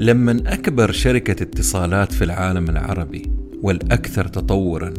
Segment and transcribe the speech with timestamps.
[0.00, 3.22] لما أكبر شركة اتصالات في العالم العربي
[3.62, 4.94] والأكثر تطورا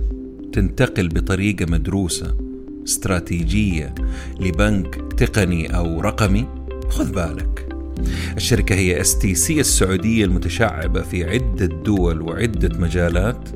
[0.53, 2.35] تنتقل بطريقة مدروسة
[2.87, 3.95] استراتيجية
[4.39, 6.47] لبنك تقني أو رقمي
[6.89, 7.69] خذ بالك.
[8.37, 13.49] الشركة هي STC السعودية المتشعبة في عدة دول وعدة مجالات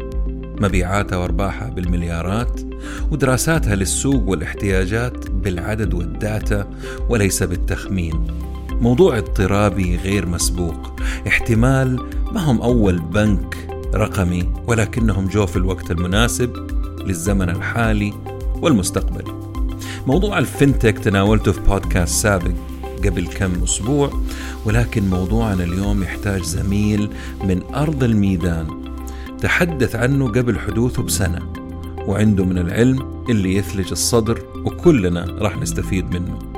[0.61, 2.61] مبيعاتها وأرباحها بالمليارات
[3.11, 6.71] ودراساتها للسوق والاحتياجات بالعدد وال data
[7.09, 8.27] وليس بالتخمين.
[8.81, 10.93] موضوع اضطرابي غير مسبوق.
[11.27, 11.99] احتمال
[12.31, 16.71] ما هم أول بنك رقمي ولكنهم جو في الوقت المناسب
[17.05, 18.13] للزمن الحالي
[18.55, 19.33] والمستقبلي
[20.07, 22.51] موضوع الفنتك تناولته في بودكاست سابق
[23.05, 24.21] قبل كم أسبوع
[24.65, 27.09] ولكن موضوعنا اليوم يحتاج زميل
[27.43, 28.67] من أرض الميدان.
[29.41, 31.39] تحدث عنه قبل حدوثه بسنة
[32.07, 36.52] وعنده من العلم اللي يثلج الصدر وكلنا راح نستفيد منه.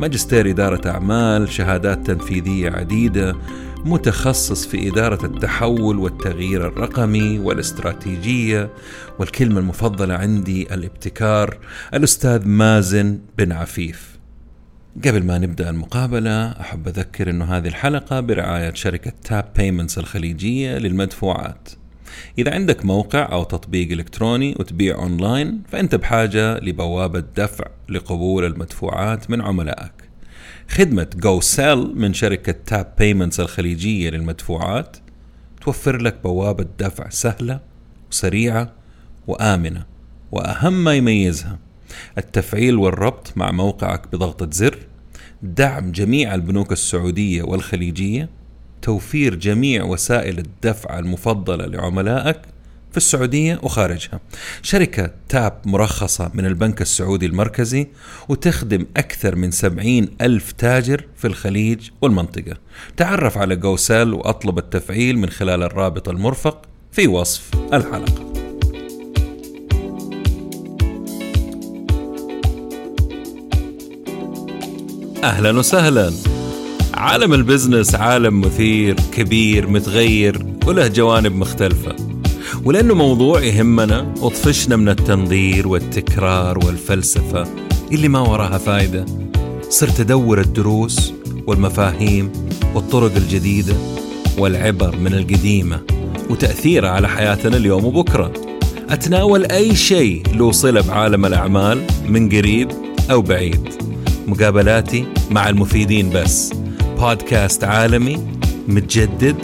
[0.00, 3.36] ماجستير إدارة أعمال شهادات تنفيذية عديدة
[3.84, 8.70] متخصص في إدارة التحول والتغيير الرقمي والاستراتيجية
[9.18, 11.58] والكلمة المفضلة عندي الابتكار
[11.94, 14.18] الأستاذ مازن بن عفيف.
[15.04, 21.68] قبل ما نبدأ المقابلة أحب أذكر أنه هذه الحلقة برعاية شركة Tap Payments الخليجية للمدفوعات.
[22.38, 29.40] إذا عندك موقع أو تطبيق إلكتروني وتبيع أونلاين فأنت بحاجة لبوابة دفع لقبول المدفوعات من
[29.40, 29.92] عملائك.
[30.68, 34.96] خدمة Sell من شركة Tap Payments الخليجية للمدفوعات
[35.60, 37.60] توفر لك بوابة دفع سهلة
[38.10, 38.72] وسريعة
[39.26, 39.86] وآمنة
[40.32, 41.58] وأهم ما يميزها
[42.18, 44.78] التفعيل والربط مع موقعك بضغطة زر
[45.42, 48.28] دعم جميع البنوك السعودية والخليجية
[48.82, 52.40] توفير جميع وسائل الدفع المفضلة لعملائك
[52.90, 54.20] في السعودية وخارجها.
[54.62, 57.88] شركة Tap مرخصة من البنك السعودي المركزي
[58.28, 62.56] وتخدم أكثر من سبعين ألف تاجر في الخليج والمنطقة.
[62.96, 68.32] تعرف على جوسال وأطلب التفعيل من خلال الرابط المرفق في وصف الحلقة.
[75.24, 76.41] أهلا وسهلا.
[77.02, 81.96] عالم البزنس عالم مثير كبير متغير وله جوانب مختلفة.
[82.64, 87.46] ولأنه موضوع يهمنا وطفشنا من التنظير والتكرار والفلسفة
[87.92, 89.06] اللي ما وراها فايدة.
[89.68, 91.12] صرت أدور الدروس
[91.46, 92.32] والمفاهيم
[92.74, 93.74] والطرق الجديدة
[94.38, 95.80] والعبر من القديمة
[96.30, 98.32] وتأثيرها على حياتنا اليوم وبكرة.
[98.90, 102.68] أتناول أي شيء له صلة بعالم الأعمال من قريب
[103.10, 103.68] أو بعيد.
[104.26, 106.61] مقابلاتي مع المفيدين بس.
[107.02, 108.26] بودكاست عالمي
[108.68, 109.36] متجدد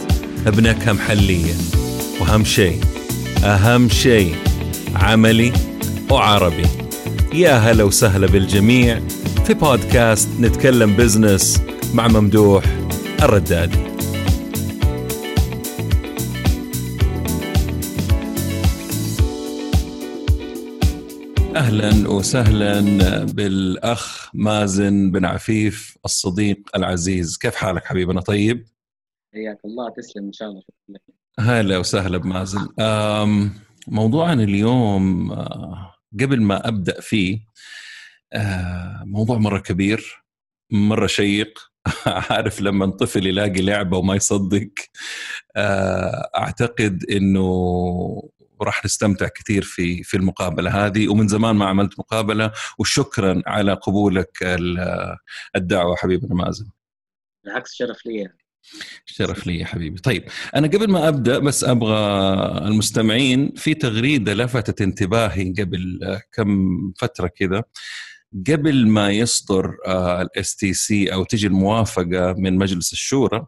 [0.45, 1.53] بنكهة محلية
[2.21, 2.79] وأهم شيء
[3.43, 4.35] أهم شيء
[4.95, 5.53] عملي
[6.11, 6.67] وعربي.
[7.33, 8.99] يا هلا وسهلا بالجميع
[9.45, 11.61] في بودكاست نتكلم بزنس
[11.93, 12.63] مع ممدوح
[13.23, 13.88] الردادي.
[21.59, 22.81] أهلا وسهلا
[23.23, 27.37] بالأخ مازن بن عفيف الصديق العزيز.
[27.37, 28.65] كيف حالك حبيبنا؟ طيب؟
[29.33, 29.89] حياك الله.
[29.89, 30.61] تسلم إن شاء الله.
[31.39, 32.67] هلا وسهلا بمازن.
[33.87, 37.39] موضوعنا اليوم آه، قبل ما أبدأ فيه
[38.33, 40.23] آه، موضوع مرة كبير
[40.71, 41.59] مرة شيق.
[42.29, 44.69] عارف لما طفل يلاقي لعبة وما يصدق
[45.55, 47.49] آه، أعتقد إنه
[48.59, 51.07] وراح نستمتع كثير في في المقابلة هذه.
[51.07, 54.59] ومن زمان ما عملت مقابلة وشكرا على قبولك
[55.55, 56.69] الدعوة حبيبنا مازن
[57.43, 58.29] بالعكس شرف لي.
[59.05, 59.99] شرف لي يا حبيبي.
[59.99, 60.23] طيب
[60.55, 61.97] أنا قبل ما أبدأ بس أبغى
[62.67, 65.99] المستمعين في تغريدة لفتت انتباهي قبل
[66.33, 67.63] كم فترة كذا.
[68.47, 69.75] قبل ما يصدر
[70.21, 73.45] ال STC أو تجي الموافقة من مجلس الشورى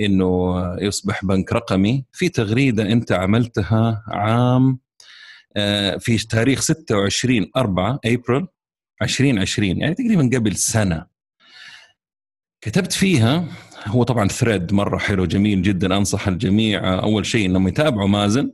[0.00, 2.04] إنه يصبح بنك رقمي.
[2.12, 4.78] في تغريدة أنت عملتها عام
[5.56, 8.46] آه، في تاريخ 26 4 ابريل
[9.02, 11.06] 2020 يعني تقريبا قبل سنة.
[12.60, 13.48] كتبت فيها
[13.86, 18.52] هو طبعا ثريد مرة حلو جميل جدا أنصح الجميع آه، أول شيء إنهم يتابعوا مازن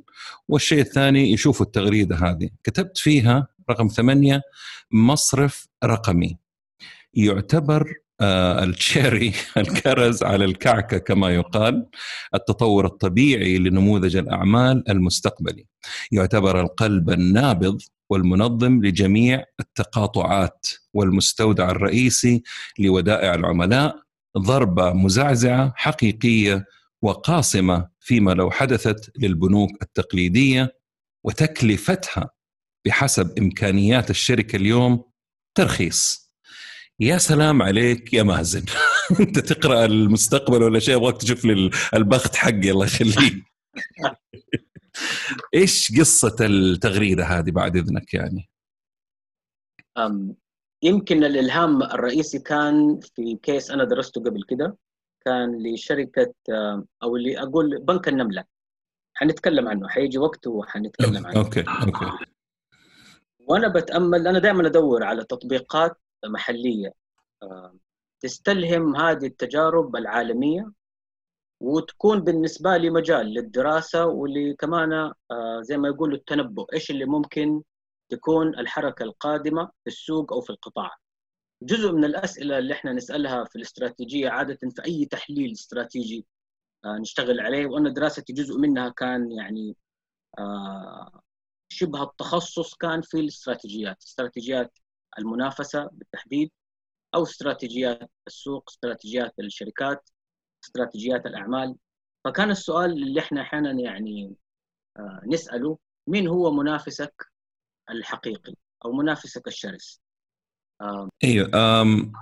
[0.49, 2.51] والشيء الثاني يشوفوا التغريدة هذه.
[2.65, 4.43] كتبت فيها رقم ثمانية
[4.91, 6.39] مصرف رقمي.
[7.15, 11.87] يعتبر التشيري الكرز على الكعكة كما يقال
[12.35, 15.67] التطور الطبيعي لنموذج الأعمال المستقبلي.
[16.13, 17.81] يعتبر القلب النابض
[18.11, 22.43] والمنظم لجميع التقاطعات والمستودع الرئيسي
[22.79, 23.97] لودائع العملاء
[24.39, 26.65] ضربة مزعزعة حقيقية
[27.03, 30.77] وقاصمة فيما لو حدثت للبنوك التقليدية
[31.25, 32.31] وتكلفتها
[32.87, 35.05] بحسب إمكانيات الشركة اليوم
[35.55, 36.24] ترخيص.
[37.01, 38.65] يا سلام عليك يا مازن.
[39.21, 43.45] أنت تقرأ المستقبل ولا شيء؟ أبغاك تشوف لي البخت حقي الله يخليك.
[45.55, 48.51] إيش قصة التغريدة هذه بعد إذنك يعني؟
[49.99, 50.37] أم
[50.83, 54.77] يمكن الإلهام الرئيسي كان في case أنا درسته قبل كده.
[55.25, 56.35] كان لشركة
[57.03, 58.45] أو اللي أقول بنك النملة.
[59.15, 61.39] حنتكلم عنه حيجي وقت وحنتكلم عنه.
[61.39, 62.27] okay okay.
[63.39, 66.95] وأنا بتأمل أنا دائما أدور على تطبيقات محلية.
[68.21, 70.73] تستلهم هذه التجارب العالمية
[71.61, 74.93] وتكون بالنسبة لي مجال للدراسة واللي كمان
[75.31, 76.67] آه، زي ما يقولوا التنبؤ.
[76.75, 77.63] إيش اللي ممكن
[78.09, 80.91] تكون الحركة القادمة في السوق أو في القطاع.
[81.63, 86.27] جزء من الأسئلة اللي إحنا نسألها في الاستراتيجية عادة في أي تحليل استراتيجي
[86.85, 87.67] آه، نشتغل عليه.
[87.67, 89.77] وأنا دراستي جزء منها كان يعني
[90.39, 91.21] آه،
[91.69, 94.79] شبه التخصص كان في الاستراتيجيات، استراتيجيات
[95.19, 96.51] المنافسة بالتحديد
[97.15, 100.11] أو استراتيجيات السوق، استراتيجيات الشركات،
[100.65, 101.77] استراتيجيات الأعمال.
[102.25, 104.37] فكان السؤال اللي إحنا أحيانا يعني
[104.97, 107.27] آه، نسأله مين هو منافسك
[107.91, 110.05] الحقيقي أو منافسك الشرس؟
[111.25, 111.51] أيوه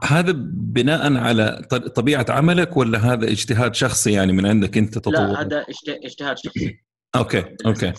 [0.04, 1.62] هذا بناء على
[1.96, 6.80] طبيعة عملك ولا هذا اجتهاد شخصي يعني من عندك أنت تطور؟ لا هذا اجتهاد شخصي.
[7.16, 7.92] okay okay.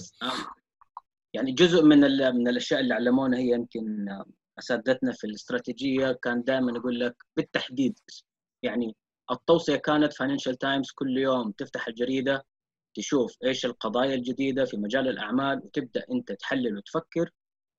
[1.34, 2.00] يعني جزء من
[2.36, 4.06] من الأشياء اللي علمونا هي يمكن
[4.60, 6.12] اساتذتنا في الاستراتيجية.
[6.12, 8.00] كان دائما يقول لك بالتحديد
[8.64, 8.96] يعني
[9.32, 12.46] التوصية كانت Financial Times كل يوم تفتح الجريدة
[12.96, 17.30] تشوف إيش القضايا الجديدة في مجال الأعمال وتبدأ أنت تحلل وتفكر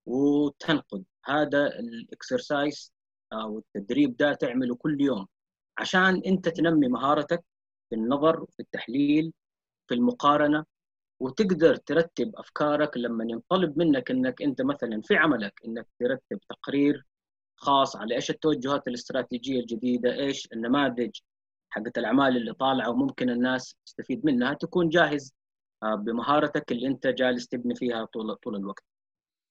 [0.07, 1.05] وتنقد.
[1.25, 2.93] هذا ال exercise
[3.33, 5.27] أو التدريب ده تعمله كل يوم
[5.79, 7.45] عشان أنت تنمي مهارتك
[7.91, 9.33] في النظر في التحليل
[9.89, 10.65] في المقارنة.
[11.25, 17.07] وتقدر ترتب أفكارك لما ينطلب منك إنك أنت مثلا في عملك إنك ترتب تقرير
[17.57, 21.11] خاص على إيش التوجهات الاستراتيجية الجديدة، إيش النماذج
[21.71, 25.33] حقت الأعمال اللي طالعة وممكن الناس تستفيد منها تكون جاهز
[25.83, 28.85] آه، بمهارتك اللي أنت جالس تبني فيها طول طول الوقت.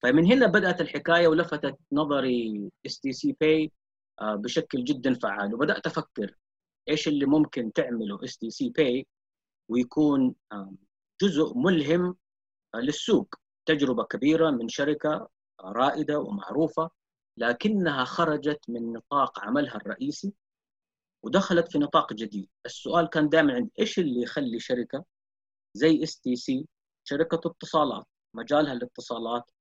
[0.04, 3.72] فمن هنا بدأت الحكاية ولفتت نظري STC Pay
[4.22, 6.38] بشكل جدا فعال وبدأت أفكر
[6.90, 9.08] إيش اللي ممكن تعمله STC Pay
[9.70, 10.36] ويكون
[11.24, 12.16] جزء ملهم
[12.76, 13.36] للسوق
[13.66, 15.30] تجربة كبيرة من شركة
[15.62, 16.90] رائدة ومعروفة
[17.38, 20.34] لكنها خرجت من نطاق عملها الرئيسي
[21.24, 22.50] ودخلت في نطاق جديد.
[22.66, 25.06] السؤال كان دائما عندي إيش اللي يخلي شركة
[25.74, 26.68] زي STC
[27.04, 29.52] شركة اتصالات مجالها الاتصالات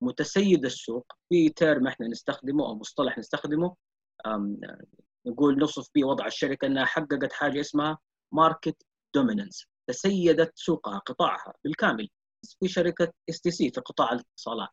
[0.00, 3.76] متسيد السوق؟ في term إحنا نستخدمه أو مصطلح نستخدمه
[5.26, 7.98] نقول نوصف به وضع الشركة إنها حققت حاجة اسمها
[8.32, 8.82] market
[9.14, 12.08] dominance تسيدت سوقها قطاعها بالكامل
[12.60, 14.68] في شركة STC في قطاع الاتصالات.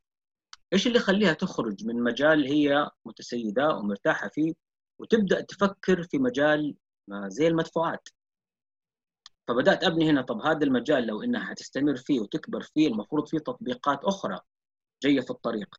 [0.74, 4.54] إيش اللي يخليها تخرج من مجال هي متسيدة ومرتاحة فيه
[5.00, 6.76] وتبدأ تفكر في مجال
[7.28, 8.10] زي المدفوعات؟
[9.48, 14.04] فبدأت أبني هنا طب هذا المجال لو إنها حتستمر فيه وتكبر فيه المفروض فيه تطبيقات
[14.04, 14.40] أخرى
[15.04, 15.76] جاية في الطريق.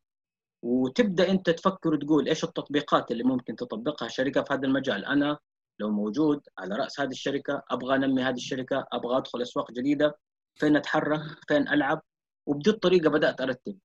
[0.63, 5.39] وتبدأ أنت تفكر وتقول إيش التطبيقات اللي ممكن تطبقها شركة في هذا المجال؟ أنا
[5.79, 10.19] لو موجود على رأس هذه الشركة أبغى أنمي هذه الشركة أبغى أدخل أسواق جديدة
[10.55, 12.03] فين أتحرك؟ فين ألعب؟
[12.47, 13.79] وبدي الطريقة بدأت أرتب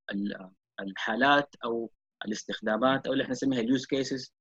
[0.79, 1.91] الحالات أو
[2.25, 4.33] الاستخدامات أو اللي إحنا نسميها ال use cases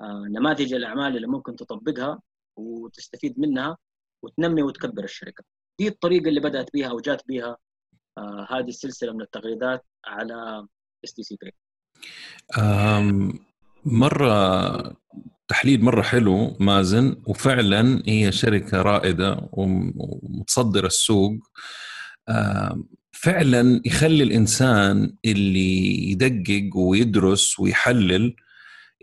[0.00, 2.22] آه، نماذج الأعمال اللي ممكن تطبقها
[2.56, 3.76] وتستفيد منها
[4.22, 5.44] وتنمي وتكبر الشركة.
[5.78, 7.56] دي الطريقة اللي بدأت بها أو جات بها
[8.18, 10.66] آه، هذه السلسلة من التغريدات على
[11.04, 11.36] STC
[13.84, 14.98] مرة
[15.48, 21.32] تحليل مرة حلو مازن وفعلا هي شركة رائدة ومتصدرة السوق.
[23.12, 28.34] فعلا يخلي الإنسان اللي يدقق ويدرس ويحلل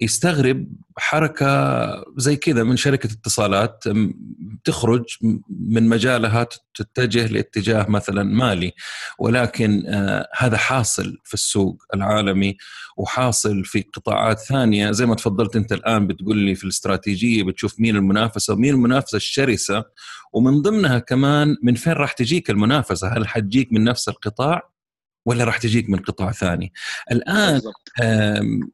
[0.02, 1.46] يستغرب حركة
[2.18, 3.84] زي كذا من شركة اتصالات
[4.64, 5.04] تخرج
[5.50, 8.72] من مجالها تتجه لاتجاه مثلا مالي
[9.20, 12.58] ولكن آه هذا حاصل في السوق العالمي
[12.98, 14.92] وحاصل في قطاعات ثانية.
[14.92, 19.84] زي ما تفضلت أنت الآن بتقول لي في الاستراتيجية بتشوف مين المنافسة ومين المنافسة الشرسة
[20.34, 24.75] ومن ضمنها كمان من فين راح تجيك المنافسة؟ هل حتجيك من نفس القطاع؟
[25.26, 26.74] ولا راح تجيك من قطاع ثاني.
[27.12, 27.62] الآن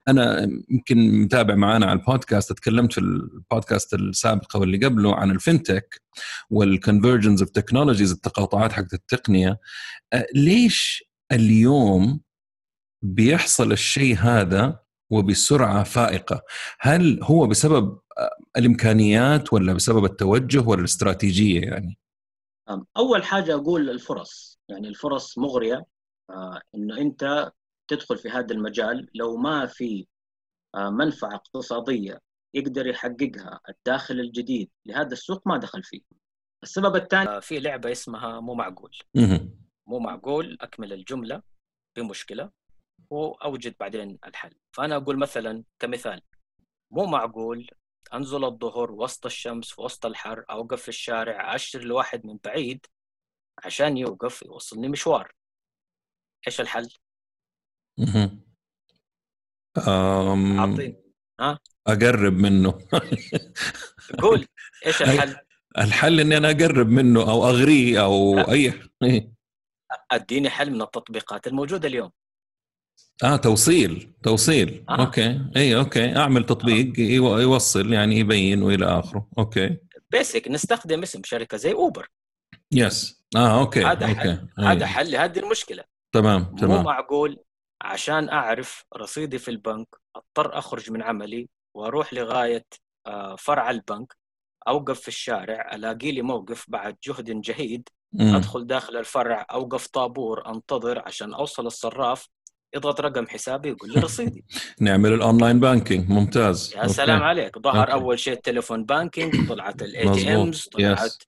[0.08, 6.02] أنا يمكن متابع معانا على البودكاست تكلمت في البودكاست السابقه واللي قبله عن الفنتك
[6.50, 9.60] وال convergence of technologies التقاطعات حقت التقنية.
[10.36, 12.22] ليش اليوم
[13.04, 14.80] بيحصل الشيء هذا
[15.10, 16.42] وبسرعة فائقة؟
[16.80, 18.00] هل هو بسبب
[18.58, 21.98] الإمكانيات ولا بسبب التوجه ولا الاستراتيجية يعني؟
[22.98, 24.60] أول حاجة أقول الفرص.
[24.70, 25.76] يعني الفرص مغرية.
[25.76, 25.86] آه،
[26.76, 27.52] إنه أنت
[27.88, 30.08] تدخل في هذا المجال لو ما في
[30.76, 32.22] منفعة اقتصادية
[32.54, 36.02] يقدر يحققها الداخل الجديد لهذا السوق ما دخل فيه.
[36.64, 38.92] السبب الثاني في لعبة اسمها مو معقول.
[39.88, 41.42] مو معقول أكمل الجملة
[41.96, 42.52] بمشكلة
[43.10, 44.54] وأوجد بعدين الحل.
[44.72, 46.22] فأنا أقول مثلا كمثال
[46.92, 47.68] مو معقول
[48.14, 52.86] أنزل الظهر وسط الشمس في وسط الحر أوقف في الشارع اشر لواحد من بعيد
[53.64, 55.32] عشان يوقف يوصلني مشوار.
[56.48, 56.90] إيش الحل؟
[59.88, 60.78] أم...
[61.40, 62.74] ها؟ أقرب منه.
[64.20, 64.48] قول
[64.86, 65.36] إيش الحل؟
[65.78, 68.52] الحل إني أنا أقرب منه أو أغريه أو لا.
[68.52, 68.74] أي.
[70.12, 72.12] أديني حل من التطبيقات الموجودة اليوم.
[73.24, 74.86] آه توصيل توصيل.
[74.90, 75.06] آه.
[75.06, 75.42] okay.
[75.56, 76.16] اي okay.
[76.18, 77.42] أعمل تطبيق آه.
[77.42, 79.28] يوصل يعني يبين وإلى آخره.
[79.38, 79.78] أوكي.
[80.12, 82.10] بيسك نستخدم اسم شركة زي Uber
[82.72, 84.48] yes آه okay هذا حل.
[84.60, 85.91] هذا حل لهذه المشكلة.
[86.12, 86.78] تمام تمام.
[86.78, 87.40] مو معقول
[87.82, 92.66] عشان أعرف رصيدي في البنك أضطر أخرج من عملي وأروح لغاية
[93.08, 94.16] آه، فرع البنك
[94.68, 98.36] أوقف في الشارع ألاقي لي موقف بعد جهد جهيد مم.
[98.36, 102.28] أدخل داخل الفرع أوقف طابور أنتظر عشان أوصل الصراف
[102.76, 104.46] يضغط رقم حسابي يقول لي رصيدي.
[104.82, 106.74] نعمل ال online banking ممتاز.
[106.76, 107.60] يا سلام عليك.
[107.60, 107.92] ظهر okay.
[107.94, 111.24] أول شيء ال telephone banking طلعت ال ATMs طلعت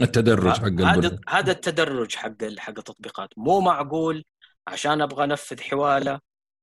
[0.00, 3.28] التدرج حق هذا هذا التدرج حق حق التطبيقات.
[3.36, 4.24] مو معقول
[4.68, 6.20] عشان أبغى أنفذ حوالة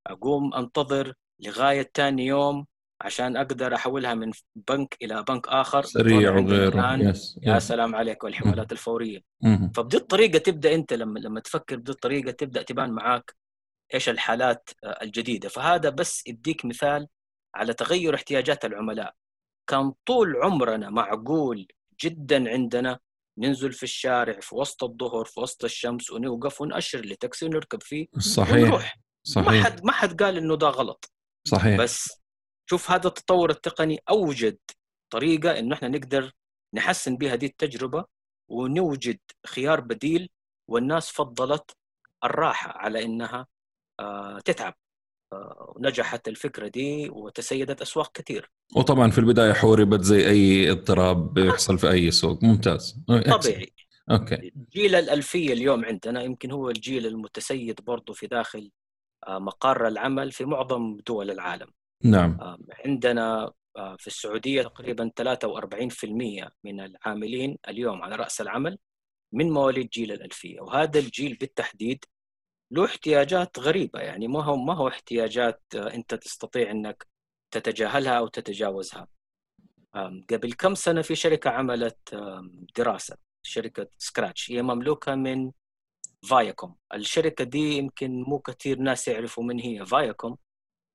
[0.08, 2.66] أقوم أنتظر لغاية ثاني يوم
[3.02, 5.84] عشان أقدر أحولها من بنك إلى بنك آخر.
[5.84, 7.40] سريع وغيره يس.
[7.44, 9.22] يا سلام عليك والحوالات الفورية.
[9.76, 13.36] فبدي الطريقة تبدأ أنت لما لما تفكر بدي الطريقة تبدأ تبان معاك
[13.94, 15.50] إيش الحالات آه، الجديدة.
[15.50, 17.08] فهذا بس يديك مثال
[17.56, 19.14] على تغير احتياجات العملاء.
[19.68, 21.68] كان طول عمرنا معقول
[22.02, 23.00] جدا عندنا
[23.40, 28.56] ننزل في الشارع في وسط الظهر في وسط الشمس ونوقف ونأشر لتاكسي ونركب فيه صحيح
[28.64, 29.00] ونروح.
[29.24, 29.48] صحيح.
[29.48, 31.12] ما حد ما حد قال إنه ده غلط.
[31.48, 31.80] صحيح.
[31.80, 32.22] بس
[32.70, 34.58] شوف هذا التطور التقني أوجد
[35.14, 36.32] طريقة إنه إحنا نقدر
[36.74, 38.06] نحسن بها دي التجربة
[38.52, 40.30] ونوجد خيار بديل
[40.70, 41.72] والناس فضلت
[42.24, 43.48] الراحة على إنها
[44.00, 44.74] آه، تتعب.
[45.80, 51.92] نجحت الفكرة دي وتسيدت أسواق كثير وطبعا في البداية حوربت زي أي اضطراب بيحصل في
[51.92, 52.44] أي سوق.
[52.44, 53.04] ممتاز.
[53.08, 53.74] طبيعي.
[54.12, 54.52] أوكي.
[54.74, 58.72] جيل الألفية اليوم عندنا يمكن هو الجيل المتسيد برضه في داخل
[59.28, 61.68] آه، مقر العمل في معظم دول العالم.
[62.04, 62.38] نعم.
[62.86, 63.52] عندنا
[63.98, 68.78] في السعودية تقريبا 43% من العاملين اليوم على رأس العمل
[69.34, 70.62] من مواليد جيل الألفية.
[70.62, 72.06] وهذا الجيل بالتحديد
[72.72, 77.08] له احتياجات غريبة يعني ما هو ما هو احتياجات آه، أنت تستطيع أنك
[77.52, 79.08] تتجاهلها أو تتجاوزها.
[80.30, 82.16] قبل كم سنة في شركة عملت
[82.78, 85.52] دراسة شركة Scratch هي مملوكة من
[86.30, 90.38] Viacom الشركة دي يمكن مو كثير ناس يعرفوا من هي Viacom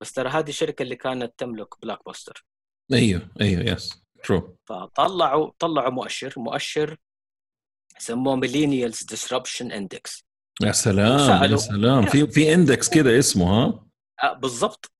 [0.00, 2.44] بس ترى هذه الشركة اللي كانت تملك Blockbuster
[2.92, 6.96] أيوه أيوه yes true فطلعوا طلعوا مؤشر مؤشر
[7.98, 10.23] سموه Millennials Disruption Index
[10.62, 12.06] يا سلام يا سلام.
[12.06, 13.86] في في index كده اسمه ها؟
[14.24, 14.90] آه بالضبط.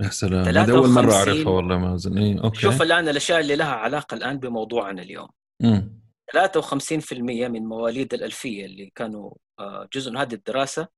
[0.00, 0.44] يا سلام.
[0.56, 2.18] هذا أول مرة أعرفها والله مازن.
[2.18, 2.60] اي okay.
[2.60, 5.28] شوف الآن الأشياء اللي لها علاقة الآن بموضوعنا اليوم.
[5.64, 6.00] امم
[6.36, 10.88] 53% من مواليد الألفية اللي كانوا آه، جزء من هذه الدراسة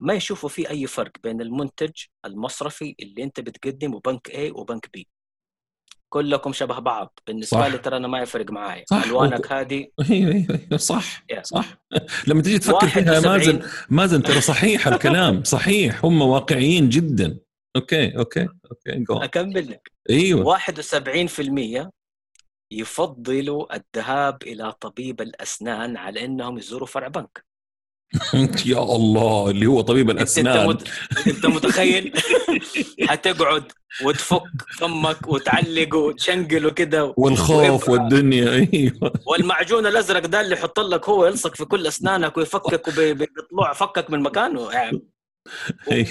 [0.00, 1.90] ما يشوفوا في أي فرق بين المنتج
[2.24, 5.02] المصرفي اللي أنت بتقدمه بنك A وبنك B.
[6.12, 7.18] كلكم شبه بعض.
[7.26, 7.66] بالنسبة صح.
[7.66, 8.46] لي ترى أنا ما يفرق
[8.90, 9.04] صح.
[9.04, 9.86] ألوانك هذه.
[10.10, 11.42] أيوه أيوه صح yeah.
[11.42, 11.82] صح.
[12.26, 16.04] لما تيجي تفكر فيها مازن مازن ترى صحيح الكلام صحيح.
[16.04, 17.38] هم واقعيين جدا.
[17.76, 19.16] okay okay okay جو.
[19.16, 19.92] أكمل لك.
[20.10, 20.44] أيوه.
[20.44, 21.90] 71%
[22.72, 27.44] يفضلوا الذهاب إلى طبيب الأسنان على إنهم يزوروا فرع بنك.
[28.66, 30.70] يا الله اللي هو طبيب الأسنان.
[30.70, 30.82] انت,
[31.26, 32.12] انت متخيل؟
[33.08, 33.64] حتقعد
[34.04, 34.42] وتفك
[34.78, 38.50] فمك وتعلق وتشنقل وكذا والخوف والدنيا.
[38.74, 39.12] أيوه.
[39.26, 44.20] والمعجون الأزرق ده اللي يحط لك هو يلصق في كل أسنانك ويفكك وبيطلع فكك من
[44.20, 44.72] مكانه.
[44.72, 45.02] يعني.
[45.92, 46.08] أيوه.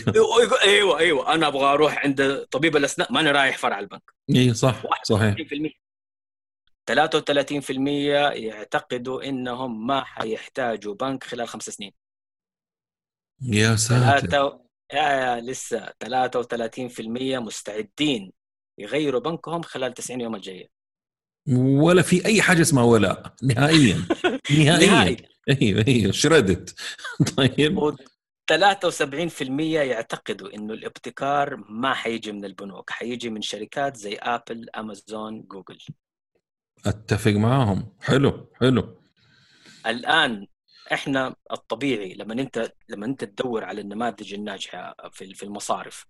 [0.63, 4.03] أيوه أيوه أنا أبغى أروح عند طبيب الأسنان ماني رايح فرع البنك.
[4.35, 5.35] اي صح صحيح.
[6.85, 11.93] 33% يعتقدوا إنهم ما حيحتاجوا بنك خلال خمس سنين.
[13.41, 14.59] يا ساتر.
[14.93, 18.31] يا, يا لسه 33% مستعدين
[18.77, 20.69] يغيروا بنكهم خلال 90 يوم الجاية.
[21.57, 23.95] ولا في أي حاجة اسمها ولا نهائيا.
[24.65, 25.17] نهائيا.
[25.61, 26.11] أيوه أيوه.
[26.11, 26.75] شردت.
[27.37, 27.95] طيب.
[28.51, 35.77] 73% يعتقدوا إنه الابتكار ما حيجي من البنوك حيجي من شركات زي ابل امازون جوجل
[36.85, 37.93] أتفق معاهم.
[38.01, 38.97] حلو حلو.
[39.85, 40.47] الآن
[40.93, 46.05] إحنا الطبيعي لما أنت لما أنت تدور على النماذج الناجحة في في المصارف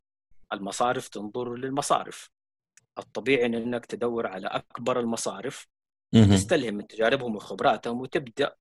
[0.54, 2.30] المصارف تنظر للمصارف.
[3.00, 5.68] الطبيعي إنك تدور على أكبر المصارف
[6.14, 8.56] تستلهم من تجاربهم وخبراتهم وتبدأ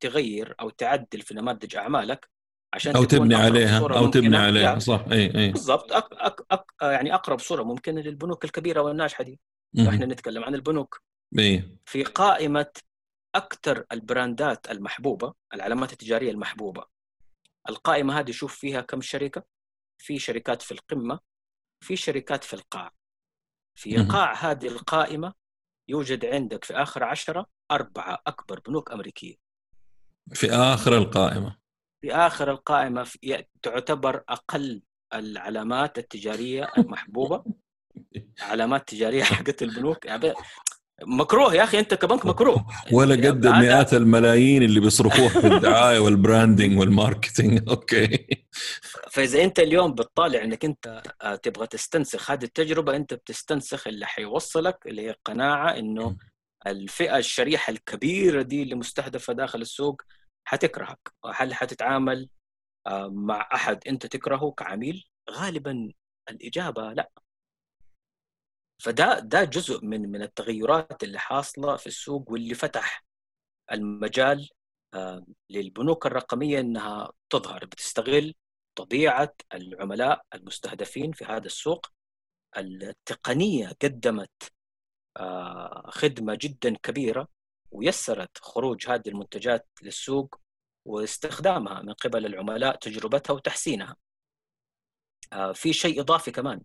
[0.00, 2.28] تغير أو تعدل في نماذج أعمالك
[2.74, 5.04] عشان أو تبني عليها أو تبني عليها صح.
[5.12, 5.50] إي إي.
[5.50, 5.92] بالضبط.
[5.92, 9.40] أك أك أك يعني أقرب صورة ممكنة للبنوك الكبيرة والناجحة دي.
[9.78, 11.02] إحنا نتكلم عن البنوك.
[11.38, 12.72] اي في قائمة
[13.34, 16.84] أكثر البراندات المحبوبة العلامات التجارية المحبوبة.
[17.68, 19.42] القائمة هذه شوف فيها كم شركة.
[19.98, 21.20] في شركات في القمة
[21.80, 22.92] في شركات في القاع.
[23.78, 25.34] في قاع هذه القائمة
[25.88, 29.34] يوجد عندك في آخر عشرة أربعة أكبر بنوك أمريكية.
[30.34, 31.56] في آخر القائمة.
[32.00, 34.82] في آخر القائمة في تعتبر أقل
[35.14, 37.44] العلامات التجارية المحبوبة.
[38.40, 40.06] علامات تجارية حقت البنوك.
[40.06, 40.34] يعني
[41.02, 42.66] مكروه يا أخي أنت كبنك مكروه.
[42.92, 48.26] ولا قد يعني مئات الملايين اللي بيصرفوها في الدعاية وال branding وال marketing أوكي.
[49.10, 54.78] فإذا أنت اليوم بتطالع إنك أنت آه، تبغى تستنسخ هذه التجربة أنت بتستنسخ اللي حيوصلك
[54.86, 56.16] اللي هي قناعة إنه
[56.66, 60.02] الفئة الشريحة الكبيرة دي اللي مستهدفة داخل السوق
[60.44, 61.12] حتكرهك.
[61.34, 62.28] هل حتتعامل
[62.86, 65.92] آه، مع أحد أنت تكرهه كعميل؟ غالبا
[66.30, 67.10] الإجابة لا.
[68.78, 73.04] فده ده جزء من من التغيرات اللي حاصلة في السوق واللي فتح
[73.72, 74.48] المجال
[74.94, 78.34] آه، للبنوك الرقمية إنها تظهر بتستغل
[78.74, 81.86] طبيعة العملاء المستهدفين في هذا السوق.
[82.56, 84.52] التقنية قدمت
[85.16, 87.28] آه، خدمة جدا كبيرة
[87.70, 90.40] ويسرت خروج هذه المنتجات للسوق
[90.84, 93.96] واستخدامها من قبل العملاء تجربتها وتحسينها.
[95.32, 96.62] آه، في شيء إضافي كمان.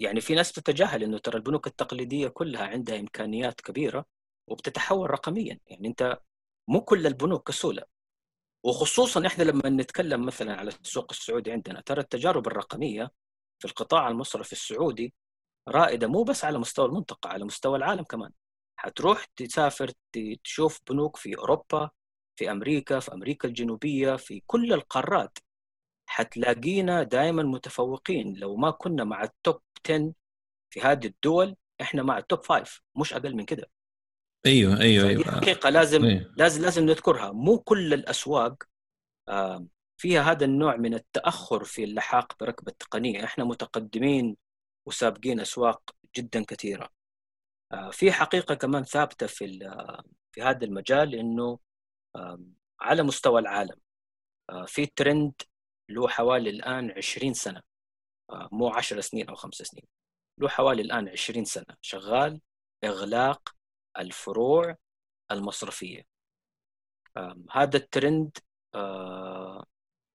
[0.00, 4.06] يعني في ناس بتتجاهل إنه ترى البنوك التقليدية كلها عندها إمكانيات كبيرة
[4.48, 5.60] وبتتحول رقميا.
[5.66, 6.18] يعني أنت
[6.68, 7.82] مو كل البنوك كسولة.
[8.64, 13.10] وخصوصا إحنا لما نتكلم مثلا على السوق السعودي عندنا ترى التجارب الرقمية
[13.58, 15.14] في القطاع المصرفي السعودي
[15.68, 18.32] رائدة مو بس على مستوى المنطقة على مستوى العالم كمان.
[18.76, 19.92] حتروح تسافر
[20.44, 21.90] تشوف بنوك في أوروبا
[22.36, 25.38] في أمريكا في أمريكا الجنوبية في كل القارات.
[26.06, 28.34] حتلاقينا دائما متفوقين.
[28.36, 30.12] لو ما كنا مع ال top 10
[30.70, 33.70] في هذه الدول إحنا مع ال top 5 مش أقل من كده.
[34.46, 35.24] أيوه أيوه أيوه.
[35.24, 36.34] حقيقة لازم أيوه.
[36.36, 37.32] لازم لازم نذكرها.
[37.32, 38.62] مو كل الأسواق
[39.96, 43.24] فيها هذا النوع من التأخر في اللحاق بركب التقنية.
[43.24, 44.36] إحنا متقدمين
[44.86, 46.88] وسابقين أسواق جدا كثيرة.
[47.92, 49.58] في حقيقة كمان ثابتة في
[50.32, 51.58] في هذا المجال إنه
[52.80, 53.76] على مستوى العالم
[54.66, 55.32] في ترند
[55.88, 57.62] له حوالي الآن 20 سنة.
[58.30, 59.84] مو 10 سنين أو خمس سنين.
[60.38, 62.40] له حوالي الآن 20 سنة شغال
[62.84, 63.54] إغلاق
[63.98, 64.76] الفروع
[65.30, 66.06] المصرفية.
[67.50, 68.38] هذا الترند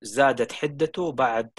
[0.02, 1.52] زادت حدته بعد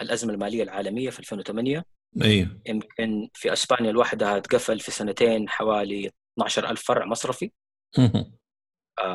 [0.00, 1.84] الأزمة المالية العالمية في 2008
[2.22, 7.52] أيوه يمكن في أسبانيا الواحدة تقفل في سنتين حوالي 12000 فرع مصرفي.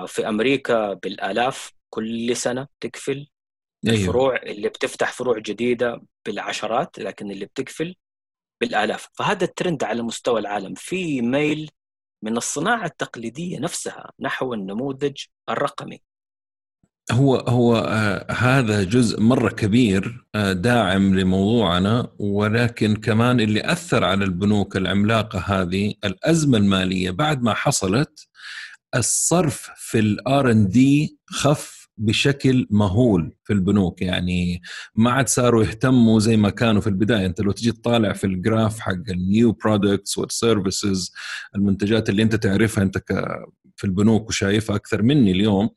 [0.08, 3.28] في أمريكا بالآلاف كل سنة تقفل.
[3.88, 4.00] أيوه.
[4.00, 7.96] الفروع اللي بتفتح فروع جديدة بالعشرات لكن اللي بتقفل
[8.62, 9.08] بالآلاف.
[9.14, 10.74] فهذا الترند على مستوى العالم.
[10.78, 11.72] في ميل
[12.24, 15.18] من الصناعة التقليدية نفسها نحو النموذج
[15.50, 16.02] الرقمي.
[17.12, 24.26] هو هو آه هذا جزء مرة كبير آه داعم لموضوعنا ولكن كمان اللي أثر على
[24.26, 28.28] البنوك العملاقة هذه الأزمة المالية بعد ما حصلت
[28.96, 34.02] الصرف في ال R&D خف بشكل مهول في البنوك.
[34.02, 34.62] يعني
[34.96, 37.26] ما عاد صاروا يهتموا زي ما كانوا في البداية.
[37.26, 41.14] أنت لو تجي تطالع في ال graph حق ال new products وال services
[41.56, 42.98] المنتجات اللي أنت تعرفها أنت
[43.76, 45.70] في البنوك وشايفها أكثر مني اليوم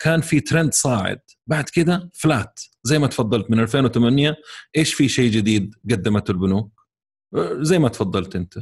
[0.00, 1.20] كان في ترند صاعد.
[1.46, 4.36] بعد كده فلات زي ما تفضلت من 2008
[4.76, 6.80] إيش في شيء جديد قدمته البنوك؟
[7.60, 8.58] زي ما تفضلت أنت.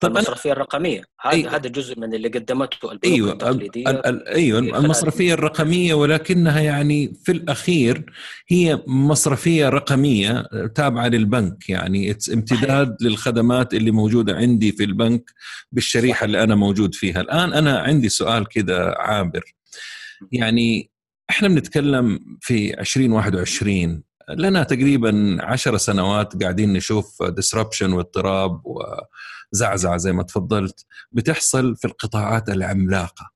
[0.00, 1.02] طيب المصرفية الرقمية.
[1.20, 1.54] هذا أيوة.
[1.56, 7.14] هذا جزء من اللي قدمته البنوك أيوه التقليدية ال ال أيوه المصرفية الرقمية ولكنها يعني
[7.24, 8.04] في الأخير
[8.48, 11.68] هي مصرفية رقمية تابعة للبنك.
[11.68, 15.30] يعني امتداد للخدمات اللي موجودة عندي في البنك
[15.72, 16.22] بالشريحة صحيح.
[16.22, 17.20] اللي أنا موجود فيها.
[17.20, 19.54] الآن أنا عندي سؤال كذا عابر.
[20.32, 20.90] يعني
[21.30, 28.62] إحنا بنتكلم في 2021 لنا تقريبا عشر سنوات قاعدين نشوف ديسربشن واضطراب
[29.52, 33.30] وزعزعه زي ما تفضلت بتحصل في القطاعات العملاقة.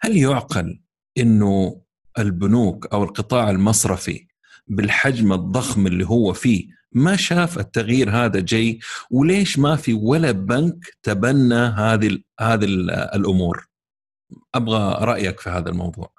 [0.00, 0.80] هل يعقل
[1.18, 1.82] إنه
[2.18, 4.26] البنوك أو القطاع المصرفي
[4.66, 8.78] بالحجم الضخم اللي هو فيه ما شاف التغيير هذا جاي؟
[9.10, 12.64] وليش ما في ولا بنك تبنى هذه هذه
[13.14, 13.66] الأمور؟
[14.54, 16.12] أبغى رأيك في هذا الموضوع.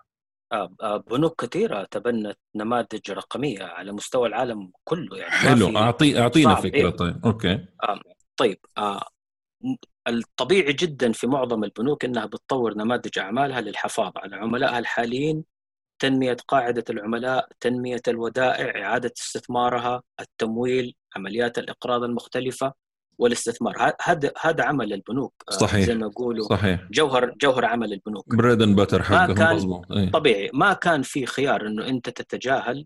[1.12, 6.90] بنوك كثيرة تبنت نماذج رقمية على مستوى العالم كله يعني حلو اعطي أعطينا فكرة إيه؟
[6.90, 7.66] طيب أوكي.
[8.38, 9.08] طيب آه
[10.08, 15.44] الطبيعي جدا في معظم البنوك إنها بتطور نماذج أعمالها للحفاظ على عملائها الحاليين
[16.00, 22.74] تنمية قاعدة العملاء، تنمية الودائع، إعادة استثمارها، التمويل، عمليات الإقراض المختلفة
[23.18, 23.96] والاستثمار.
[24.02, 25.86] هذا هذا عمل البنوك آه، صحيح.
[25.86, 26.88] زي ما يقولوا صحيح.
[26.92, 28.36] جوهر جوهر عمل البنوك.
[28.36, 30.50] bread and butter حقهم مضبوط إيه؟ طبيعي.
[30.54, 32.86] ما كان في خيار إنه أنت تتجاهل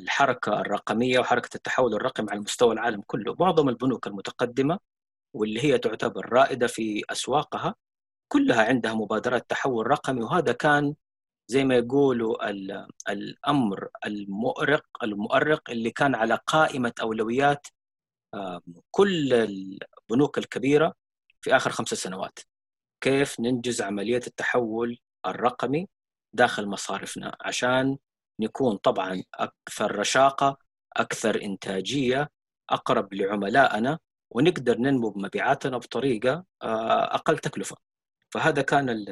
[0.00, 3.36] الحركة الرقمية وحركة التحول الرقمي على مستوى العالم كله.
[3.40, 4.78] معظم البنوك المتقدمة
[5.36, 7.74] واللي هي تعتبر رائدة في أسواقها
[8.32, 10.94] كلها عندها مبادرات تحول رقمي وهذا كان
[11.48, 12.50] زي ما يقولوا
[13.08, 17.66] الأمر المؤرق المؤرق اللي كان على قائمة أولويات
[18.90, 20.94] كل البنوك الكبيرة
[21.40, 22.38] في آخر خمس سنوات.
[23.00, 25.88] كيف ننجز عملية التحول الرقمي
[26.32, 27.98] داخل مصارفنا؟ عشان
[28.40, 30.58] نكون طبعا أكثر رشاقة
[30.96, 32.30] أكثر إنتاجية
[32.70, 33.98] أقرب لعملائنا
[34.30, 37.76] ونقدر ننمو بمبيعاتنا بطريقة آه، أقل تكلفة.
[38.30, 39.04] فهذا كان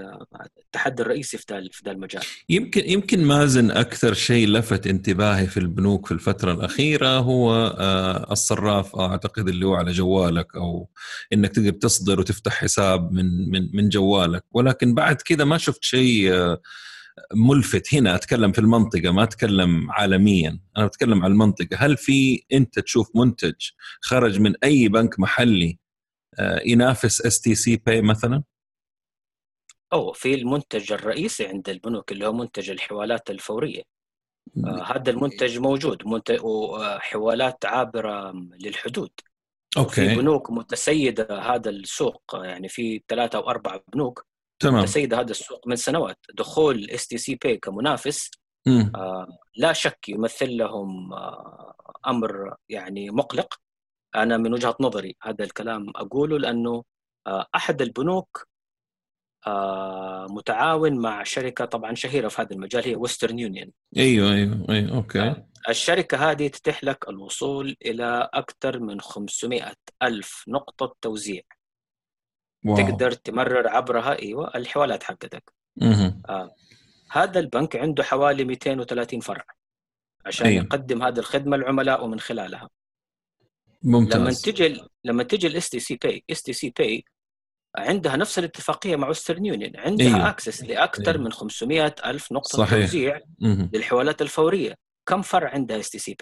[0.59, 1.45] التحدي الرئيسي في
[1.85, 2.23] ذا المجال.
[2.49, 8.97] يمكن يمكن مازن أكثر شيء لفت انتباهي في البنوك في الفترة الأخيرة هو آه، الصراف.
[8.97, 10.89] أعتقد اللي هو على جوالك أو
[11.33, 14.45] إنك تقدر تصدر وتفتح حساب من من من جوالك.
[14.53, 16.61] ولكن بعد كذا ما شفت شيء آه،
[17.35, 17.95] ملفت.
[17.95, 20.61] هنا أتكلم في المنطقة ما أتكلم عالميا.
[20.77, 21.77] أنا بتكلم عن المنطقة.
[21.77, 23.55] هل في أنت تشوف منتج
[24.01, 25.79] خرج من أي بنك محلي
[26.39, 28.43] آه، ينافس STC Pay مثلا؟
[29.93, 33.83] أو في المنتج الرئيسي عند البنوك اللي هو منتج الحوالات الفورية.
[34.67, 36.03] آه هذا المنتج موجود.
[36.07, 39.11] منتج وحوالات عابرة للحدود.
[39.77, 40.09] أوكي.
[40.09, 42.23] في بنوك متسيدة هذا السوق.
[42.35, 44.27] يعني في ثلاثة أو أربعة بنوك.
[44.65, 44.83] تمام.
[44.83, 46.19] متسيدة هذا السوق من سنوات.
[46.35, 48.31] دخول STC Pay كمنافس
[48.69, 51.75] آه لا شك يمثل لهم آه
[52.07, 53.55] أمر يعني مقلق.
[54.17, 56.85] أنا من وجهة نظري هذا الكلام أقوله لأنه
[57.27, 58.47] آه أحد البنوك
[59.47, 64.97] آه، متعاون مع شركة طبعا شهيرة في هذا المجال هي ويسترن يونيون أيوه أيوه أيوه
[64.97, 65.21] أوكي.
[65.21, 69.73] آه، الشركة هذه تتيح لك الوصول إلى أكثر من 500
[70.03, 71.43] ألف نقطة توزيع.
[72.65, 72.77] واو.
[72.77, 76.55] تقدر تمرر عبرها أيوه الحوالات حقتك آه.
[77.11, 79.45] هذا البنك عنده حوالي 230 فرع
[80.27, 80.65] عشان أيوه.
[80.65, 82.71] يقدم هذه الخدمة للعملاء ومن خلالها
[83.83, 87.05] ممتاز لما تجي لما تجي ال STC Pay STC Pay
[87.77, 90.29] عندها نفس الاتفاقية مع وسترن يونيون عندها أيوه.
[90.29, 91.25] access لأكثر أيوه.
[91.25, 92.81] من 500 ألف نقطة صحيح.
[92.81, 93.21] توزيع
[93.73, 94.75] للحوالات الفورية
[95.07, 96.17] كم فرع عندها اس تي سي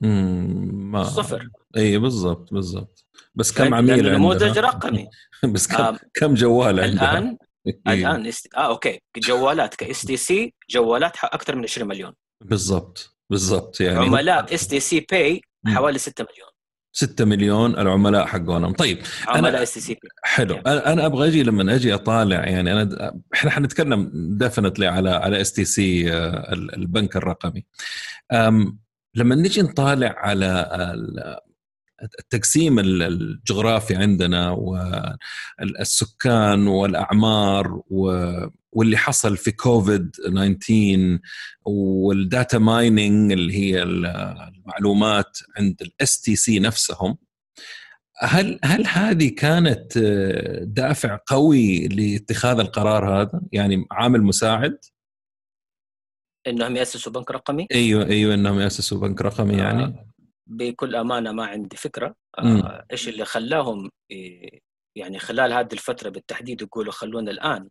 [0.00, 1.48] ما صفر.
[1.76, 3.04] اي بالضبط بالضبط.
[3.34, 5.08] بس كم عميل نموذج رقمي.
[5.52, 7.36] بس كم آه كم جوال عندها الآن
[7.88, 8.54] الآن است...
[8.56, 9.00] آه أوكي.
[9.16, 12.12] جوالات ك STC جوالات أكثر من 20 مليون.
[12.44, 16.48] بالضبط بالضبط يعني عملاء STC Pay حوالي 6 مليون.
[16.96, 18.72] 6 مليون العملاء حقونهم.
[18.72, 20.54] طيب عملاء STC Pay حلو.
[20.56, 26.12] أنا أبغى أجي لما أجي أطالع يعني أنا إحنا حنتكلم definitely على على STC
[26.52, 27.64] البنك الرقمي.
[29.14, 30.68] لما نجي نطالع على
[32.18, 34.50] التقسيم الجغرافي عندنا
[35.60, 37.82] والسكان والأعمار
[38.72, 41.18] واللي حصل في كوفيد 19
[41.64, 47.16] وال data mining اللي هي المعلومات عند ال STC نفسهم
[48.20, 49.98] هل هل هذه كانت
[50.62, 54.78] دافع قوي لاتخاذ القرار هذا؟ يعني عامل مساعد؟
[56.46, 60.06] إنهم يأسسوا بنك رقمي؟ أيوه أيوه إنهم يأسسوا بنك رقمي يعني آه
[60.46, 63.90] بكل أمانة ما عندي فكرة آه إيش اللي خلاهم
[64.96, 67.68] يعني خلال هذه الفترة بالتحديد يقولوا خلونا الآن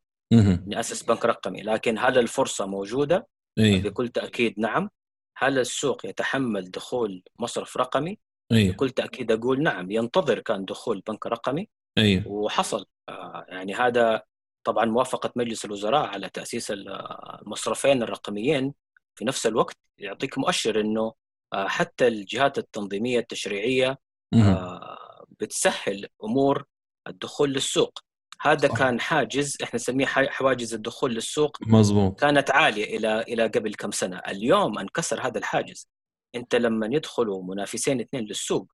[0.67, 3.27] نأسس بنك رقمي لكن هل الفرصة موجودة؟
[3.59, 4.89] إيه؟ بكل تأكيد نعم
[5.37, 8.17] هل السوق يتحمل دخول مصرف رقمي؟
[8.51, 14.23] إيه؟ بكل تأكيد أقول نعم ينتظر كان دخول بنك رقمي إيه؟ وحصل آه يعني هذا
[14.63, 18.73] طبعا موافقة مجلس الوزراء على تأسيس المصرفين الرقميين
[19.15, 21.13] في نفس الوقت يعطيك مؤشر إنه
[21.53, 23.97] آه حتى الجهات التنظيمية التشريعية
[24.33, 26.65] آه بتسهل أمور
[27.07, 27.99] الدخول للسوق.
[28.41, 28.77] هذا صح.
[28.77, 32.19] كان حاجز إحنا نسميه حواجز الدخول للسوق مظبوط.
[32.19, 34.17] كانت عالية إلى إلى قبل كم سنة.
[34.17, 35.89] اليوم انكسر هذا الحاجز.
[36.35, 38.71] أنت لما يدخلوا منافسين اثنين للسوق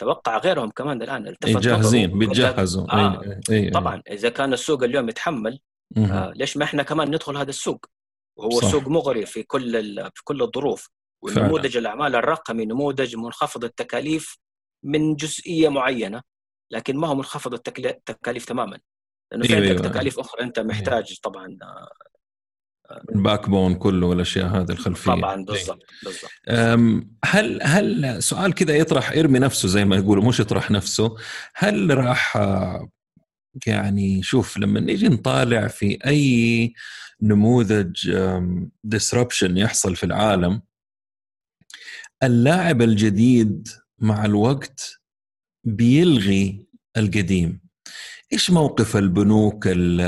[0.00, 3.22] توقع غيرهم كمان الآن التفت جاهزين بيتجهزوا آه.
[3.22, 5.60] أي أي طبعا إذا كان السوق اليوم يتحمل
[5.96, 7.86] آه ليش ما إحنا كمان ندخل هذا السوق
[8.36, 8.70] وهو صح.
[8.70, 10.90] سوق مغري في كل في كل الظروف
[11.22, 14.38] ونموذج الأعمال الرقمي نموذج منخفض التكاليف
[14.84, 16.22] من جزئية معينة
[16.72, 18.78] لكن ما هو منخفض التكاليف تماما
[19.32, 19.84] لأنه في عندك.
[19.84, 21.18] تكاليف أخرى أنت محتاج.
[21.22, 21.58] طبعا
[23.14, 25.12] ال backbone كله والأشياء هذه الخلفية.
[25.12, 26.30] طبعا بالضبط بالضبط.
[26.48, 31.16] أم، هل هل سؤال كذا يطرح يرمي نفسه زي ما يقولوا مش يطرح نفسه
[31.54, 32.88] هل راح آه،
[33.66, 36.72] يعني شوف لما نيجي نطالع في أي
[37.22, 38.10] نموذج
[38.84, 40.62] disruption يحصل في العالم
[42.22, 45.00] اللاعب الجديد مع الوقت
[45.64, 47.60] بيلغي القديم.
[48.32, 50.00] إيش موقف البنوك ال-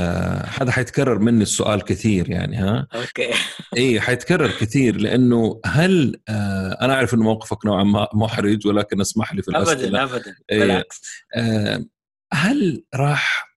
[0.61, 3.29] هذا حيتكرر مني السؤال كثير يعني ها؟ أوكي.
[3.77, 9.33] اي حيتكرر كثير لأنه هل آه أنا أعرف إنه موقفك نوعا ما محرج ولكن اسمح
[9.33, 10.03] لي في الأسئلة.
[10.03, 10.59] ابدا ابدا إيه.
[10.59, 11.01] بالعكس.
[11.35, 11.85] آه
[12.33, 13.53] هل راح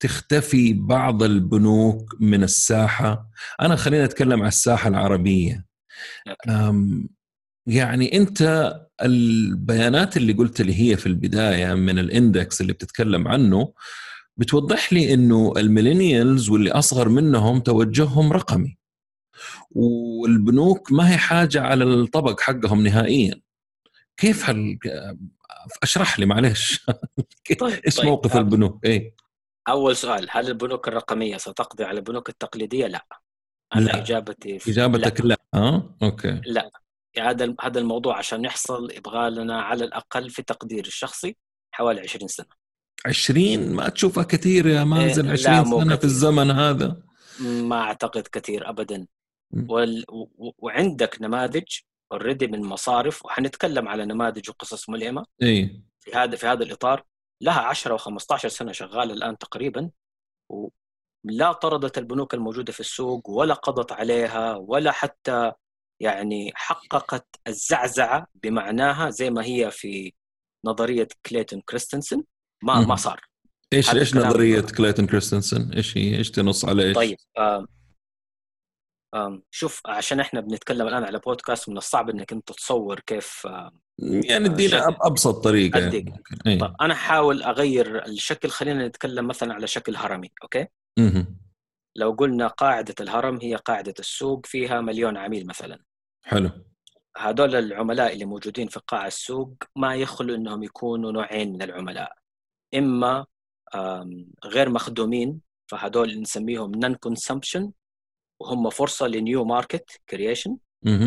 [0.00, 5.64] تختفي بعض البنوك من الساحة؟ أنا خلينا نتكلم عن الساحة العربية.
[7.66, 13.72] يعني أنت البيانات اللي قلت لي هي في البداية من ال index اللي بتتكلم عنه
[14.36, 18.76] بتوضح لي إنه ال millennials واللي أصغر منهم توجههم رقمي.
[19.70, 23.40] والبنوك ما هي حاجة على الطبق حقهم نهائيا.
[24.16, 24.78] كيف هال
[25.82, 26.86] أشرح لي معلش
[27.60, 28.06] طيب إيش طيب.
[28.06, 29.14] موقف آه، البنوك؟ إيه.
[29.68, 33.06] أول سؤال هل البنوك الرقمية ستقضي على البنوك التقليدية؟ لا.
[33.74, 33.98] أنا لا.
[34.02, 35.36] إجابتي في- إجابتك لا.
[35.54, 36.40] آه أوكي.
[36.46, 36.70] لا.
[37.18, 41.36] هذا هذا الموضوع عشان يحصل يبغى لنا على الأقل في تقديري الشخصي
[41.74, 42.46] حوالي 20 سنة.
[43.06, 46.10] 20 ما تشوفها كثير يا مازن إيه، 20 لا، مو سنة في كثير.
[46.10, 47.02] الزمن هذا.
[47.40, 49.06] ما أعتقد كثير ابدا.
[49.68, 50.04] وال...
[50.08, 50.50] و...
[50.58, 51.78] وعندك نماذج
[52.12, 55.26] already من مصارف وحنتكلم على نماذج وقصص ملهمة.
[55.42, 57.04] إيه في هذا في هذا الإطار
[57.40, 59.90] لها 10 و15 سنة شغالة الآن تقريبا
[60.48, 65.52] ولا طردت البنوك الموجودة في السوق ولا قضت عليها ولا حتى
[66.00, 70.12] يعني حققت الزعزعة بمعناها زي ما هي في
[70.66, 72.24] نظرية كلايتون كريستنسن
[72.62, 72.80] ما.
[72.80, 73.20] ما صار
[73.72, 77.66] إيش إيش نظرية كلايتون كريستنسن إيش هي إيش تنص على إيش طيب آم
[79.14, 83.48] آم شوف عشان إحنا بنتكلم الآن على بودكاست من الصعب إنك أنت تصور كيف
[83.98, 84.92] يعني ادينا شكل.
[84.92, 86.14] أب- أبسط طريقة يعني.
[86.46, 86.58] إيه.
[86.58, 90.66] طيب أنا احاول أغير الشكل خلينا نتكلم مثلا على شكل هرمي أوكي
[90.98, 91.38] مهم.
[91.96, 95.78] لو قلنا قاعدة الهرم هي قاعدة السوق فيها مليون عميل مثلا
[96.28, 96.50] حلو.
[97.16, 102.12] هذول العملاء اللي موجودين في قاع السوق ما يخلو إنهم يكونوا نوعين من العملاء.
[102.74, 103.26] إما
[104.44, 107.72] غير مخدومين فهذول نسميهم non-consumption
[108.40, 110.56] وهم فرصة ل new market creation.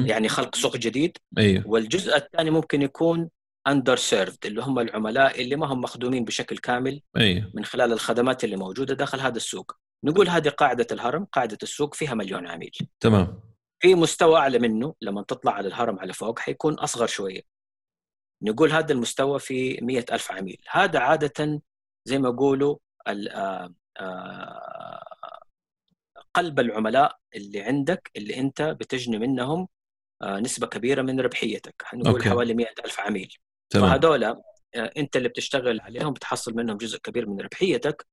[0.05, 1.17] يعني خلق سوق جديد.
[1.37, 1.67] أيوه.
[1.67, 3.29] والجزء الثاني ممكن يكون
[3.67, 7.51] underserved اللي هم العملاء اللي ما هم مخدومين بشكل كامل أيوه.
[7.53, 9.71] من خلال الخدمات اللي موجودة داخل هذا السوق.
[10.03, 12.71] نقول هذه قاعدة الهرم قاعدة السوق فيها مليون عميل.
[12.99, 13.50] تمام.
[13.81, 17.41] في مستوى أعلى منه لما تطلع على الهرم على فوق حيكون أصغر شوية.
[18.43, 20.61] نقول هذا المستوى في مية ألف عميل.
[20.69, 21.61] هذا عادة
[22.05, 25.03] زي ما يقولوا آه، آه،
[26.33, 29.67] قلب العملاء اللي عندك اللي أنت بتجني منهم
[30.21, 31.83] آه، نسبة كبيرة من ربحيتك.
[31.85, 32.29] هنقول أوكي.
[32.29, 33.35] حوالي مئة ألف عميل.
[33.69, 33.89] تمام.
[33.89, 34.39] فهذول آه،
[34.75, 38.07] أنت اللي بتشتغل عليهم بتحصل منهم جزء كبير من ربحيتك.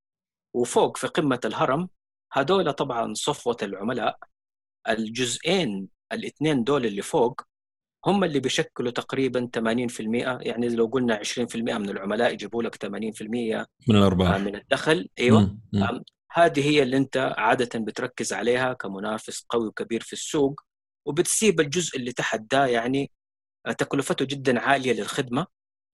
[0.55, 1.89] وفوق في قمة الهرم
[2.33, 4.19] هذول طبعا صفوة العملاء.
[4.89, 7.43] الجزئين الاثنين دول اللي فوق
[8.07, 10.01] هم اللي بيشكلوا تقريبا 80%
[10.41, 14.37] يعني لو قلنا 20% من العملاء يجيبوا لك 80% من الأرباح.
[14.41, 15.09] من الدخل.
[15.19, 15.59] أيوه.
[15.73, 16.03] مم.
[16.33, 20.61] هذه هي اللي أنت عادة بتركز عليها كمنافس قوي وكبير في السوق
[21.07, 23.11] وبتسيب الجزء اللي تحت ده يعني
[23.79, 25.47] تكلفته جدا عالية للخدمة.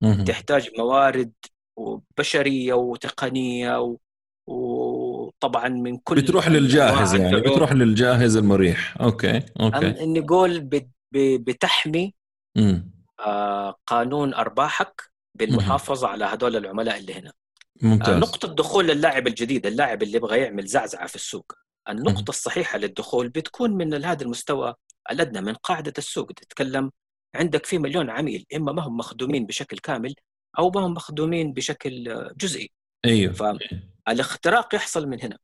[0.02, 0.24] مم.
[0.24, 1.33] تحتاج موارد
[1.76, 3.98] وبشرية وتقنية و...
[4.46, 7.40] وطبعا من كل بتروح للجاهز يعني.
[7.40, 8.96] بتروح للجاهز المريح.
[9.00, 9.94] أوكي أوكي.
[10.07, 12.14] نقول بت- ب- بتحمي
[12.57, 12.90] مم.
[13.20, 17.28] آه، قانون أرباحك بالمحافظة على هذول العملاء اللي هنا.
[17.28, 18.16] آه، ممتاز.
[18.18, 21.52] نقطة دخول اللاعب الجديد اللاعب اللي يبغى يعمل زعزعة في السوق.
[21.88, 21.96] مهم.
[21.98, 24.74] النقطة الصحيحة للدخول بتكون من هذا المستوى
[25.11, 26.33] الأدنى من قاعدة السوق.
[26.33, 26.90] تتكلم
[27.35, 30.14] عندك في مليون عميل إما ما هم مخدومين بشكل كامل
[30.59, 32.70] أو ما هم مخدومين بشكل آه، جزئي.
[33.04, 33.59] أيوه.
[34.06, 35.38] فالاختراق يحصل من هنا.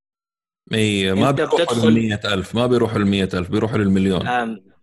[0.73, 4.29] أيوه ما بيروحوا بتدخل- لل ألف ما بيروحوا لل ألف بيروحوا للمليون.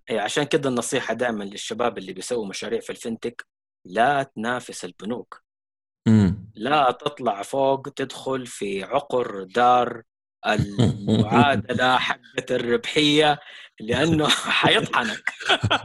[0.09, 3.47] إيه، عشان كده النصيحة دائما للشباب اللي بيسووا مشاريع في الفنتك
[3.85, 5.43] لا تنافس البنوك.
[6.07, 6.49] مم.
[6.55, 10.03] لا تطلع فوق تدخل في عقر دار
[10.47, 13.39] المعادلة حقت الربحية
[13.80, 14.28] لأنه
[14.60, 15.32] حيطحنك.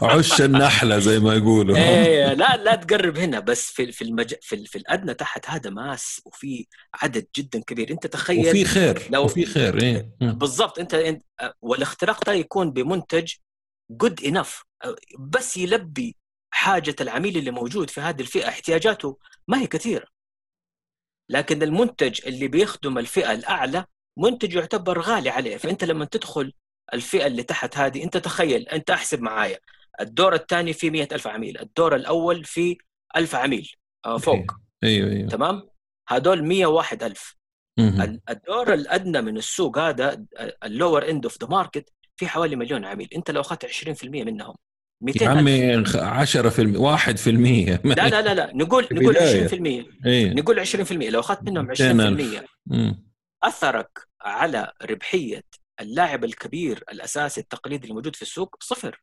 [0.03, 1.77] عش النحلة زي ما يقولوا.
[1.77, 4.35] إيه لا لا تقرب هنا بس في في المج...
[4.41, 7.91] في, في الأدنى تحت هذا ماس وفي عدد جدا كبير.
[7.91, 10.11] أنت تخيل وفي خير لو- وفي خير إيه.
[10.21, 10.33] مم.
[10.33, 10.79] بالضبط.
[10.79, 11.23] أنت أنت
[11.63, 13.33] والاختراق ده يكون بمنتج
[13.91, 14.63] جود انف
[15.19, 16.17] بس يلبي
[16.51, 20.07] حاجة العميل اللي موجود في هذه الفئة احتياجاته ما هي كثيرة.
[21.29, 23.85] لكن المنتج اللي بيخدم الفئة الأعلى
[24.19, 25.57] منتج يعتبر غالي عليه.
[25.57, 26.53] فأنت لما تدخل
[26.95, 29.59] الفئة اللي تحت هذه أنت تخيل أنت أحسب معايا.
[30.01, 32.77] الدور الثاني فيه مئة ألف عميل الدور الأول فيه
[33.17, 33.71] ألف عميل
[34.07, 34.53] آه، فوق.
[34.85, 35.29] أيوه أيوه.
[35.29, 35.69] تمام؟
[36.09, 37.37] هدول 101 ألف.
[38.31, 40.25] الدور الأدنى من السوق هذا
[40.65, 43.09] ال lower end of the market في حوالي مليون عميل.
[43.17, 44.55] أنت لو أخذت 20% منهم
[45.03, 45.87] 200 يا عمي 10%
[46.79, 48.51] 1% لا لا لا لا.
[48.55, 49.49] نقول نقول البداية.
[49.49, 50.35] 20% إيه.
[50.35, 52.43] نقول 20% لو أخذت منهم 200,000.
[52.43, 53.12] 20% مم.
[53.45, 55.43] أثرك على ربحية
[55.81, 59.03] اللاعب الكبير الأساسي التقليدي الموجود في السوق صفر.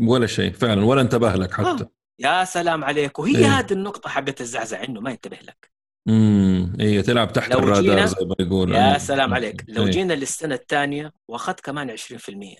[0.00, 1.86] ولا شيء فعلا ولا انتبه لك حتى.
[2.18, 3.18] يا سلام عليك.
[3.18, 3.58] وهي إيه.
[3.58, 5.72] هذه النقطة حقت الزعزع إنه ما ينتبه لك.
[6.08, 8.76] امم إيه تلعب تحت الرادار زي ما يقولوا.
[8.76, 8.98] يا إيه.
[8.98, 9.64] سلام عليك.
[9.68, 9.90] لو إيه.
[9.90, 12.56] جينا للسنة الثانية واخذت كمان 20%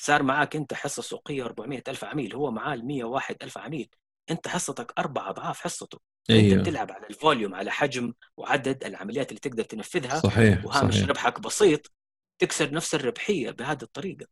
[0.00, 3.88] صار معاك أنت حصة سوقية 400 ألف عميل هو معاه ال 101 ألف عميل.
[4.30, 5.98] أنت حصتك أربع أضعاف حصته.
[6.30, 6.62] أنت أيوه.
[6.62, 10.20] بتلعب على الفوليوم على حجم وعدد العمليات اللي تقدر تنفذها.
[10.20, 11.08] صحيح وهامش صحيح.
[11.08, 11.92] ربحك بسيط
[12.38, 14.26] تكسر نفس الربحية بهذه الطريقة.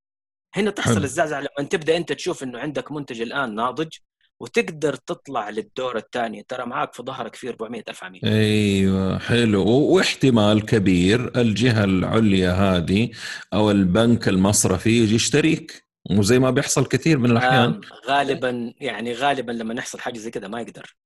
[0.54, 1.04] هنا تحصل حلو.
[1.04, 3.88] الزعزعة لما تبدأ أنت تشوف إنه عندك منتج الآن ناضج
[4.40, 6.44] وتقدر تطلع للدور الثاني.
[6.48, 8.20] ترى معاك في ظهرك فيه 400 ألف عميل.
[8.24, 9.68] أيوه حلو.
[9.68, 13.10] واحتمال كبير الجهة العليا هذه
[13.54, 15.88] أو البنك المصرفي يجي يشتريك.
[16.10, 17.64] وزي ما بيحصل كثير من الأحيان.
[17.64, 20.96] آم، غالبا يعني غالبا لما نحصل حاجة زي كذا ما يقدر.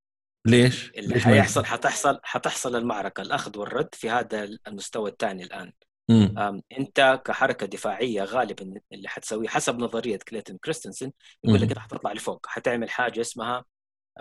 [0.47, 5.73] ليش؟ اللي ليش حيحصل؟ حتحصل حتحصل المعركة الأخذ والرد في هذا المستوى الثاني الآن
[6.11, 6.35] مم.
[6.39, 11.13] أم، أنت كحركة دفاعية غالبا اللي حتسويه حسب نظرية كلايتون كريستنسن
[11.45, 11.69] يقول لك.
[11.69, 13.65] إنت حتطلع لفوق حتعمل حاجة اسمها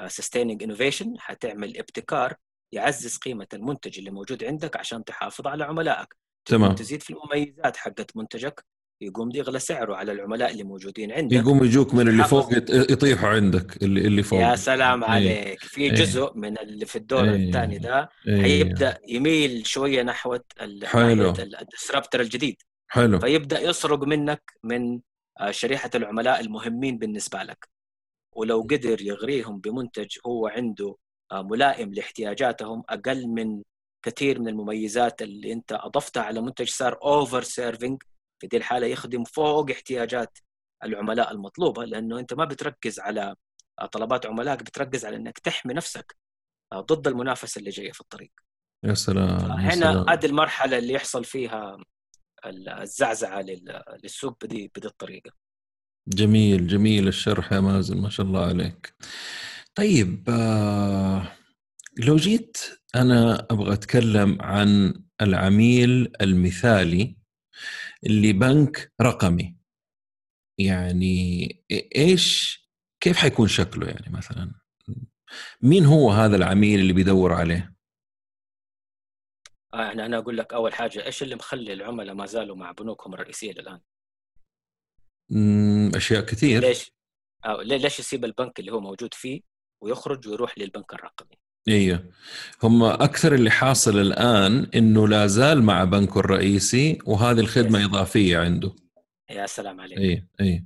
[0.07, 2.35] sustaining innovation حتعمل ابتكار
[2.71, 6.75] يعزز قيمة المنتج اللي موجود عندك عشان تحافظ على عملائك تمام.
[6.75, 8.65] تزيد في المميزات حقت منتجك
[9.01, 12.23] يقوم يغلى سعره على العملاء اللي موجودين عندك يقوم يجوك من اللي.
[12.23, 15.09] فوق يط- يطيحوا عندك اللي اللي فوق يا سلام إيه.
[15.11, 15.91] عليك في إيه.
[15.91, 17.35] جزء من اللي في الدور إيه.
[17.47, 18.41] الثاني ده إيه.
[18.41, 20.37] حيبدأ يميل شوية نحو
[20.83, 21.29] حلو.
[21.61, 22.55] ال disruptor الجديد
[22.87, 24.99] حلو فيبدأ يسرق منك من
[25.39, 27.67] آه، شريحة العملاء المهمين بالنسبة لك
[28.35, 30.95] ولو قدر يغريهم بمنتج هو عنده
[31.31, 33.61] آه، ملائم لاحتياجاتهم أقل من
[34.05, 38.01] كثير من المميزات اللي أنت اضفتها على منتج صار over-serving
[38.41, 40.37] في دي الحالة يخدم فوق احتياجات
[40.83, 43.35] العملاء المطلوبة لأنه أنت ما بتركز على
[43.91, 46.15] طلبات عملائك بتركز على إنك تحمي نفسك
[46.73, 48.31] ضد المنافسة اللي جاية في الطريق.
[48.85, 50.05] يا سلام هنا.
[50.09, 51.77] هذه المرحلة اللي يحصل فيها
[52.45, 55.31] الزعزعة لل- للسوق بدي بدي الطريقة.
[56.07, 58.93] جميل جميل الشرح يا مازن ما شاء الله عليك.
[59.75, 61.31] طيب آه
[61.97, 62.57] لو جيت
[62.95, 67.20] أنا أبغى أتكلم عن العميل المثالي
[68.05, 69.55] اللي بنك رقمي
[70.57, 71.47] يعني
[71.95, 72.61] إيش
[72.99, 74.51] كيف حيكون شكله يعني مثلا
[75.61, 77.75] مين هو هذا العميل اللي بيدور عليه
[79.73, 83.13] آه، يعني أنا أقول لك أول حاجة إيش اللي مخلي العملاء ما زالوا مع بنوكهم
[83.13, 83.81] الرئيسية الان؟
[85.29, 86.91] مم، أشياء كثير ليش؟
[87.45, 89.41] أو ليه- ليش يسيب البنك اللي هو موجود فيه
[89.81, 92.03] ويخرج ويروح للبنك الرقمي؟ أيوه
[92.63, 97.83] هم أكثر اللي حاصل الآن إنه لا زال مع بنكه الرئيسي وهذه الخدمة Yes.
[97.85, 98.75] إضافية عنده.
[99.29, 99.97] يا سلام عليك.
[99.97, 100.63] اي اي إيش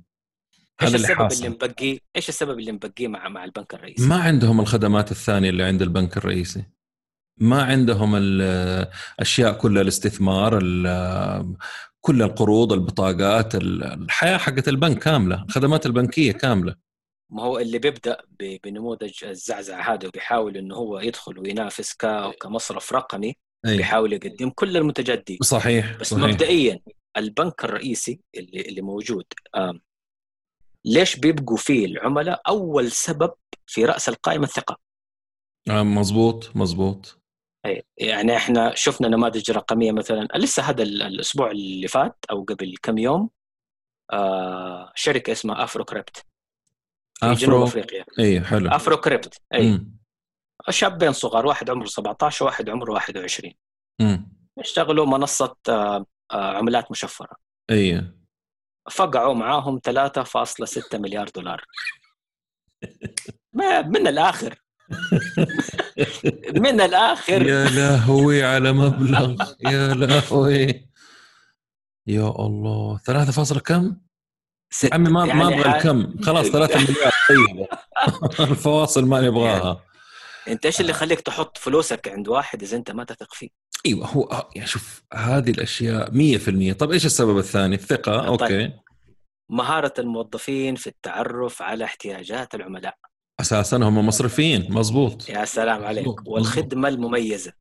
[0.80, 1.36] هذا اللي السبب حاصل.
[1.44, 5.62] اللي مبقيه إيش السبب اللي مبقيه مع مع البنك الرئيسي؟ ما عندهم الخدمات الثانية اللي
[5.64, 6.64] عند البنك الرئيسي.
[7.40, 11.56] ما عندهم الاشياء كلها الاستثمار ال-
[12.00, 16.74] كل القروض البطاقات ال- الحياة حقت البنك كاملة الخدمات البنكية كاملة.
[17.32, 18.22] ما هو اللي بيبدأ
[18.64, 23.36] بنموذج الزعزع هذا وبيحاول إنه هو يدخل وينافس ك- كمصرف رقمي
[23.66, 23.76] أي.
[23.76, 26.24] بيحاول يقدم كل المنتجات دي صحيح بس صحيح.
[26.24, 26.80] مبدئيا
[27.16, 29.24] البنك الرئيسي اللي اللي موجود
[30.84, 33.32] ليش بيبقوا فيه العملاء أول سبب
[33.66, 34.78] في رأس القائمة الثقة؟
[35.70, 37.18] آه، مزبوط مزبوط
[37.66, 37.82] أي.
[37.98, 42.98] يعني إحنا شفنا نماذج رقمية مثلا لسه هذا ال- الأسبوع اللي فات أو قبل كم
[42.98, 43.30] يوم
[44.12, 46.24] آه شركة اسمها أفرو كريبت.
[47.20, 48.04] في جنوب أفريقيا.
[48.18, 48.68] اي حلو.
[48.70, 49.96] أفرو كريبت اي مم.
[50.70, 53.52] شابين صغار واحد عمره 17 وواحد عمره 21
[54.00, 54.32] مم.
[54.58, 57.36] يشتغلوا منصة آه آه عملات مشفرة.
[57.70, 58.12] اي
[58.90, 61.64] فقعوا معاهم 3.6 مليار دولار.
[63.52, 64.62] ما من الآخر.
[66.64, 67.42] من الآخر.
[67.46, 69.52] يا لهوي على مبلغ.
[69.60, 70.88] يا لهوي.
[72.06, 72.98] يا الله.
[72.98, 73.96] ثلاثة فاصلة كم؟
[74.70, 77.12] ست عمي ما ما يعني أبغى ح- الكم خلاص ثلاثة مليار.
[77.28, 77.66] طيب.
[78.50, 79.80] الفواصل ما نبغاها.
[80.48, 83.48] انت إيش اللي يخليك تحط فلوسك عند واحد إذا أنت ما تثق فيه؟
[83.86, 88.36] إيوه هو يعني شوف هذه الأشياء 100% طب إيش السبب الثاني؟ الثقة.
[88.36, 88.42] طيب.
[88.42, 88.72] أوكي.
[89.50, 92.96] مهارة الموظفين في التعرف على احتياجات العملاء.
[93.40, 96.06] أساسا هم مصرفيين مزبوط يا سلام عليك.
[96.08, 97.52] مظبوط، والخدمة المميزة.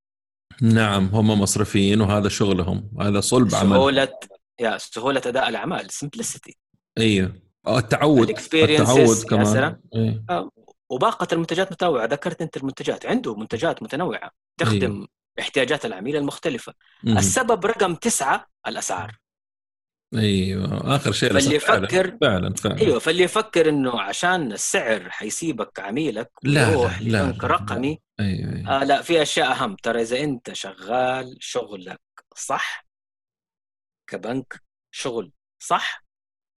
[0.62, 2.92] نعم هم مصرفيين وهذا شغلهم.
[3.00, 3.76] هذا صلب عمل.
[3.76, 4.20] سهولة
[4.60, 5.92] يا سهولة أداء الأعمال.
[5.92, 6.58] سمبلسيتي
[6.98, 7.45] إيوه.
[7.68, 9.80] التعود التعود كمان.
[9.96, 10.24] إيه.
[10.30, 10.50] آه،
[10.90, 15.08] وباقة المنتجات متنوعة ذكرت أنت المنتجات عنده منتجات متنوعة تخدم أيوه.
[15.40, 17.18] احتياجات العميل المختلفة مم.
[17.18, 19.18] السبب رقم تسعة الأسعار
[20.16, 26.32] أيوه آخر شيء فاللي يفكر فعلا فعلا أيوه فاللي يفكر إنه عشان السعر حيسيبك عميلك
[26.46, 28.82] ويروح لبنك رقمي أيوة أيوة.
[28.82, 32.02] آه لا في أشياء أهم ترى إذا أنت شغال شغلك
[32.36, 32.86] صح
[34.08, 34.62] كبنك
[34.92, 36.05] شغل صح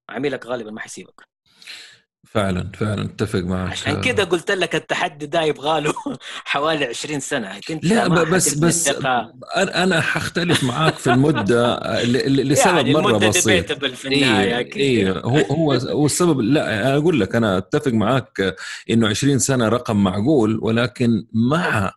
[0.09, 1.29] عميلك غالبا ما حيسيبك.
[2.27, 3.71] فعلا فعلا أتفق معك.
[3.71, 5.95] عشان كذا قلت لك التحدي ده يبغى له
[6.45, 7.61] حوالي 20 سنة.
[7.69, 8.89] كنت لا بس بس
[9.57, 13.73] أنا حختلف معاك في المدة لسبب يعني مرة بسيط.
[13.73, 18.57] في النهاية إيه, إيه هو هو هو السبب لا أنا أقول لك أنا أتفق معاك
[18.91, 21.93] إنه 20 سنة رقم معقول ولكن مع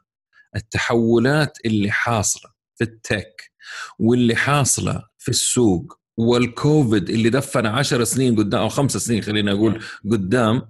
[0.56, 3.52] التحولات اللي حاصلة في التك
[4.00, 9.84] واللي حاصلة في السوق والكوفيد اللي دفنا عشر سنين قدام أو خمس سنين خلينا أقول
[10.12, 10.62] قدام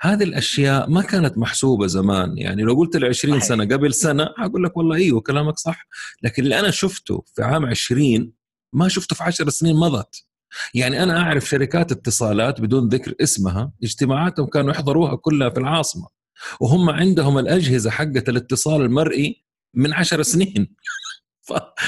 [0.00, 2.38] هذه الأشياء ما كانت محسوبة زمان.
[2.38, 5.86] يعني لو قلت لي 20 سنة قبل سنة أقول لك والله إيوه كلامك صح.
[6.22, 8.32] لكن اللي أنا شفته في عام 20
[8.72, 10.24] ما شفته في 10 سنين مضت.
[10.74, 16.06] يعني أنا أعرف شركات اتصالات بدون ذكر اسمها اجتماعاتهم كانوا يحضروها كلها في العاصمة
[16.60, 19.44] وهم عندهم الأجهزة حقة الاتصال المرئي
[19.74, 20.74] من عشر سنين.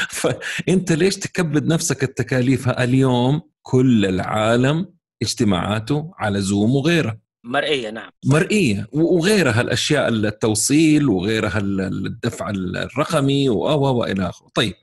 [0.08, 7.18] فانت ليش تكبد نفسك التكاليف؟ اليوم كل العالم اجتماعاته على زوم وغيره.
[7.44, 8.10] مرئية نعم.
[8.24, 8.86] مرئية.
[8.92, 14.48] وغيرها الأشياء التوصيل وغيرها الدفع الرقمي و إلى آخره.
[14.54, 14.74] طيب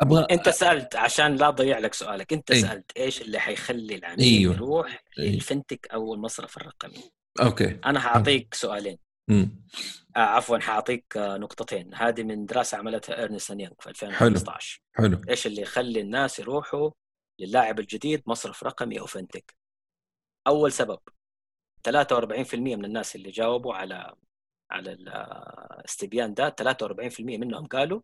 [0.00, 2.32] أبغى أنت سألت عشان لا أضيع لك سؤالك.
[2.32, 4.54] أنت أيه؟ سألت إيش اللي حيخلي العميل أيوه.
[4.54, 5.32] يروح أيوه.
[5.32, 7.02] للفنتك أو المصرف الرقمي؟
[7.40, 7.76] أوكي.
[7.84, 8.98] أنا حاعطيك سؤالين.
[10.16, 11.94] آه عفوا حأعطيك آه نقطتين.
[11.94, 15.08] هذه من دراسة عملتها ارنست يانغ في 2015 حلو.
[15.08, 15.20] حلو.
[15.28, 16.90] إيش اللي يخلي الناس يروحوا
[17.38, 19.54] للاعب الجديد مصرف رقمي أو fintech
[20.46, 20.98] أول سبب
[21.88, 24.14] 43% من الناس اللي جاوبوا على
[24.70, 28.00] على الاستبيان ده 43% منهم قالوا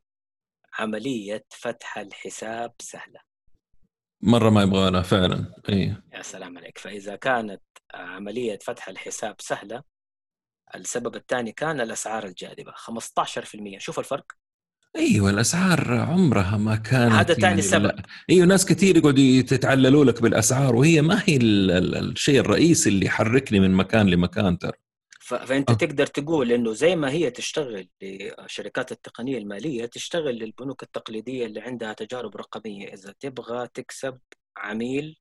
[0.79, 3.21] عملية فتح الحساب سهلة.
[4.23, 5.55] مرة ما يبغى لها فعلا.
[5.69, 6.79] اي يا سلام عليك.
[6.79, 7.63] فإذا كانت
[7.95, 9.83] عملية فتح الحساب سهلة
[10.75, 14.33] السبب الثاني كان الأسعار الجاذبة 15% شوف الفرق.
[14.97, 18.01] أيوه الأسعار عمرها ما كانت هذا ثاني يعني سبب
[18.31, 23.71] أيوه ناس كثير يقعدوا يتعللوا لك بالأسعار وهي ما هي الشيء الرئيسي اللي يحركني من
[23.71, 24.73] مكان لمكان ترى.
[25.21, 25.75] فأنت أه.
[25.75, 31.93] تقدر تقول إنه زي ما هي تشتغل لشركات التقنية المالية تشتغل للبنوك التقليدية اللي عندها
[31.93, 32.95] تجارب رقمية.
[32.95, 34.19] إذا تبغى تكسب
[34.57, 35.19] عميل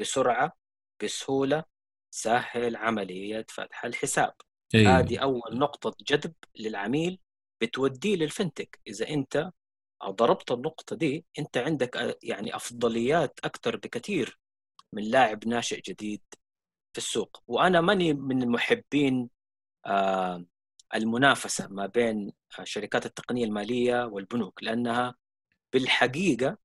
[0.00, 0.56] بسرعة
[1.02, 1.64] بسهولة
[2.10, 4.34] سهل عملية فتح الحساب.
[4.74, 4.98] أيوة.
[4.98, 7.20] هذه أول نقطة جذب للعميل
[7.60, 8.80] بتوديه للفنتك.
[8.86, 9.50] إذا أنت
[10.04, 14.38] ضربت النقطة دي أنت عندك يعني أفضليات أكثر بكثير
[14.92, 16.22] من لاعب ناشئ جديد
[16.92, 17.42] في السوق.
[17.46, 19.30] وأنا ماني من المحبين
[20.94, 22.32] المنافسة ما بين
[22.64, 25.14] شركات التقنية المالية والبنوك لأنها
[25.72, 26.58] بالحقيقة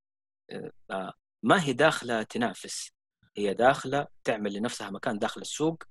[1.42, 2.92] ما هي داخلة تنافس.
[3.36, 5.82] هي داخلة تعمل لنفسها مكان داخل السوق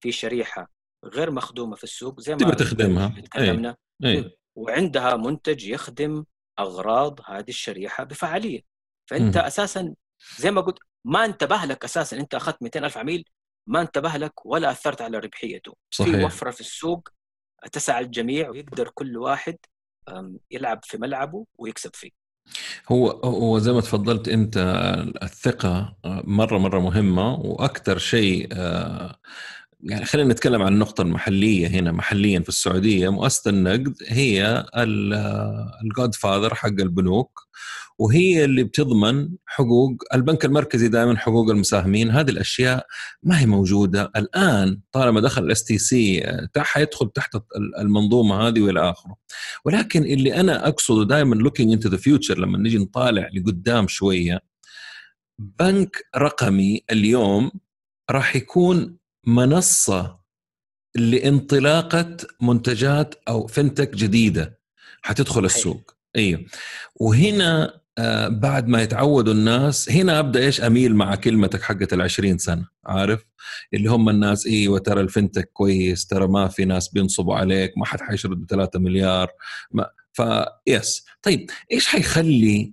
[0.00, 0.73] في شريحة
[1.04, 4.18] غير مخدومة في السوق زي ما تبغى تخدمها تكلمنا أي.
[4.18, 4.36] أي.
[4.56, 6.24] وعندها منتج يخدم
[6.58, 8.60] أغراض هذه الشريحة بفعالية
[9.10, 9.40] فأنت م.
[9.40, 9.94] أساسا
[10.38, 13.24] زي ما قلت ما انتبه لك أساسا أنت أخذت 200 ألف عميل
[13.66, 16.16] ما انتبه لك ولا أثرت على ربحيته صحيح.
[16.16, 17.08] في وفرة في السوق
[17.72, 19.56] تسع الجميع ويقدر كل واحد
[20.50, 22.10] يلعب في ملعبه ويكسب فيه
[22.88, 24.56] هو هو زي ما تفضلت أنت
[25.22, 29.16] الثقة مرة مرة مهمة وأكثر شيء آه،
[29.84, 33.08] يعني خلينا نتكلم عن النقطة المحلية هنا محليا في السعودية.
[33.08, 34.64] مؤسسة النقد هي
[35.84, 37.40] ال godfather حق البنوك
[37.98, 42.10] وهي اللي بتضمن حقوق البنك المركزي دائما حقوق المساهمين.
[42.10, 42.86] هذه الأشياء
[43.22, 44.10] ما هي موجودة.
[44.16, 46.22] الآن طالما دخل ال STC
[46.56, 47.36] حيدخل تحت
[47.78, 49.16] المنظومة هذه وإلى آخره.
[49.64, 54.40] ولكن اللي أنا أقصده دائما looking into the future لما نجي نطالع لقدام شوية
[55.38, 57.50] بنك رقمي اليوم
[58.10, 60.18] راح يكون منصة
[60.94, 64.58] لانطلاقة منتجات أو fintech جديدة
[65.02, 65.94] حتدخل السوق.
[66.16, 66.44] أيوه
[66.96, 72.68] وهنا آه بعد ما يتعودوا الناس هنا أبدأ إيش؟ أميل مع كلمتك حقت ال20 سنة
[72.86, 73.24] عارف؟
[73.74, 77.86] اللي هم الناس أيوه ترى ال fintech كويس ترى ما في ناس بينصبوا عليك ما
[77.86, 79.28] حد حيشرد ب 3 مليار
[79.70, 80.22] ما ف
[80.66, 82.72] yes طيب إيش حيخلي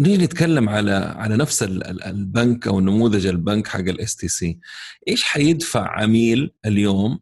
[0.00, 4.60] نيجي نتكلم على على نفس البنك أو نموذج البنك حق ال STC
[5.08, 7.20] إيش حيدفع عميل اليوم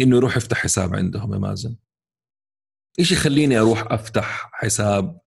[0.00, 1.76] إنه يروح يفتح حساب عندهم؟ يا مازن
[2.98, 5.20] إيش يخليني أروح أفتح حساب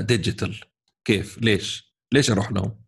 [0.00, 0.70] digital؟ آه،
[1.04, 2.80] كيف؟ ليش؟ ليش أروح لهم؟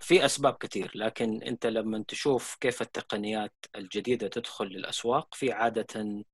[0.00, 6.24] في أسباب كثير لكن أنت لما تشوف كيف التقنيات الجديدة تدخل للأسواق في عادة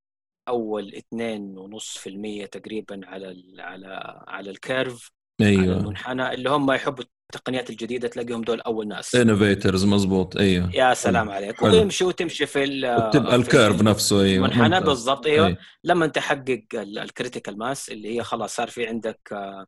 [0.49, 5.11] أول 2.5% تقريبا على ال على على ال curve.
[5.43, 10.95] أيوه المنحنى اللي هم يحبوا التقنيات الجديدة تلاقيهم دول أول ناس innovators مزبوط أيوه يا
[10.95, 11.63] سلام عليك.
[11.63, 12.67] ويمشي وتمشي في
[13.13, 14.83] تبقى الكيرف نفسه أيوه ممتاز.
[14.83, 15.59] بالضبط أيوه أيوة.
[15.85, 19.67] لما تحقق ال critical mass اللي هي خلاص صار في عندك آه،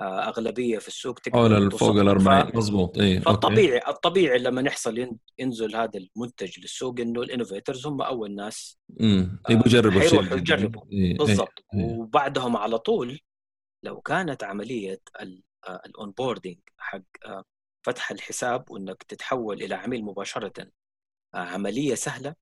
[0.00, 1.78] آه، أغلبية في السوق تقدر حول توصل.
[1.86, 3.24] فوق ال 40 ف- مزبوط أيوه okay.
[3.24, 8.78] فالطبيعي الطبيعي لما يحصل ين- ينزل هذا المنتج للسوق إنه ال innovators هم أول ناس
[9.00, 10.38] امم يبغوا يجربوا الشيء الجديد.
[10.38, 10.82] يجربوا.
[10.92, 11.86] إيه، بالضبط إيه، إيه.
[11.86, 13.20] وبعدهم على طول
[13.86, 15.00] لو كانت عملية
[15.86, 17.44] ال onboarding حق آه،
[17.86, 20.52] فتح الحساب وإنك تتحول إلى عميل مباشرة
[21.34, 22.34] آه، عملية سهلة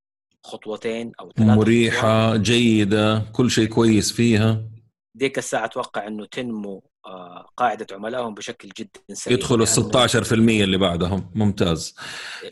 [0.44, 1.58] خطوتين أو ثلاث خطوات.
[1.58, 4.68] مريحه جيدة كل شيء كويس فيها.
[5.16, 10.64] ديك الساعة أتوقع إنه تنمو آه، قاعدة عملائهم بشكل جدا سريع يدخلوا ال لأنه- 16%
[10.64, 11.30] اللي بعدهم.
[11.34, 11.94] ممتاز.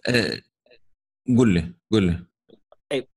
[0.08, 0.42] آه،
[1.38, 2.26] قل لي قل لي.
[2.92, 3.08] طيب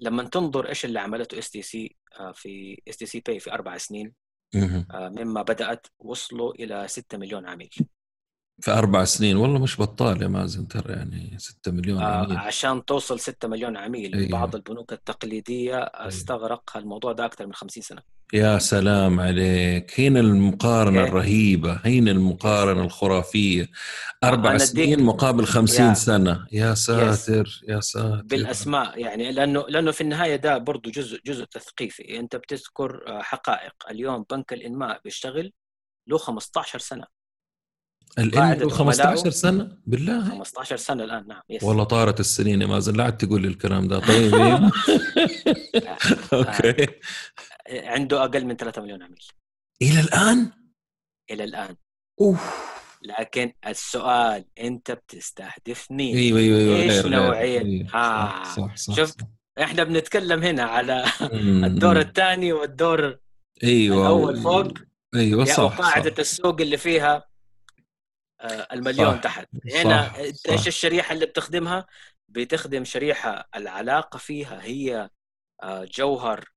[0.00, 1.96] لما تنظر إيش اللي عملته اس تي سي
[2.34, 4.06] في اس تي سي باي في أربع سنين.
[4.06, 4.12] آه،
[4.94, 7.70] مما بدأت وصلوا إلى 6 مليون عميل.
[8.62, 9.36] في أربع سنين.
[9.36, 12.36] والله مش بطال يا مازن ترى يعني 6 مليون آه، عميل.
[12.36, 14.28] عشان توصل 6 مليون عميل أيوه.
[14.28, 18.02] بعض البنوك التقليدية استغرق الموضوع ده أكثر من 50 سنة.
[18.32, 20.00] يا سلام عليك.
[20.00, 21.10] هنا المقارنة okay.
[21.10, 23.68] الرهيبة هنا المقارنة الخرافية.
[24.24, 25.94] أربع سنين مقابل خمسين يا.
[25.94, 26.46] سنة.
[26.52, 28.22] يا ساتر يا ساتر.
[28.22, 32.18] بالأسماء يعني لأنه لأنه في النهاية ده برضه جزء جزء تثقيفي.
[32.18, 33.74] أنت بتذكر آه، حقائق.
[33.90, 35.52] اليوم بنك الإنماء بيشتغل
[36.08, 37.21] له 15 سنة.
[38.34, 39.30] قاعدة 15 عملائه.
[39.30, 43.42] سنة بالله 15 سنة الآن نعم yes والله طارت السنين يا مازن لا عاد تقول
[43.42, 44.70] لي الكلام ده طيب إيه.
[46.32, 46.86] أوكي
[47.70, 49.18] عنده أقل من 3 مليون عميل
[49.82, 50.50] إلى الآن
[51.30, 51.76] إلى الآن
[52.20, 52.72] أوف
[53.18, 57.08] لكن السؤال أنت بتستهدف مين؟ أيوه أيوه أيوه غير.
[57.08, 58.44] نوعية؟ أيوة، ها.
[58.44, 59.26] صح صح صح, شفت؟ صح.
[59.62, 61.04] إحنا بنتكلم هنا على.
[61.66, 63.18] الدور الثاني والدور
[63.64, 64.72] أيوه الأول فوق
[65.14, 66.18] أيوه صح وقاعدة صح.
[66.18, 67.24] السوق اللي فيها آه،
[68.44, 69.20] المليون صح.
[69.20, 70.48] تحت هنا انت.
[70.48, 71.86] إيش الشريحة اللي بتخدمها؟
[72.28, 75.10] بتخدم شريحة العلاقة فيها هي
[75.62, 76.52] آه، جوهر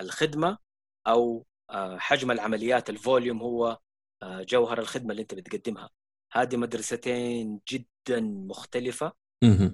[0.00, 0.58] الخدمة
[1.06, 3.78] أو آه، حجم العمليات ال volume هو
[4.22, 5.90] آه، جوهر الخدمة اللي أنت بتقدمها
[6.32, 8.46] هذه مدرستين جدا.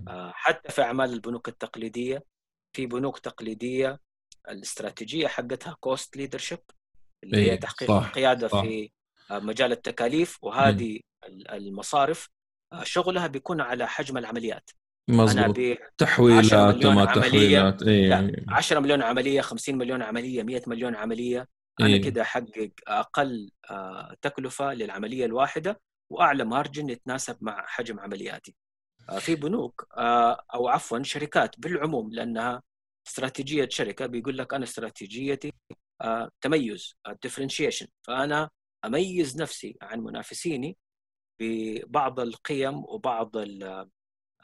[0.08, 2.24] آه، حتى في أعمال البنوك التقليدية
[2.76, 4.00] في بنوك تقليدية
[4.48, 6.58] الاستراتيجية حقتها cost leadership
[7.24, 8.48] اللي هي إيه، تحقيق القيادة.
[8.48, 8.90] في
[9.30, 12.28] آه، مجال التكاليف وهذه المصارف
[12.72, 14.70] آه، شغلها بيكون على حجم العمليات
[15.10, 17.04] مظبوط ابيع 10 تحويلات وما.
[17.04, 21.48] تحويلات لا 10 مليون عملية 50 مليون عملية 100 مليون عملية
[21.80, 22.02] أنا إيه.
[22.02, 28.54] كده أحقق أقل آه، تكلفة للعملية الواحدة وأعلى مارجن يتناسب مع حجم عملياتي.
[29.08, 29.86] آه، في بنوك
[30.54, 32.62] أو عفوا شركات بالعموم لأنها
[33.06, 35.52] استراتيجية شركة بيقول لك أنا استراتيجيتي
[36.40, 38.50] تميز ال differentiation فأنا
[38.84, 40.76] أميز نفسي عن منافسيني
[41.40, 43.36] ببعض القيم وبعض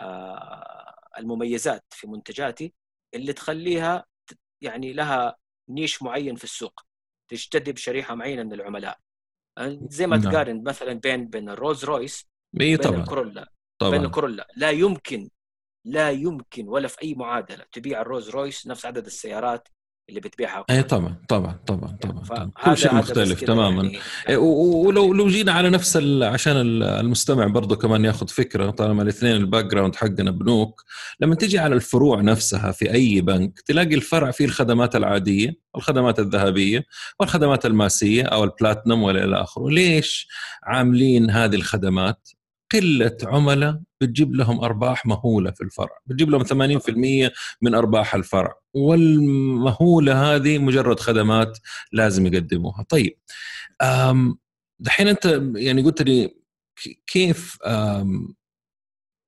[0.01, 2.75] آه، المميزات في منتجاتي
[3.15, 4.07] اللي تخليها
[4.61, 5.37] يعني لها
[5.69, 6.81] niche معين في السوق
[7.29, 8.99] تجتذب شريحة معينة من العملاء.
[9.59, 10.31] آه، زي ما نعم.
[10.31, 13.01] تقارن مثلا بين بين الرولز رويس إي بين طبعا.
[13.01, 15.29] الكورولا بين طبعا الكورولا لا يمكن
[15.85, 19.69] لا يمكن ولا في أي معادلة تبيع الرولز رويس نفس عدد السيارات
[20.09, 20.83] اللي بتبيعها اي.
[20.83, 22.25] طبعا طبعا طبعا طبعا, طبعا.
[22.25, 23.99] فهذا- كل شيء مختلف تماما يعني
[24.29, 29.03] إيه، ولو لو جينا على نفس ال- عشان ال- المستمع برضه كمان ياخذ فكرة طالما
[29.03, 30.85] الاثنين ال background حقنا بنوك
[31.21, 36.85] لما تجي على الفروع نفسها في أي بنك تلاقي الفرع فيه الخدمات العادية الخدمات الذهبية
[37.21, 40.29] والخدمات الماسية أو البلاتنم والى إلى آخره ليش
[40.65, 42.29] عاملين هذه الخدمات
[42.73, 47.31] قلة عملاء بتجيب لهم أرباح مهولة في الفرع بتجيب لهم 80%
[47.63, 51.59] من أرباح الفرع والمهولة هذه مجرد خدمات
[51.93, 52.83] لازم يقدموها.
[52.83, 53.19] طيب
[54.81, 56.35] دحين أنت يعني قلت لي
[57.07, 57.59] كيف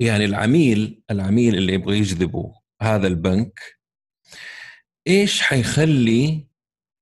[0.01, 3.61] يعني العميل العميل اللي يبغى يجذبه هذا البنك
[5.07, 6.47] إيش حيخلي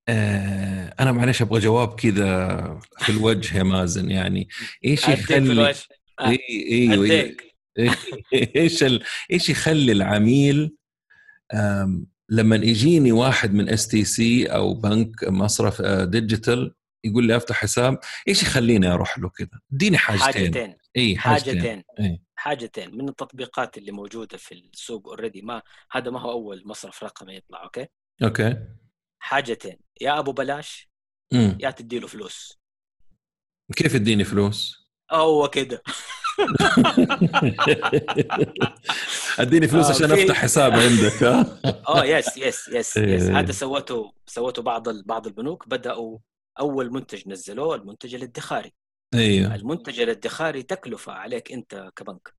[0.08, 4.48] آه أنا معلش أبغى جواب كذا في الوجه يا مازن يعني
[4.84, 5.74] إيش يخلي
[6.20, 6.38] اي
[6.70, 7.20] أيوه أيوة.
[7.20, 7.56] أديك.
[8.56, 9.04] إيش ال...
[9.32, 10.76] إيش يخلي العميل.
[12.30, 17.56] لما يجيني واحد من اس تي سي أو بنك مصرف آه، digital يقول لي أفتح
[17.56, 17.98] حساب
[18.28, 20.24] إيش يخليني أروح له كذا اديني حاجتين.
[20.24, 20.76] حاجتين.
[20.96, 21.54] اي حاجتين.
[21.54, 21.82] حاجتين.
[22.00, 22.22] إيه.
[22.34, 27.34] حاجتين من التطبيقات اللي موجودة في السوق already ما هذا ما هو أول مصرف رقمي
[27.34, 27.86] يطلع okay؟
[28.22, 28.56] okay.
[29.18, 29.76] حاجتين.
[30.00, 30.90] يا أبو بلاش
[31.32, 32.58] يا تدي له فلوس.
[33.76, 35.82] كيف اديني فلوس؟ هو كده.
[39.38, 41.22] أديني فلوس آه، عشان أفتح حساب عندك
[41.88, 42.96] آه yes yes yes.
[42.96, 45.68] yes هذا سوته سوته بعض بعض البنوك.
[45.68, 46.18] بدأوا
[46.60, 48.72] أول منتج نزلوه المنتج الادخاري.
[49.14, 52.34] أيوه المنتج الادخاري تكلفة عليك أنت كبنك.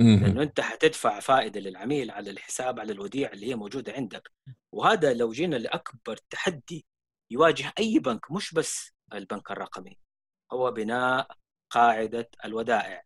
[0.00, 4.32] لأنه أنت حتدفع فائدة للعميل على الحساب على الوديعه اللي هي موجودة عندك.
[4.72, 6.86] وهذا لو جينا لأكبر تحدي
[7.30, 9.98] يواجه أي بنك مش بس البنك الرقمي.
[10.52, 11.28] هو بناء
[11.70, 13.04] قاعدة الودائع.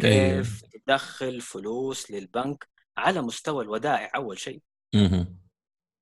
[0.00, 4.62] كيف تدخل فلوس للبنك على مستوى الودائع أول شيء.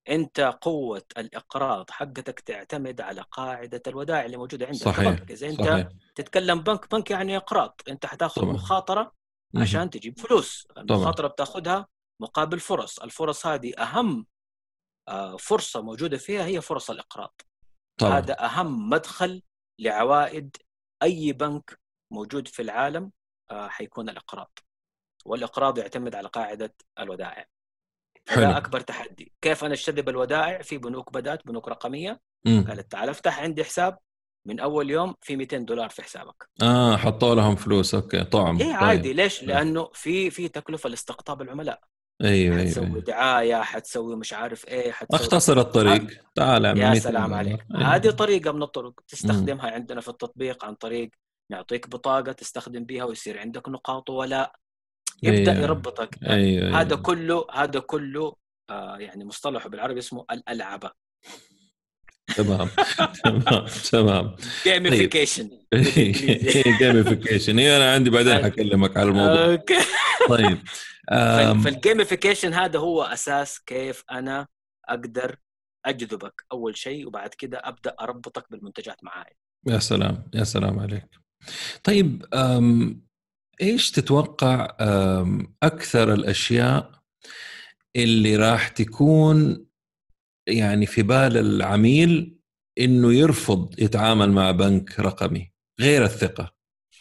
[0.08, 5.60] أنت قوة الإقراض حقتك تعتمد على قاعدة الودائع اللي موجودة عندك صحيح كبنك إذا أنت
[5.62, 5.88] صحيح.
[6.14, 7.80] تتكلم بنك بنك يعني إقراض.
[7.88, 8.52] أنت حتاخذ طبعاً.
[8.52, 9.12] مخاطرة.
[9.56, 10.68] عشان تجيب فلوس.
[10.78, 11.86] المخاطرة بتاخذها
[12.22, 12.98] مقابل فرص.
[12.98, 14.26] الفرص هذه أهم
[15.08, 17.40] آه، فرصة موجودة فيها هي فرص الإقراض.
[18.00, 18.18] طبعا.
[18.18, 19.42] هذا أهم مدخل
[19.80, 20.56] لعوائد
[21.02, 21.80] أي بنك
[22.10, 23.10] موجود في العالم
[23.50, 24.58] آه، حيكون الإقراض.
[25.24, 27.46] والإقراض يعتمد على قاعدة الودائع.
[28.28, 29.32] هذا أكبر تحدي.
[29.42, 32.20] كيف أنا اجتذب الودائع؟ في بنوك بدات بنوك رقمية.
[32.46, 33.98] قالت تعال افتح عندي حساب.
[34.46, 36.48] من أول يوم في 200 دولار في حسابك.
[36.62, 37.94] آه حطوا لهم فلوس.
[37.94, 38.58] أوكي طعم.
[38.58, 38.74] إيه طيب.
[38.74, 39.12] عادي.
[39.12, 41.80] ليش؟ لأنه في في تكلفة لاستقطاب العملاء.
[42.24, 43.00] أيوه حتسوي أيوه.
[43.00, 46.06] دعاية حتسوي مش عارف إيه حتسوي اختصر الطريق.
[46.34, 47.34] تعال اعمل يا 100 سلام.
[47.34, 47.66] عليك.
[47.74, 47.94] أيوة.
[47.94, 51.10] هذه طريقة من الطرق تستخدمها عندنا في التطبيق عن طريق
[51.50, 54.52] نعطيك بطاقة تستخدم بها ويصير عندك نقاط ولاء
[55.22, 55.62] يبدأ أيوة.
[55.62, 56.18] يربطك.
[56.24, 57.02] أيوه هذا أيوة.
[57.02, 58.36] كله هذا كله
[58.70, 60.90] آه يعني مصطلحه بالعربي اسمه الألعبة.
[62.36, 62.68] تمام
[63.22, 64.36] تمام تمام.
[64.64, 65.50] gamification
[66.78, 69.44] gamification هي أنا عندي بعدين حكلمك على الموضوع.
[69.44, 69.78] okay.
[70.28, 70.58] طيب
[71.64, 74.46] فالجيميفيكيشن هذا هو أساس كيف أنا
[74.88, 75.36] أقدر
[75.86, 79.36] أجذبك أول شيء وبعد كده أبدأ أربطك بالمنتجات معاي.
[79.66, 81.25] يا سلام يا سلام عليك.
[81.84, 82.24] طيب
[83.60, 84.76] إيش تتوقع
[85.62, 87.02] أكثر الأشياء
[87.96, 89.66] اللي راح تكون
[90.48, 92.38] يعني في بال العميل
[92.78, 96.55] إنه يرفض يتعامل مع بنك رقمي غير الثقة؟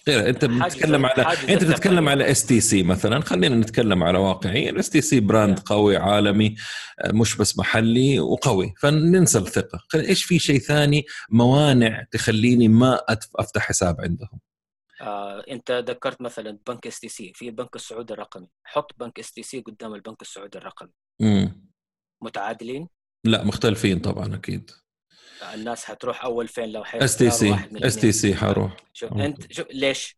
[0.08, 1.74] غير أنت بتتكلم على أنت الثقة.
[1.74, 3.20] تتكلم على اس تي سي مثلا.
[3.22, 4.70] خلينا نتكلم على واقعي.
[4.70, 6.56] الاس تي سي brand قوي عالمي
[6.99, 8.74] آه، مش بس محلي وقوي.
[8.80, 9.80] فننسى الثقة.
[9.89, 12.99] خل- إيش في شيء ثاني موانع تخليني ما
[13.36, 14.39] أفتح حساب عندهم؟
[15.01, 18.47] آه، أنت ذكرت مثلا بنك اس تي سي في البنك السعودي الرقمي.
[18.64, 20.91] حط بنك اس تي سي قدام البنك السعودي الرقمي.
[21.22, 21.70] مم.
[22.22, 22.88] متعادلين؟
[23.24, 24.72] لا مختلفين طبعا أكيد.
[25.53, 28.77] الناس حتروح أول فين لو اس تي سي اس تي سي حروح.
[28.93, 30.17] شوف أنت شوف ليش؟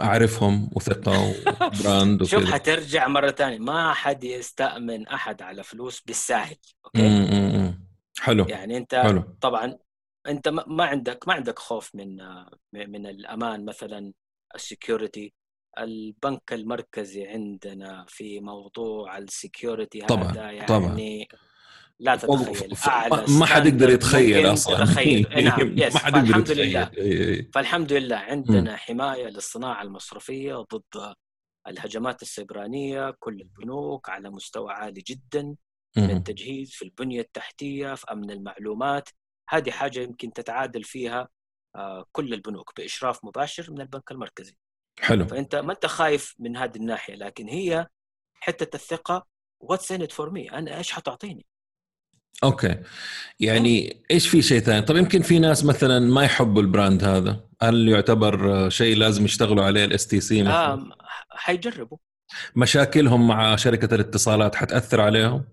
[0.00, 2.52] أعرفهم وثقة و brand شوف وكذا.
[2.54, 7.74] حترجع مرة ثانية ما حد يستأمن أحد على فلوس بالساهل okay.
[8.18, 8.44] حلو.
[8.48, 9.36] يعني أنت حلو.
[9.40, 9.78] طبعا
[10.26, 12.16] أنت ما عندك ما عندك خوف من
[12.72, 14.12] من الأمان مثلا
[14.54, 15.32] ال security.
[15.78, 21.26] البنك المركزي عندنا في موضوع ال security طبعاً، هذا يعني طبعاً.
[22.00, 24.84] لا تتخيل أعلى ما- حد يقدر يتخيل أصلا.
[24.84, 26.68] تتخيل إيه نعم يس ما حد يقدر فالحمد يتخيل.
[26.70, 27.50] لله إي، إي.
[27.54, 31.14] فالحمد لله عندنا حماية للصناعة المصرفية ضد
[31.68, 35.42] الهجمات السيبرانية كل البنوك على مستوى عالي جدا
[35.96, 36.22] من مم.
[36.22, 39.08] تجهيز في البنية التحتية في أمن المعلومات.
[39.48, 41.28] هذه حاجة يمكن تتعادل فيها
[41.76, 44.56] آه، كل البنوك بإشراف مباشر من البنك المركزي.
[45.00, 45.26] حلو.
[45.26, 47.86] فأنت ما أنت خايف من هذه الناحية؟ لكن هي
[48.34, 49.26] حتة الثقة.
[49.60, 51.46] what's in for me أنا إيش حتعطيني؟
[52.44, 52.76] okay
[53.40, 57.40] يعني إيش في شيء ثاني طب يمكن في ناس مثلا ما يحبوا ال brand هذا
[57.62, 60.88] هل يعتبر آه، شيء لازم يشتغلوا عليه الاس تي سي مثلا آه
[61.30, 61.98] حيجربوا
[62.56, 65.44] مشاكلهم مع شركه الاتصالات حتاثر عليهم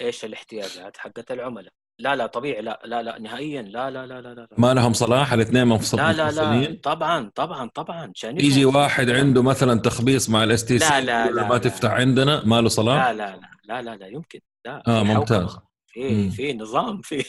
[0.00, 4.34] إيش الاحتياجات حقت العملاء لا لا طبيعي لا لا لا نهائيا لا لا لا لا
[4.34, 8.12] لا ما لهم صلاح الاثنين منفصل لا لا لا منفصلين طبعا طبعا طبعا.
[8.24, 11.58] يجي واحد عنده مثلا تخبيص مع الاس تي لا، سي لا، لا، ما لا.
[11.58, 15.58] تفتح عندنا ما له صلاح لا لا لا لا لا لا يمكن لا آه ممتاز.
[15.94, 16.30] في.
[16.30, 17.24] في نظام في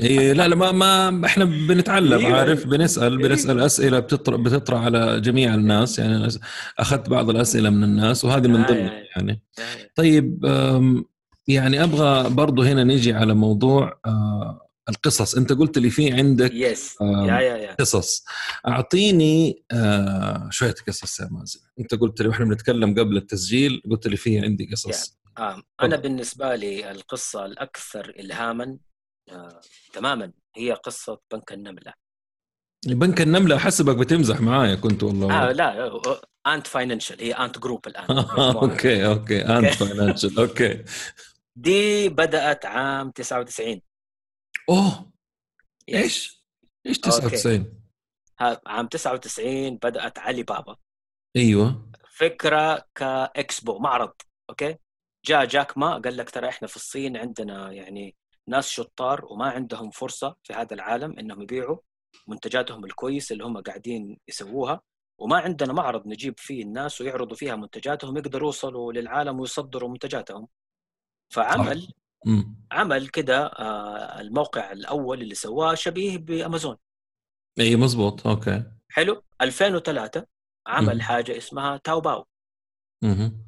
[0.00, 2.38] إيه لا لا ما ما إحنا بنتعلم أيوة.
[2.38, 6.28] عارف؟ بنسأل بنسأل أسئلة بتطرح بتطرح على جميع الناس يعني أنا
[6.78, 9.04] أخذت بعض الأسئلة من الناس وهذه من آه، ضمنها آه.
[9.16, 9.42] يعني.
[9.94, 11.04] طيب أم،
[11.48, 15.34] يعني أبغى برضو هنا نيجي على موضوع آه، القصص.
[15.34, 18.24] أنت قلت لي في عندك يس آم، يا يا يا قصص.
[18.68, 21.60] أعطيني آه، شوية قصص يا مازن.
[21.80, 25.18] أنت قلت لي وإحنا بنتكلم قبل التسجيل قلت لي في عندي قصص.
[25.38, 25.62] آه.
[25.82, 28.78] أنا بالنسبة لي القصة الأكثر الهاما
[29.30, 29.60] آه.
[29.92, 31.92] تماما هي قصة بنك النملة
[32.86, 36.00] بنك النملة أحسبك بتمزح معايا كنت والله آه لا
[36.46, 38.10] انت Ant Financial هي Ant Group الآن.
[38.62, 40.84] okay okay Ant Financial okay
[41.56, 43.82] دي بدأت عام 99
[44.68, 45.12] أوه.
[45.88, 46.44] إيش؟
[46.86, 47.10] إيش okay.
[47.10, 47.82] 99
[48.40, 50.76] ها- عام 99 بدأت علي بابا
[51.36, 54.12] أيوه فكرة كإكسبو معرض
[54.50, 54.76] okay
[55.24, 58.16] جاء جاك ما قال لك ترى إحنا في الصين عندنا يعني
[58.48, 61.78] ناس شطار وما عندهم فرصة في هذا العالم إنهم يبيعوا
[62.28, 64.80] منتجاتهم الكويسه اللي هم قاعدين يسووها.
[65.18, 70.48] وما عندنا معرض نجيب فيه الناس ويعرضوا فيها منتجاتهم يقدروا يوصلوا للعالم ويصدروا منتجاتهم.
[71.32, 71.88] فعمل.
[72.72, 76.76] عمل كده آه، الموقع الأول اللي سواه شبيه بأمازون.
[77.60, 78.26] إي مزبوط.
[78.26, 78.64] okay.
[78.88, 79.22] حلو.
[79.40, 80.26] 2003
[80.66, 81.00] عمل مم.
[81.00, 82.26] حاجة اسمها تاو باو.
[83.02, 83.46] مهم.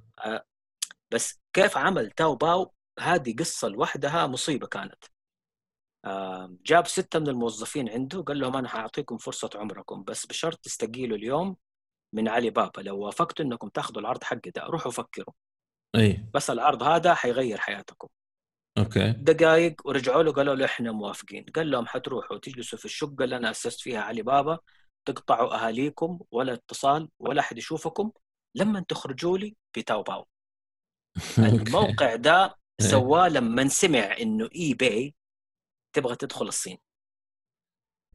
[1.14, 5.04] بس كيف عمل تاو باو هذه قصة لوحدها مصيبة كانت.
[6.62, 11.56] جاب ستة من الموظفين عنده قال لهم أنا حأعطيكم فرصة عمركم بس بشرط تستقيلوا اليوم
[12.12, 12.80] من علي بابا.
[12.80, 15.34] لو وافقتوا أنكم تاخذوا العرض حقي ده روحوا فكروا.
[15.94, 16.24] أي.
[16.34, 18.08] بس العرض هذا حيغير حياتكم.
[18.78, 19.10] okay.
[19.12, 21.44] دقائق ورجعوا له قالوا له إحنا موافقين.
[21.44, 24.58] قال لهم حتروحوا تجلسوا في الشقة اللي أنا أسست فيها علي بابا
[25.04, 28.10] تقطعوا أهاليكم ولا اتصال ولا أحد يشوفكم.
[28.54, 30.26] لما تخرجوا لي بتاو باو
[31.38, 32.86] الموقع ده إيه.
[32.86, 35.14] سواه لما سمع إنه eBay
[35.92, 36.78] تبغى تدخل الصين.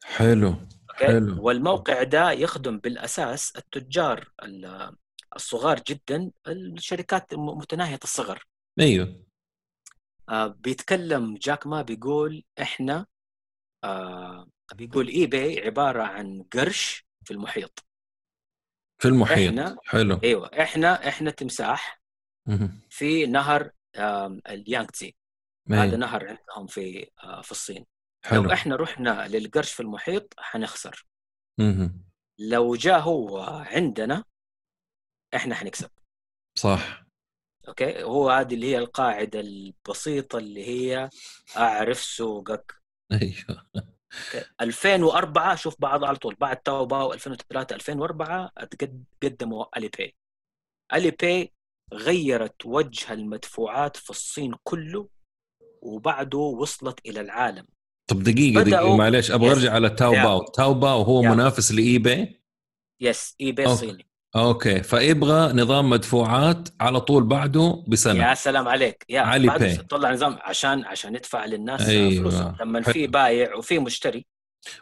[0.03, 0.55] حلو؟
[0.93, 1.43] حلو.
[1.45, 4.95] والموقع ده يخدم بالأساس التجار ال-
[5.35, 8.47] الصغار جدا الشركات متناهية الصغر.
[8.79, 9.25] أيوه.
[10.29, 13.05] آه، بيتكلم جاك ما بيقول إحنا
[13.83, 17.85] آه، بيقول اي باي عبارة عن قرش في المحيط.
[19.01, 19.53] في المحيط.
[19.53, 20.19] إحنا- حلو.
[20.23, 21.98] أيوه إحنا إحنا تمساح.
[22.89, 25.15] في نهر آم، اليانغتزي
[25.71, 25.97] هذا.
[25.97, 27.85] نهر عندهم في آه، في الصين.
[28.25, 28.43] حلو.
[28.43, 31.05] لو إحنا رحنا للقرش في المحيط حنخسر.
[31.59, 32.03] مهم.
[32.39, 33.39] لو جاء هو
[33.69, 34.23] عندنا
[35.35, 35.89] إحنا حنكسب.
[36.57, 37.03] صح.
[37.67, 41.09] okay؟ هو هذه اللي هي القاعدة البسيطة اللي هي
[41.57, 42.81] أعرف سوقك.
[43.11, 43.69] أيوه.
[44.61, 46.35] 2004 شوف بعض على طول.
[46.35, 50.15] بعد تاو باو 2003 2004 أتقد- قدموا Alipay
[50.93, 51.53] Alipay
[51.93, 55.07] غيرت وجه المدفوعات في الصين كله
[55.81, 57.65] وبعده وصلت إلى العالم
[58.07, 59.51] طب دقيقة دقيقة معلش أبغى.
[59.51, 60.11] أرجع على تاو.
[60.11, 61.29] باو تاو باو هو يا.
[61.29, 62.41] منافس لاي باي
[63.01, 63.65] يس اي باي.
[63.65, 69.75] الصيني okay فيبغى نظام مدفوعات على طول بعده بسنة يا سلام عليك يا Alipay.
[69.77, 72.21] طلع نظام عشان عشان يدفع للناس أيوة.
[72.21, 72.81] فلوسهم لما.
[72.81, 74.25] في بايع وفي مشتري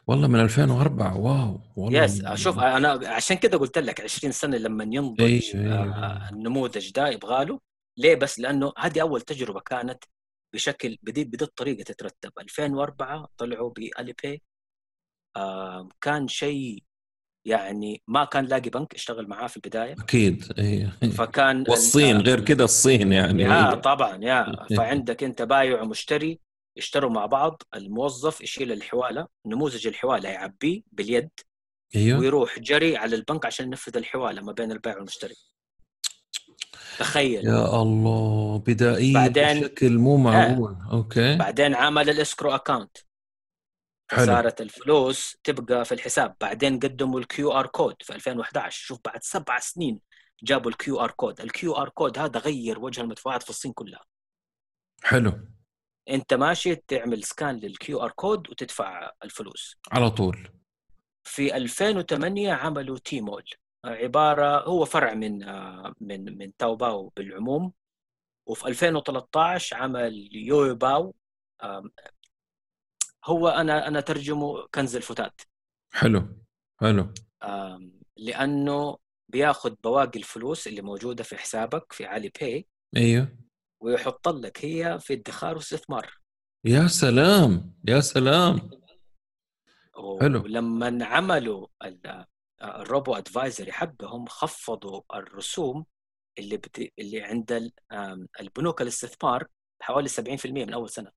[0.07, 4.83] والله من 2004 wow والله yes شوف أنا عشان كده قلت لك 20 سنة لما
[4.83, 5.95] ينضج أيوة.
[5.95, 7.59] آه، النموذج ده يبغى له.
[7.97, 10.03] ليه؟ بس لأنه هذه أول تجربة كانت
[10.53, 12.31] بشكل بدي بدي الطريقة تترتب.
[12.39, 14.41] 2004 طلعوا بالي باي
[15.35, 16.83] آه كان شيء
[17.45, 19.93] يعني ما كان لاقي بنك اشتغل معاه في البداية.
[19.93, 23.43] أكيد أيوه فكان والصين آه، غير كده الصين يعني.
[23.43, 24.55] يا طبعا يا.
[24.77, 26.39] فعندك أنت بايع ومشتري
[26.77, 31.29] يشتروا مع بعض الموظف يشيل الحواله نموذج الحواله يعبيه باليد
[31.95, 32.19] أيوه.
[32.19, 35.35] ويروح جري على البنك عشان ينفذ الحواله ما بين البائع والمشتري.
[36.99, 37.45] تخيل.
[37.45, 40.77] يا الله بدائية بعدين- بشكل مو معقول.
[40.91, 41.35] okay.
[41.35, 42.97] بعدين عمل ال escrow account.
[44.11, 44.25] حلو.
[44.25, 46.35] صارت الفلوس تبقى في الحساب.
[46.41, 49.99] بعدين قدموا ال QR code في 2011 شوف بعد سبع سنين
[50.43, 51.41] جابوا ال QR code.
[51.41, 54.05] ال QR code هذا غير وجه المدفوعات في الصين كلها.
[55.03, 55.33] حلو.
[56.09, 59.77] انت ماشي تعمل scan لل QR code وتدفع الفلوس.
[59.91, 60.49] على طول.
[61.23, 63.43] في 2008 عملوا Tmall
[63.85, 65.37] عبارة هو فرع من
[66.01, 67.73] من من تاو باو بالعموم.
[68.49, 71.15] وفي 2013 عمل يويو باو
[71.63, 71.91] آم،
[73.25, 75.41] هو أنا أنا ترجمه كنز الفتات.
[75.93, 76.27] حلو
[76.81, 77.13] حلو.
[78.17, 78.97] لأنه
[79.29, 82.67] بياخذ بواقي الفلوس اللي موجودة في حسابك في Alipay
[82.97, 83.46] أيوه.
[83.81, 86.13] ويحط لك هي في ادخار واستثمار.
[86.65, 88.69] يا سلام يا سلام.
[90.21, 90.41] حلو.
[90.43, 92.25] ولما عملوا ال-
[92.63, 95.85] ال robo advisory حقهم خفضوا الرسوم
[96.39, 96.93] اللي بت...
[96.99, 97.71] اللي عند
[98.39, 99.47] البنوك الاستثمار
[99.79, 101.11] بحوالي 70% من أول سنة.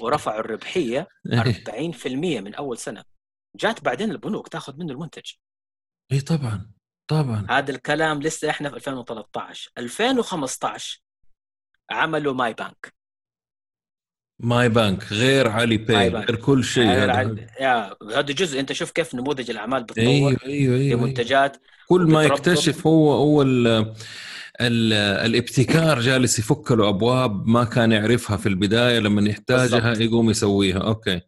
[0.00, 1.08] ورفعوا الربحية
[2.04, 3.04] 40% من أول سنة.
[3.56, 5.32] جات بعدين البنوك تاخذ منه المنتج.
[6.12, 6.72] اي طبعا.
[7.08, 7.46] طبعا.
[7.50, 11.02] هذا الكلام لسه إحنا في 2013 2015
[11.90, 12.94] عملوا MYbank.
[14.40, 16.08] MYbank غير Alipay.
[16.08, 16.86] غير كل شيء.
[16.86, 18.60] هذا يا هذا جزء.
[18.60, 21.00] أنت شوف كيف نموذج الأعمال بتطور أيوه أيوه في أيوه, أيوة.
[21.00, 21.56] منتجات
[21.88, 23.66] كل ما يكتشف هو هو ال
[24.60, 28.98] ال الابتكار جالس يفك له أبواب ما كان يعرفها في البداية.
[28.98, 30.00] لما يحتاجها بالضبط.
[30.00, 30.78] يقوم يسويها.
[30.78, 31.20] okay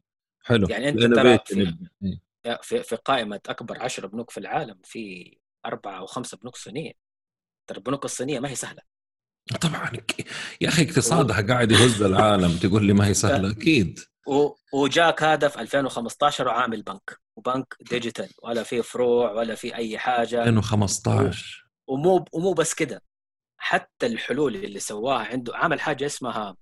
[0.45, 0.67] حلو.
[0.69, 1.75] يعني Innovation ترى في-.
[2.05, 2.59] إيه.
[2.63, 5.37] في في قائمة أكبر 10 بنوك في العالم في
[5.67, 6.93] أربعة أو خمسة بنوك صينية.
[7.67, 8.83] ترى البنوك الصينية ما هي سهلة.
[9.61, 9.93] طبعا
[10.61, 13.51] يا أخي اقتصادها قاعد يهز العالم تقول لي ما هي سهلة.
[13.61, 13.99] أكيد.
[14.29, 17.19] و- وجاك هذا في 2015 وعامل بنك.
[17.37, 18.29] وبنك digital.
[18.43, 20.43] ولا في فروع ولا في أي حاجة.
[20.43, 23.03] 2015 ومو ومو بس كده.
[23.61, 26.57] حتى الحلول اللي سواها عنده عمل حاجة اسمها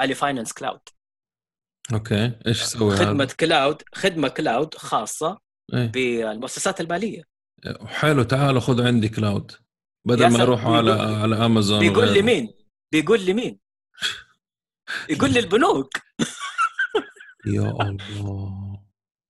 [0.00, 0.80] Ali Finance Cloud.
[1.92, 2.38] okay.
[2.46, 5.38] إيش سوي خدمة هذا؟ cloud خدمة cloud خاصة
[5.74, 5.86] إيه.
[5.86, 7.22] بالمؤسسات المالية.
[7.86, 9.52] حلو تعالوا خذوا عندي cloud
[10.06, 12.22] بدل ما سلام، يروحوا على على امازون بيقول لي.
[12.22, 12.54] مين؟
[12.92, 13.58] بيقول لي مين؟
[15.10, 15.92] يقول لي البنوك.
[17.54, 18.80] يا الله.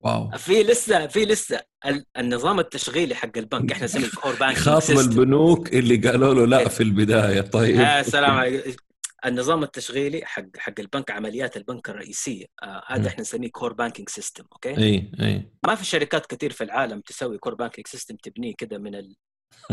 [0.03, 0.31] wow.
[0.37, 3.71] في لسه في لسه ال- النظام التشغيلي حق البنك.
[3.71, 7.41] إحنا نسميه core bank خاطب البنوك اللي قالوا له لا في البداية.
[7.41, 7.75] طيب.
[7.75, 8.81] يا سلام عليك.
[9.25, 12.83] النظام التشغيلي حق حق البنك عمليات البنك الرئيسية آه.
[12.87, 15.51] هذا إحنا نسميه core banking system okay؟ إي إي.
[15.65, 19.15] ما في شركات كثير في العالم تسوي core banking system تبنيه كده من ال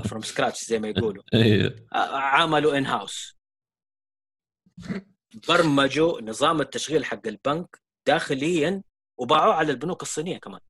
[0.04, 1.22] from scratch زي ما يقولوا.
[1.34, 1.66] إي.
[1.94, 3.38] آه، عملوا in-house
[5.48, 8.82] برمجوا نظام التشغيل حق البنك داخليا
[9.18, 10.60] وباعوه على البنوك الصينية كمان.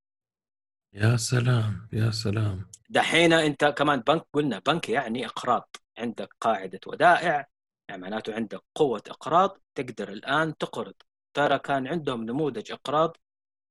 [0.92, 2.70] يا سلام يا سلام.
[2.90, 7.46] دحين أنت كمان بنك قلنا بنك يعني اقراض عندك قاعدة ودائع
[7.88, 10.94] يعني معناته عندك قوة إقراض تقدر الآن تقرض.
[11.34, 13.16] ترى كان عندهم نموذج إقراض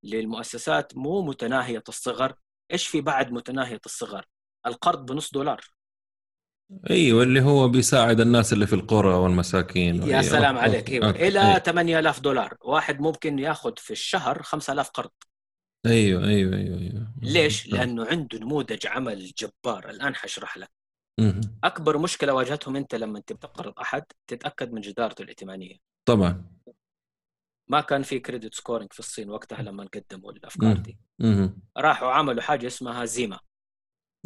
[0.03, 2.33] للمؤسسات مو متناهية الصغر.
[2.71, 4.25] إيش في بعد متناهية الصغر؟
[4.65, 5.65] القرض بنص دولار.
[6.89, 9.95] أيوه اللي هو بيساعد الناس اللي في القرى والمساكين.
[9.95, 10.21] يا أيوة.
[10.21, 10.89] سلام عليك.
[10.89, 11.07] إيوه.
[11.07, 11.27] okay.
[11.27, 12.57] إلى 8000 دولار.
[12.61, 15.11] واحد ممكن ياخذ في الشهر 5000 قرض.
[15.85, 17.13] أيوه أيوه أيوه أيوه.
[17.21, 19.89] ليش؟ لأنه عنده نموذج عمل جبار.
[19.89, 20.76] الآن حشرح لك.
[21.63, 25.75] أكبر مشكلة واجهتهم أنت لما انت بتقرض أحد تتأكد من جدارته الائتمانية.
[26.05, 26.57] طبعا.
[27.67, 30.77] ما كان في credit scoring في الصين وقتها لما قدموا الأفكار.
[30.77, 30.97] دي.
[31.77, 33.39] راحوا عملوا حاجة اسمها Zhima.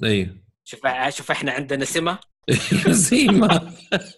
[0.03, 0.79] أيوه شوف
[1.09, 2.19] شوف إحنا عندنا سمة
[3.09, 3.73] Zhima.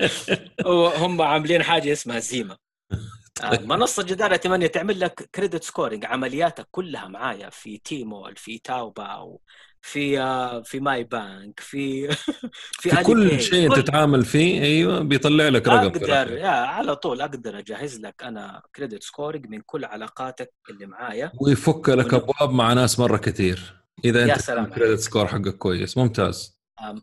[0.66, 2.58] وهم عاملين حاجة اسمها Zhima.
[3.44, 9.42] آه، منصة جدارة ائتمانية تعمل لك credit scoring عملياتك كلها معايا في Tmall في Taobao
[9.86, 10.18] في
[10.66, 12.08] في MYbank في
[12.82, 13.42] في, في كل.
[13.42, 16.32] شيء كل- تتعامل فيه أيوه بيطلع لك رقم أقدر.
[16.38, 21.90] يا على طول أقدر أجهز لك أنا credit scoring من كل علاقاتك اللي معايا ويفك
[21.90, 25.00] لك أبواب مع ناس مرة كثير إذا أنت الكريدت.
[25.00, 26.60] سكور حقك كويس ممتاز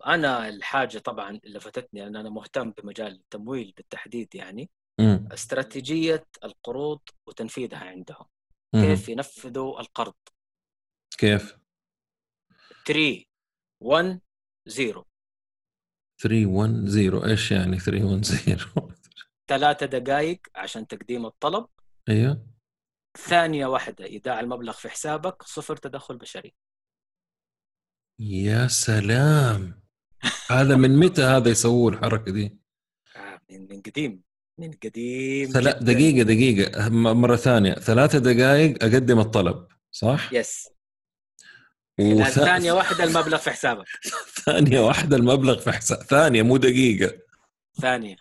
[0.07, 4.71] أنا الحاجة طبعا اللي لفتتني ان أنا مهتم بمجال التمويل بالتحديد يعني
[5.01, 5.29] مم.
[5.33, 8.25] استراتيجية القروض وتنفيذها عندهم.
[8.75, 10.15] كيف ينفذوا القرض
[11.19, 11.57] كيف
[12.87, 13.25] 3
[13.83, 14.21] 1
[14.69, 15.05] 0
[16.23, 18.95] 310 إيش يعني 310
[19.49, 21.67] ثلاثة دقائق عشان تقديم الطلب.
[22.09, 22.47] أيوه.
[23.19, 26.55] ثانية واحدة إيداع المبلغ في حسابك صفر تدخل بشري.
[28.21, 29.81] يا سلام!
[30.51, 32.59] هذا من متى هذا يسووا الحركة دي؟
[33.17, 34.23] آه، من من قديم.
[34.59, 35.71] من قديم ثلا...
[35.79, 35.93] جداً.
[35.93, 36.89] دقيقة دقيقة.
[36.89, 37.73] م- مرة ثانية.
[37.75, 40.69] ثلاثة دقائق أقدم الطلب صح؟ يس
[42.01, 42.39] وث...
[42.39, 43.87] ثانية واحدة المبلغ في حسابك.
[44.47, 45.99] ثانية واحدة المبلغ في حساب.
[45.99, 47.13] ثانية مو دقيقة.
[47.81, 48.17] ثانية.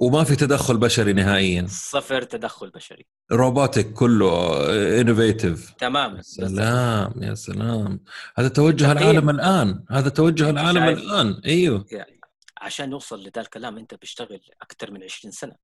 [0.00, 1.66] وما في تدخل بشري نهائيا.
[1.68, 3.06] صفر تدخل بشري.
[3.32, 4.56] روبوتك كله
[5.00, 8.00] انوفيتيف تماما يا سلام يا سلام.
[8.36, 8.98] هذا توجه تقييم.
[8.98, 9.84] العالم الآن.
[9.90, 11.40] هذا توجه العالم؟ الآن.
[11.46, 11.86] أيوه.
[11.92, 12.20] يعني
[12.60, 15.54] عشان نوصل لذا الكلام أنت بتشتغل أكثر من 20 سنة.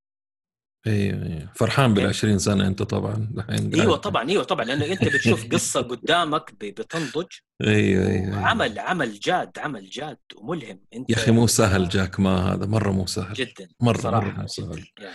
[0.87, 3.29] أيوه فرحان بال 20 سنة أنت طبعا.
[3.31, 7.27] دحين أيوه طبعا أيوه طبعا لأنه أنت بتشوف قصة قدامك بتنضج.
[7.67, 10.81] أيوه أيوه وعمل عمل جاد عمل جاد وملهم.
[10.95, 13.33] أنت يا أخي مو سهل جاك ما هذا مرة مو سهل.
[13.35, 14.47] جدا مرة- صراحة مرة مو.
[14.47, 14.87] سهل.
[14.99, 15.13] يعني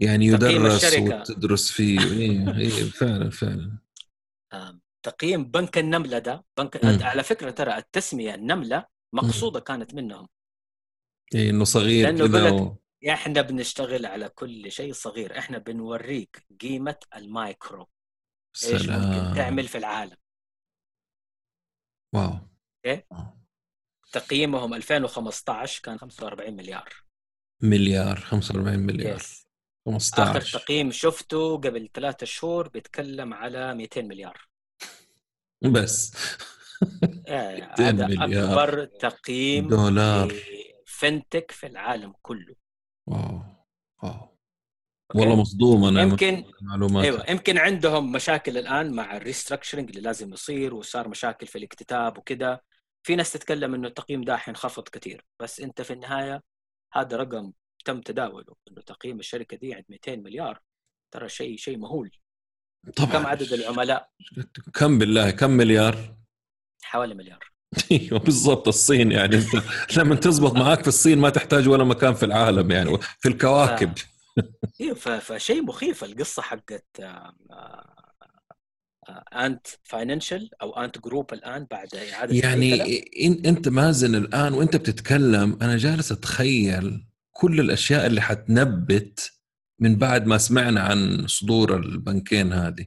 [0.00, 0.94] يعني يعني يدرس.
[0.98, 2.00] وتدرس فيه.
[2.00, 3.78] أيوه أيوه فعلا فعلا.
[5.02, 6.98] تقييم بنك النملة ده بنك مم.
[7.02, 10.28] على فكرة ترى التسمية النملة مقصودة كانت منهم.
[11.34, 12.76] إيه إنه صغير كذا.
[13.12, 15.38] إحنا بنشتغل على كل شيء صغير.
[15.38, 17.88] إحنا بنوريك قيمة المايكرو.
[18.64, 19.34] إيش ممكن سلام.
[19.34, 20.16] تعمل في العالم.
[22.14, 22.38] واو.
[22.84, 23.08] إيه؟
[24.12, 27.04] تقييمهم 2015 كان 45 مليار.
[27.62, 29.16] مليار 45 مليار.
[29.16, 29.46] يس
[29.86, 34.48] 15 آخر تقييم شفته قبل ثلاثة شهور بيتكلم على 200 مليار.
[35.62, 36.12] بس.
[37.02, 38.44] 200 هذا مليار.
[38.44, 40.34] اكبر تقييم دولار.
[40.86, 42.63] فنتك في العالم كله.
[43.06, 43.40] واو؟
[45.14, 47.04] والله مصدوم أنا يمكن من المعلومات.
[47.04, 52.60] أيوه يمكن عندهم مشاكل الآن مع الريستراكشرنج اللي لازم يصير وصار مشاكل في الاكتتاب وكذا.
[53.06, 56.42] في ناس تتكلم إنه التقييم ده حينخفض كثير بس أنت في النهاية
[56.92, 57.52] هذا رقم
[57.84, 60.60] تم تداوله إنه تقييم الشركة دي عند 200 مليار.
[61.10, 62.10] ترى شيء شيء مهول.
[62.96, 63.12] طبعا.
[63.12, 64.10] كم عدد العملاء؟
[64.74, 66.16] كم بالله؟ كم مليار؟
[66.82, 67.53] حوالي مليار.
[67.92, 69.36] أيوه بالضبط الصين يعني.
[69.36, 69.62] انت
[69.96, 73.92] لما تزبط معاك في الصين ما تحتاج ولا مكان في العالم يعني في الكواكب.
[74.80, 82.34] أيوه فشيء مخيف القصة حقت آه، آه، Ant Financial أو Ant Group الآن بعد إعادة
[82.34, 83.04] يعني
[83.46, 89.32] أنت مازن الآن وأنت بتتكلم أنا جالس أتخيل كل الأشياء اللي حتنبت
[89.80, 92.86] من بعد ما سمعنا عن صدور البنكين هذه.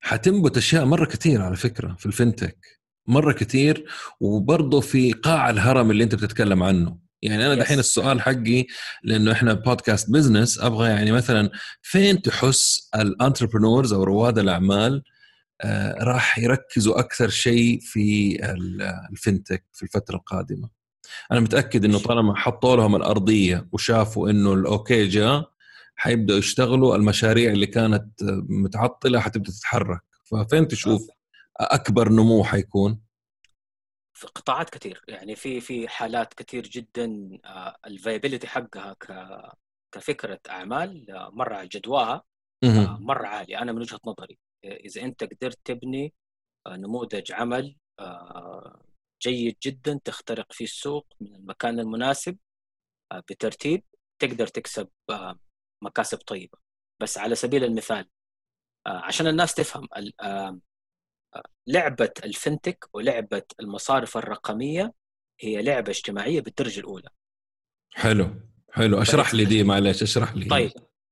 [0.00, 2.79] حتنبت أشياء مرة كثير على فكرة في ال fintech
[3.10, 3.84] مرة كثير
[4.20, 6.98] وبرضه في قاع الهرم اللي أنت بتتكلم عنه.
[7.22, 7.54] يعني أنا.
[7.54, 8.66] دحين السؤال حقي
[9.04, 11.50] لأنه إحنا بودكاست business أبغى يعني مثلا
[11.82, 15.02] فين تحس ال entrepreneurs أو رواد الأعمال
[15.62, 18.82] آه، راح يركزوا أكثر شيء في ال-
[19.12, 20.68] fintech في الفترة القادمة؟
[21.32, 25.50] أنا متأكد إنه طالما حطوا لهم الأرضية وشافوا إنه ال okay جاء
[25.96, 28.06] حيبدأوا يشتغلوا المشاريع اللي كانت
[28.48, 30.00] متعطلة حتبدأ تتحرك.
[30.24, 31.06] ففين تشوف؟
[31.60, 33.02] أكبر نمو حيكون؟
[34.12, 37.30] في قطاعات كثير يعني في في حالات كثير جدا
[37.86, 39.52] الفايبيليتي حقها ك-
[39.92, 42.22] كفكرة أعمال آه، مرة على جدواها
[42.64, 42.98] آه،.
[43.00, 46.14] مرة عالي أنا من وجهة نظري آه، إذا أنت قدرت تبني
[46.66, 48.82] آه، نموذج عمل آه،
[49.22, 52.38] جيد جدا تخترق فيه السوق من المكان المناسب
[53.12, 53.84] آه، بترتيب
[54.18, 55.38] تقدر تكسب آه،
[55.82, 56.58] مكاسب طيبة.
[57.00, 58.08] بس على سبيل المثال
[58.86, 60.58] آه، عشان الناس تفهم آه، آه،
[61.70, 64.92] لعبة ال fintech ولعبة المصارف الرقمية
[65.40, 67.08] هي لعبة اجتماعية بالدرجة الأولى.
[67.94, 68.30] حلو
[68.72, 69.02] حلو.
[69.02, 70.44] أشرح لي دي معلش أشرح لي.
[70.44, 70.70] طيب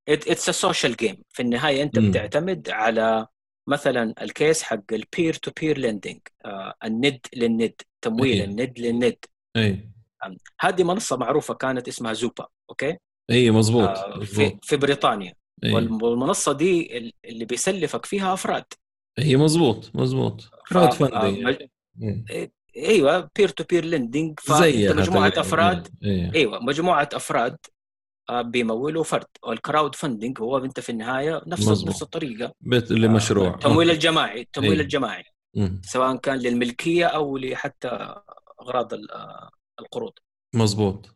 [0.08, 2.10] it's a social game في النهاية أنت مم.
[2.10, 3.26] بتعتمد على
[3.66, 6.20] مثلا ال case حق ال peer to peer lending
[6.84, 8.44] الند للند تمويل إيه.
[8.44, 9.16] الند للند.
[9.56, 9.90] أي.
[10.60, 12.96] هذه منصة معروفة كانت اسمها Zopa okay؟
[13.30, 15.34] أي مزبوط آه، في في بريطانيا.
[15.64, 18.64] والم- والمنصة دي ال- اللي بيسلفك فيها أفراد.
[19.18, 21.68] هي مزبوط مزبوط crowd f- آه، funding
[22.76, 23.84] أيوه peer to peer
[24.40, 26.32] fund مجموعة أفراد إيه.
[26.34, 27.56] أيوه مجموعة أفراد
[28.30, 31.88] آه، بيمولوا فرد وال crowdfunding هو أنت في النهاية نفس مظبوط.
[31.88, 33.92] نفس الطريقة بيت لمشروع التمويل okay.
[33.98, 34.82] الجماعي التمويل أيوة.
[34.82, 35.80] الجماعي مم.
[35.84, 38.14] سواء كان للملكية أو لحتى
[38.62, 39.50] أغراض آه،
[39.80, 40.12] القروض
[40.54, 41.14] مزبوط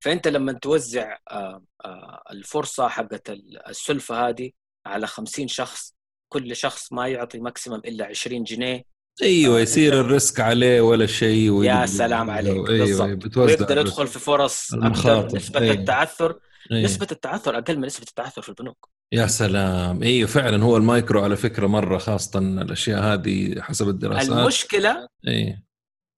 [0.00, 4.50] فأنت لما توزع آه، آه، الفرصة حقت ال- السلفة هذه
[4.86, 5.94] على 50 شخص
[6.34, 8.84] كل شخص ما يعطي maximum إلا 20 جنيه
[9.22, 13.78] أيوه آه، يصير ال risk عليه ولا شيء يا سلام عليك أيوه بالضبط ويقدر.
[13.78, 15.26] يدخل في فرص أكثر.
[15.36, 15.74] نسبة أيوة.
[15.74, 16.38] التعثر
[16.72, 16.84] أيوة.
[16.84, 21.36] نسبة التعثر أقل من نسبة التعثر في البنوك يا سلام أيوه فعلا هو المايكرو على
[21.36, 25.62] فكرة مرة خاصه الأشياء هذه حسب الدراسات المشكلة أيوه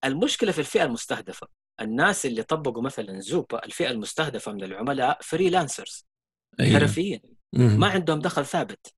[0.04, 1.48] المشكلة في الفئة المستهدفة
[1.80, 6.06] الناس اللي طبقوا مثلا زوبا الفئة المستهدفة من العملاء فريلانسرز
[6.60, 7.20] أيوه حرفيين.
[7.52, 8.94] ما عندهم دخل ثابت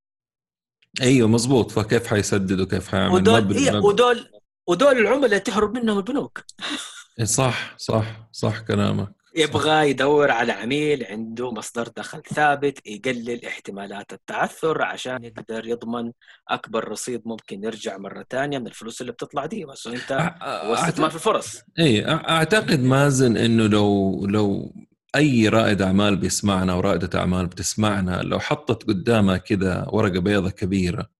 [1.02, 3.76] أيوه مزبوط فكيف حيسدد وكيف حيعمل ودول إيه.
[3.78, 4.26] ودول
[4.66, 6.44] ودول العملاء تهرب منهم البنوك.
[7.18, 9.18] إيه صح صح صح كلامك.
[9.36, 16.12] يبغى يدور على عميل عنده مصدر دخل ثابت يقلل احتمالات التعثر عشان يقدر يضمن
[16.48, 19.64] أكبر رصيد ممكن يرجع مرة ثانية من الفلوس اللي بتطلع دي.
[19.64, 24.74] بس أنت هو استثمار في الفرص اي أعتقد مازن إنه لو لو
[25.16, 31.10] أي رائد أعمال بيسمعنا أو رائده أعمال بتسمعنا لو حطت قدامها كذا ورقة بيضة كبيرة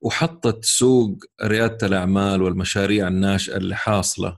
[0.00, 4.36] وحطت سوق ريادة الأعمال والمشاريع الناشئة اللي حاصلة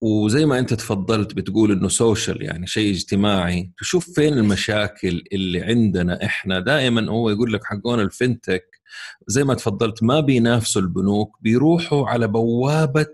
[0.00, 6.24] وزي ما أنت تفضلت بتقول إنه سوشيال يعني شيء اجتماعي تشوف فين المشاكل اللي عندنا
[6.24, 8.80] إحنا؟ دائما هو يقول لك حقون الفنتك
[9.26, 13.06] زي ما تفضلت ما بينافسوا البنوك بيروحوا على بوابة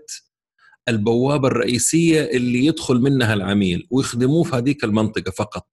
[0.89, 5.67] البوابة الرئيسية اللي يدخل منها العميل ويخدموه في هذيك المنطقة فقط.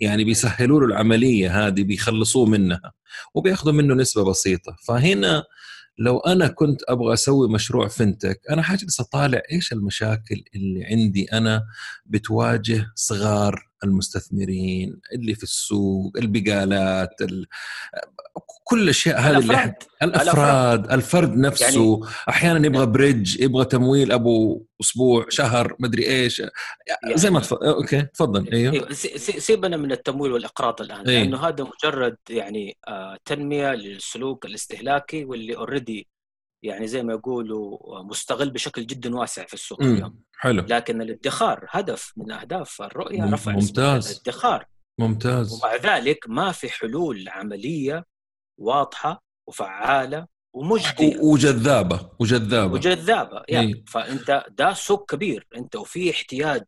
[0.00, 2.92] يعني بيسهلوا له العملية هذه بيخلصوه منها
[3.34, 4.76] وبياخذوا منه نسبة بسيطة.
[4.84, 5.44] فهنا
[5.98, 11.64] لو أنا كنت أبغى أسوي مشروع فنتك أنا حاجلس أطالع إيش المشاكل اللي عندي أنا
[12.06, 17.46] بتواجه صغار المستثمرين اللي في السوق البقالات ال...
[18.64, 22.00] كل الأشياء هذه اللي الأفراد إحنا- الأفراد الفرد نفسه.
[22.00, 26.42] يعني أحيانا يبغى bridge يبغى تمويل أبو أسبوع شهر مدري إيش.
[27.14, 27.52] زي ما تف...
[27.54, 28.48] okay تفضل.
[28.52, 28.72] أيوه.
[28.72, 31.22] أيوه سي- سيبنا من التمويل والاقراض الآن إيه.
[31.22, 36.08] لأنه هذا مجرد يعني آه، تنمية للسلوك الاستهلاكي واللي already
[36.62, 40.10] يعني زي ما يقولوا مستغل بشكل جدا واسع في السوق اليوم.
[40.10, 40.22] مم.
[40.38, 40.62] حلو.
[40.68, 44.10] لكن الادخار هدف من أهداف الرؤية مم- رفع ممتاز.
[44.10, 44.66] الادخار.
[44.98, 45.52] ممتاز.
[45.64, 48.04] ومع ذلك ما في حلول عملية
[48.58, 51.18] واضحة وفعالة ومجدية.
[51.18, 52.72] وجذابة وجذابة.
[52.74, 53.84] وجذابة يعني إيه.
[53.84, 55.46] فأنت ده سوق كبير.
[55.56, 56.64] أنت وفي احتياج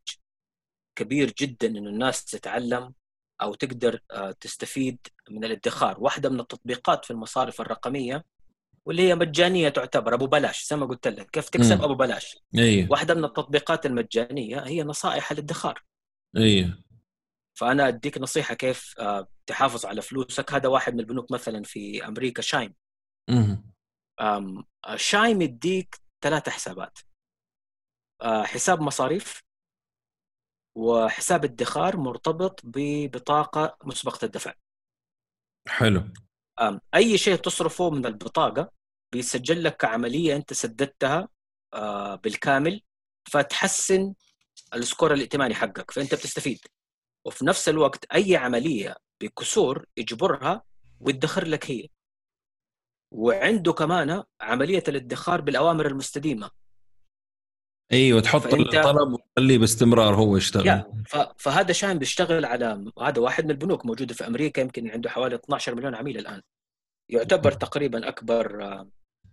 [0.98, 2.94] كبير جدا إنه الناس تتعلم
[3.42, 4.98] أو تقدر آه، تستفيد
[5.30, 5.96] من الادخار.
[6.00, 8.24] واحدة من التطبيقات في المصارف الرقمية
[8.86, 10.14] واللي هي مجانية تعتبر.
[10.14, 11.30] أبو بلاش زي ما قلت لك.
[11.30, 11.82] كيف تكسب.
[11.82, 12.38] أبو بلاش.
[12.58, 15.84] أيوه واحدة من التطبيقات المجانية هي نصائح الادخار.
[16.36, 16.78] أيوه
[17.58, 20.52] فأنا أديك نصيحة كيف آه، تحافظ على فلوسك.
[20.52, 22.74] هذا واحد من البنوك مثلا في أمريكا شاين
[23.30, 23.72] مم.
[24.20, 24.64] أم،
[24.96, 26.98] شايم يديك ثلاثة حسابات.
[28.22, 29.42] آه، حساب مصاريف
[30.76, 34.54] وحساب ادخار مرتبط ببطاقة مسبقة الدفع.
[35.68, 36.04] حلو.
[36.94, 38.72] أي شيء تصرفه من البطاقة
[39.12, 41.28] بيسجل لك كعملية أنت سددتها
[41.74, 42.82] آه، بالكامل
[43.24, 44.14] فتحسن
[44.74, 46.58] السكور الائتماني حقك فأنت بتستفيد.
[47.24, 50.62] وفي نفس الوقت أي عملية بكسور يجبرها
[51.00, 51.88] ويدخر لك هي.
[53.10, 56.50] وعنده كمان عملية الادخار بالأوامر المستديمة.
[57.92, 60.82] إيوه تحط فأنت- الطلب وتخليه باستمرار هو يشتغل.
[61.08, 65.34] ف- فهذا شان بيشتغل على هذا واحد من البنوك موجودة في أمريكا يمكن عنده حوالي
[65.34, 66.42] 12 مليون عميل الآن.
[67.08, 68.88] يعتبر تقريبا أكبر آه،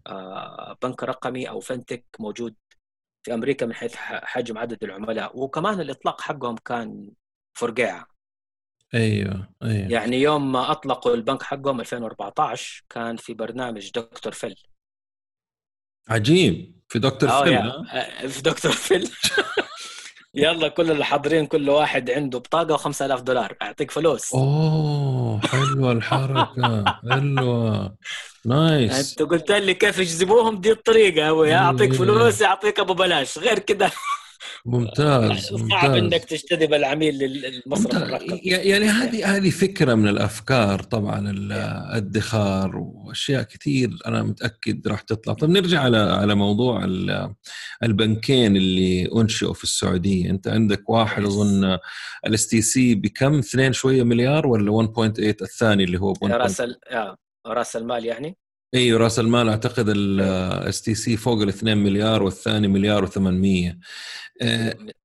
[0.08, 2.56] آه، بنك رقمي أو fintech موجود
[3.26, 5.39] في أمريكا من حيث حجم عدد العملاء.
[5.39, 7.10] وكمان الإطلاق حقهم كان
[7.58, 8.08] فرقيعه
[8.93, 9.91] إيوه إيوه.
[9.91, 14.56] يعني يوم ما أطلقوا البنك حقهم 2014 كان في برنامج دكتور فيل.
[16.08, 16.78] عجيب.
[16.89, 19.09] في دكتور آه فيل يا؟ آه، في دكتور فيل
[20.35, 23.55] يلا كل اللي حاضرين كل واحد عنده بطاقة و5000 دولار.
[23.61, 24.33] أعطيك فلوس.
[24.33, 26.83] أوه حلوة الحركة.
[27.11, 27.95] حلوة.
[28.45, 29.09] نايس.
[29.21, 31.97] أنت قلت لي كيف يجذبوهم؟ دي الطريقة هو يعطيك إيه.
[31.97, 33.37] فلوس يعطيك أبو بلاش.
[33.37, 33.91] غير كده
[34.66, 37.95] ممتاز صعب إنك تجتذب العميل للمصرف.
[37.95, 38.39] الرقمي.
[38.43, 45.34] يعني هذه هذه فكرة من الأفكار طبعا الادخار وأشياء كثير أنا متأكد راح تطلع.
[45.34, 47.34] طب نرجع على على موضوع ال-
[47.84, 50.30] البنكين اللي أنشئوا في السعودية.
[50.30, 51.24] أنت عندك واحد.
[51.24, 51.78] أظن
[52.28, 56.64] ال STC بكم؟ اثنين شوية مليار ولا 1.8 الثاني اللي هو 1.8 راس.
[57.47, 58.38] راس المال يعني؟
[58.76, 63.76] أيوه راس المال أعتقد ال STC فوق ال 2 مليار والثاني مليار و800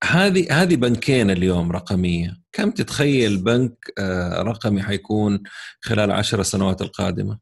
[0.05, 5.43] هذه هذه بنكين اليوم رقمية كم تتخيل بنك آه، رقمي حيكون
[5.80, 7.39] خلال عشر سنوات القادمة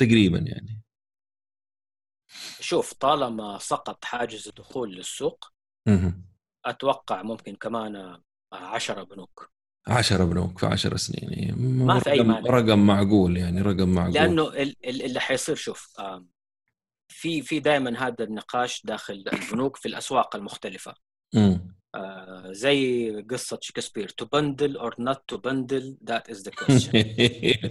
[0.00, 0.82] تقريبا يعني
[2.60, 5.52] شوف طالما سقط حاجز الدخول للسوق
[5.88, 6.24] مهم.
[6.64, 8.22] أتوقع ممكن كمان آه،
[8.52, 9.50] 10 بنوك
[9.88, 11.52] عشرة بنوك في عشر سنين إيه.
[11.52, 12.50] ما في رقم- مانع.
[12.50, 16.28] رقم معقول يعني رقم معقول لأنه ال- ال- اللي حيصير شوف آم،
[17.08, 20.94] في في دائما هذا النقاش داخل البنوك في الأسواق المختلفة.
[21.94, 26.94] آه، زي قصة شكسبير bundle or not to bundle that is the question.
[26.94, 27.70] إيه.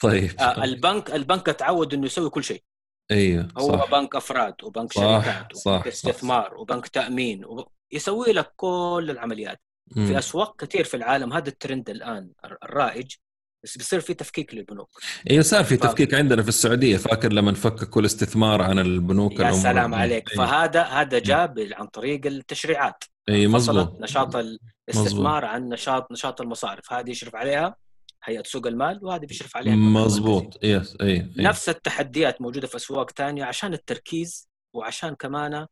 [0.00, 0.30] طيب.
[0.40, 2.62] آه، البنك البنك تعود إنه يسوي كل شيء.
[3.10, 3.90] أيوه هو صح.
[3.90, 5.86] بنك أفراد وبنك صح، شركات صح، وبنك صح.
[5.86, 7.66] استثمار وبنك تأمين وب...
[7.92, 9.60] يسوي لك كل العمليات.
[9.96, 10.06] مم.
[10.06, 12.30] في أسواق كثير في العالم هذا الترند الآن
[12.62, 13.14] الرائج.
[13.64, 14.88] بس بيصير في تفكيك للبنوك.
[15.30, 16.96] أيوه صار في ف- تفكيك عندنا في السعودية.
[16.96, 19.52] فاكر لما فككوا الاستثمار عن البنوك يا.
[19.52, 20.30] سلام عليك.
[20.30, 20.36] إيه.
[20.36, 23.04] فهذا هذا جاء بال- عن طريق التشريعات.
[23.28, 24.00] اي مظبوط.
[24.00, 26.92] نشاط الاستثمار عن نشاط نشاط المصارف.
[26.92, 27.76] هذه يشرف عليها
[28.24, 29.76] هيئة سوق المال وهذه بيشرف عليها.
[29.76, 30.64] مظبوط.
[30.64, 31.30] يس اي أي.
[31.36, 35.66] نفس التحديات موجودة في أسواق ثانية عشان التركيز وعشان كمان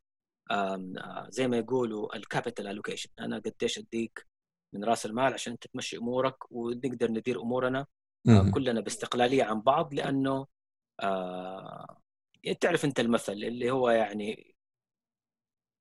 [0.50, 4.26] آه، زي ما يقولوا ال capital allocation أنا قديش أديك
[4.72, 7.84] من رأس المال عشان انت تمشي أمورك ونقدر ندير أمورنا آه،
[8.30, 8.50] مهم.
[8.50, 10.46] كلنا باستقلالية عن بعض لأنه
[11.00, 12.00] آه
[12.60, 14.56] تعرف أنت المثل اللي هو يعني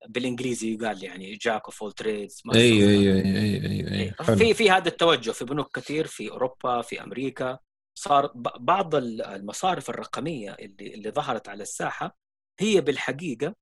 [0.07, 4.35] بالإنجليزي يقال يعني jack of all trades أيوه أيوه أيوه أيوه.
[4.37, 7.59] في في هذا التوجه في بنوك كثير في أوروبا في أمريكا
[7.97, 12.17] صار بعض ال- المصارف الرقمية اللي اللي ظهرت على الساحة
[12.59, 13.55] هي بالحقيقة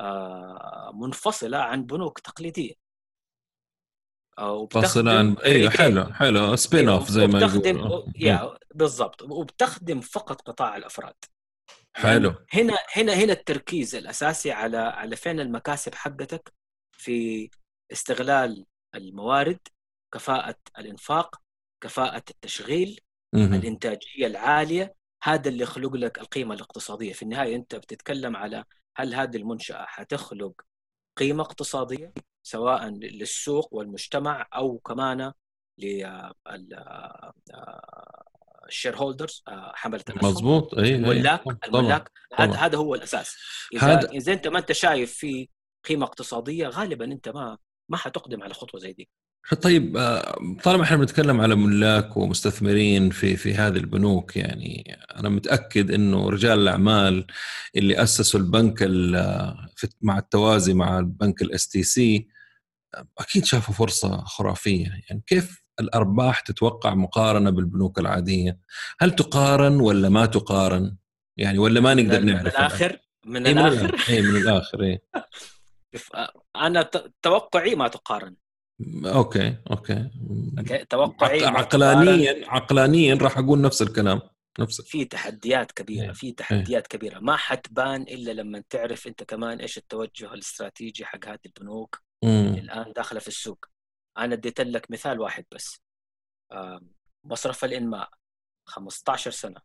[0.00, 2.74] آه، منفصلة عن بنوك تقليدية
[4.38, 5.80] آه، وبتخدم فصل عن أيوه شركات.
[5.80, 8.02] حلو حلو spin off زي ما وبتخدم يقولوا.
[8.16, 9.22] يا بالضبط.
[9.22, 11.14] وبتخدم فقط قطاع الأفراد.
[11.96, 12.34] حلو.
[12.52, 16.52] هنا هنا هنا التركيز الأساسي على على فين المكاسب حقتك
[16.92, 17.50] في
[17.92, 19.58] استغلال الموارد
[20.14, 21.40] كفاءة الإنفاق
[21.80, 23.00] كفاءة التشغيل
[23.32, 23.54] مهم.
[23.54, 24.94] الإنتاجية العالية.
[25.22, 27.12] هذا اللي يخلق لك القيمة الاقتصادية.
[27.12, 28.64] في النهاية أنت بتتكلم على
[28.96, 30.52] هل هذه المنشأة حتخلق
[31.18, 32.12] قيمة اقتصادية؟
[32.46, 35.32] سواء للسوق والمجتمع أو كمان
[35.78, 36.16] للشير
[38.96, 39.42] هولدرز
[39.74, 40.30] حملة الأسهم.
[40.30, 40.74] مظبوط.
[40.74, 42.52] اي الملاك طبعا الملاك هذا.
[42.52, 43.36] هذا هو الأساس.
[43.74, 45.48] إذا هذا- إذا أنت ما أنت شايف في
[45.88, 47.58] قيمة اقتصادية غالبا أنت ما
[47.88, 49.08] ما حتقدم على خطوة زي دي.
[49.62, 55.90] طيب آه، طالما إحنا بنتكلم على ملاك ومستثمرين في في هذه البنوك يعني أنا متأكد
[55.90, 57.26] إنه رجال الأعمال
[57.76, 58.82] اللي أسسوا البنك
[60.00, 62.28] مع التوازي مع البنك ال STC
[63.18, 64.86] أكيد شافوا فرصة خرافية.
[65.08, 68.60] يعني كيف الأرباح تتوقع مقارنة بالبنوك العادية؟
[69.00, 70.96] هل تقارن ولا ما تقارن؟
[71.36, 73.84] يعني ولا ما نقدر من نعرف الآخر من اي من الآخر.
[73.84, 74.12] الآخر.
[74.12, 75.00] اي من الآخر اي
[76.56, 76.90] أنا
[77.22, 78.36] توقعي ما تقارن.
[79.04, 80.10] okay okay.
[80.58, 80.84] okay?
[80.84, 84.20] توقعي عقلانيا عقلانيا راح أقول نفس الكلام.
[84.58, 86.12] نفسك في تحديات كبيرة إيه.
[86.12, 87.18] في تحديات كبيرة.
[87.18, 92.05] ما حتبان إلا لما تعرف أنت كمان إيش التوجه الاستراتيجي حق هذه البنوك.
[92.24, 92.54] مم.
[92.58, 93.64] الآن داخلة في السوق.
[94.18, 95.80] أنا اديت لك مثال واحد بس.
[97.24, 98.10] مصرف الإنماء
[98.68, 99.60] 15 سنة.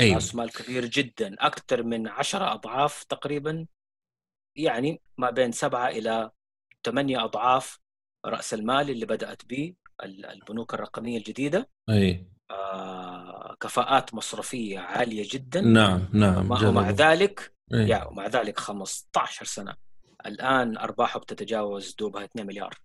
[0.00, 0.14] أيوه.
[0.14, 3.66] رأس مال كبير جدا أكثر من 10 أضعاف تقريبا
[4.56, 6.30] يعني ما بين سبعة إلى
[6.84, 7.78] ثمانية أضعاف
[8.26, 11.68] رأس المال اللي بدأت به ال- البنوك الرقمية الجديدة.
[11.90, 12.26] أي.
[12.50, 15.60] آه، كفاءات مصرفية عالية جدا.
[15.60, 16.90] نعم نعم مع-.
[16.90, 17.86] ذلك إيه.
[17.86, 19.76] يا ومع ذلك 15 سنة.
[20.26, 22.78] الآن أرباحه بتتجاوز دوبها 2 مليار.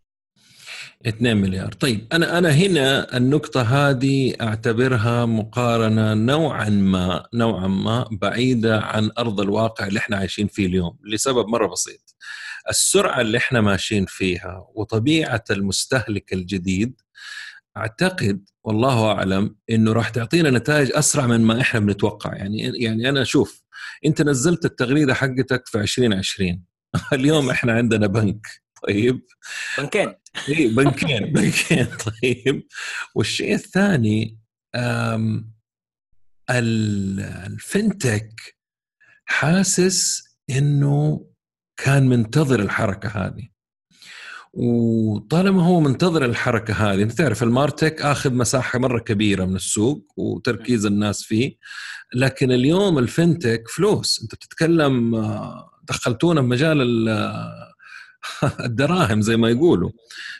[1.05, 1.71] 2 مليار.
[1.71, 9.41] طيب أنا أنا هنا النقطة هذه أعتبرها مقارنة نوعا ما نوعا ما بعيدة عن أرض
[9.41, 12.15] الواقع اللي إحنا عايشين فيه اليوم لسبب مرة بسيط.
[12.69, 17.01] السرعة اللي إحنا ماشيين فيها وطبيعة المستهلك الجديد
[17.77, 22.35] أعتقد والله أعلم إنه راح تعطينا نتائج أسرع من ما إحنا بنتوقع.
[22.35, 23.63] يعني يعني أنا أشوف
[24.05, 26.63] أنت نزلت التغريدة حقتك في 2020
[27.13, 28.47] اليوم إحنا عندنا بنك
[28.87, 29.21] طيب؟
[29.77, 30.13] بنكين.
[30.49, 31.87] اي بنكين بنكين
[32.21, 32.67] طيب.
[33.15, 34.39] والشيء الثاني
[36.49, 38.55] الفنتك
[39.25, 41.25] حاسس إنه
[41.77, 43.49] كان منتظر الحركة هذه.
[44.53, 50.85] وطالما هو منتظر الحركة هذه أنت تعرف المارتك آخذ مساحة مرة كبيرة من السوق وتركيز
[50.85, 51.55] الناس فيه
[52.15, 54.21] لكن اليوم الفنتك فلوس.
[54.23, 57.69] أنت بتتكلم آه، دخلتونا بمجال ال-
[58.59, 59.91] الدراهم زي ما يقولوا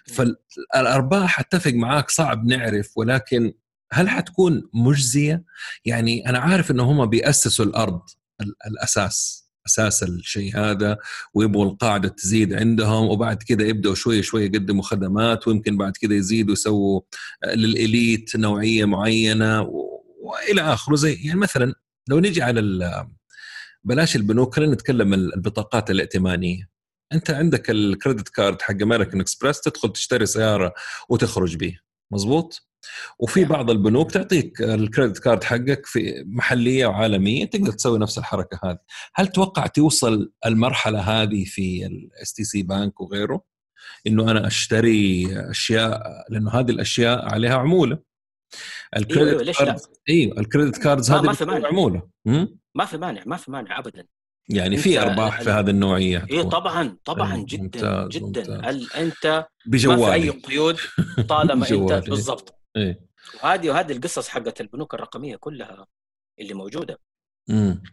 [0.06, 3.54] فالأرباح أتفق معاك صعب نعرف ولكن
[3.92, 5.44] هل حتكون مجزية؟
[5.86, 8.02] يعني أنا عارف انه هم بيأسسوا الأرض
[8.42, 10.98] ال- الأساس أساس الشيء هذا
[11.34, 16.54] ويبغوا القاعدة تزيد عندهم وبعد كده يبدأوا شوي شوي يقدموا خدمات ويمكن بعد كده يزيدوا
[16.54, 17.02] يسووا
[17.46, 19.62] لل elite نوعية معينة
[20.22, 21.74] وإلى آخره زي يعني مثلا
[22.10, 22.60] لو نيجي على
[23.84, 26.70] بلاش البنوك خلينا نتكلم ال- البطاقات الائتمانية.
[27.14, 30.74] أنت عندك ال credit card حق American Express تدخل تشتري سيارة
[31.10, 31.80] وتخرج به
[32.12, 32.70] مزبوط
[33.20, 33.50] وفي نعم.
[33.50, 38.80] بعض البنوك تعطيك ال credit card حقك في محلية وعالمية تقدر تسوي نفس الحركة هذه.
[39.16, 43.44] هل توقع توصل المرحلة هذه في ال STC Bank وغيره؟
[44.08, 48.09] إنه أنا أشتري أشياء لأنه هذه الأشياء عليها عمولة.
[48.96, 49.76] أيوة، أيوة، ليش لا؟
[50.10, 51.68] أيوه الكريدت كاردز هذه ما في مانع.
[51.68, 52.10] عموله؟
[52.76, 54.08] ما في مانع ما في مانع ابدا
[54.50, 56.50] يعني في أرباح في هذه النوعية اي تكون.
[56.50, 58.26] طبعا طبعا أي، جدا ممتاز، جدا
[58.58, 58.90] ممتاز.
[58.96, 60.78] أنت ما في بجوالي أي قيود
[61.30, 62.10] طالما أنت.
[62.10, 63.10] بالضبط إيه
[63.44, 65.88] وهذه وهذه القصص حقت البنوك الرقمية كلها
[66.40, 67.00] اللي موجودة
[67.50, 67.84] مم.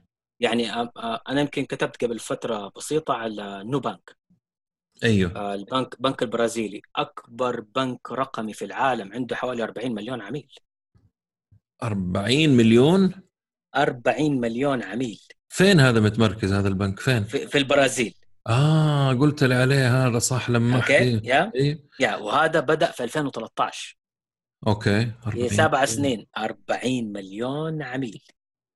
[0.41, 0.73] يعني
[1.29, 4.17] أنا يمكن كتبت قبل فترة بسيطة على Nubank
[5.05, 5.37] أيوه.
[5.37, 6.83] آه، البنك بنك البرازيلي.
[6.97, 10.55] أكبر بنك رقمي في العالم عنده حوالي 40 مليون عميل.
[11.83, 13.13] 40 مليون؟
[13.77, 15.21] 40 مليون عميل.
[15.49, 18.15] فين هذا متمركز هذا البنك؟ فين؟ في, في البرازيل.
[18.47, 21.53] آه قلت لي عليه هذا صح لما okay yeah.
[21.55, 21.85] إيه.
[22.01, 23.99] yeah وهذا بدأ في 2013
[24.67, 26.27] okay في 40 سبع سنين.
[26.39, 28.23] 40 مليون عميل.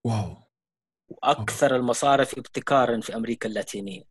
[0.04, 0.36] واو.
[1.08, 4.02] وأكثر المصارف ابتكارا في أمريكا اللاتينية.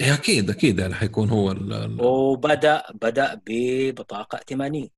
[0.00, 4.88] إيه أكيد أكيد يعني حيكون هو ال ال- وبدأ بدأ ببطاقة ائتمانية.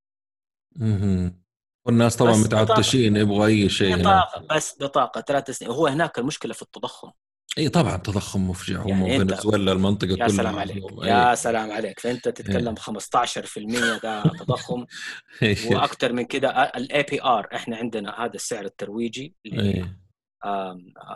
[0.77, 1.43] مهم.
[1.87, 4.01] والناس طبعا متعطشين يبغوا أي شيء هناك.
[4.01, 5.71] بطاقة بس بطاقة ثلاث سنين.
[5.71, 7.11] وهو هناك المشكلة في التضخم.
[7.59, 8.83] إي طبعا تضخم مفجع.
[8.83, 10.85] هم يعني أنت- فنزويلا المنطقة يا كلها سلام عليك.
[11.03, 11.35] يا إيه.
[11.35, 12.01] سلام عليك.
[12.01, 14.85] فأنت تتكلم 15% ده تضخم.
[15.71, 19.35] وأكثر من كده ال APR إحنا عندنا هذا السعر الترويجي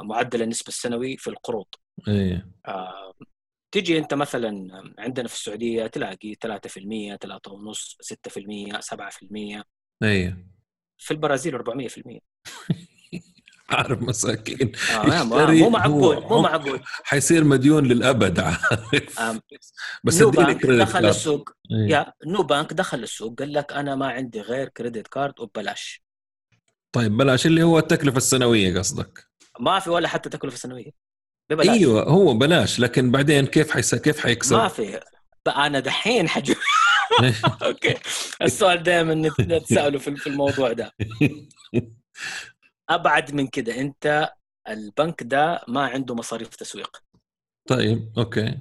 [0.03, 1.67] معدل النسبة السنوي في القروض.
[3.73, 4.69] تجي انت مثلا
[4.99, 9.63] عندنا في السعودية تلاقي 3% 3.5 6% 7%
[10.03, 10.47] إيه
[10.99, 12.19] في البرازيل 400%
[13.71, 14.73] عارف مساكين.
[14.91, 16.81] آه مو معقول مو معقول.
[16.85, 19.21] حيصير مديون للأبد عارف.
[20.05, 21.05] بس Nubank credit دخل card.
[21.05, 21.51] السوق.
[21.71, 21.89] إيه.
[21.95, 26.03] yeah Nubank دخل السوق قال لك أنا ما عندي غير credit card وببلاش
[26.93, 29.25] طيب بلاش اللي هو التكلفة السنوية قصدك.
[29.61, 31.10] ما في ولا حتى تكلفة سنوية.
[31.51, 33.95] ببلاش أيوه هو بلاش لكن بعدين كيف حيس...
[33.95, 35.01] كيف ما حيكسب؟ في.
[35.47, 36.55] بقى أنا دحين حجو
[37.63, 37.95] okay.
[38.43, 40.93] السؤال دائما نتساله في في الموضوع ده.
[42.91, 44.31] أبعد من كده أنت
[44.69, 47.03] البنك ده ما عنده مصاريف تسويق.
[47.69, 48.59] طيب okay.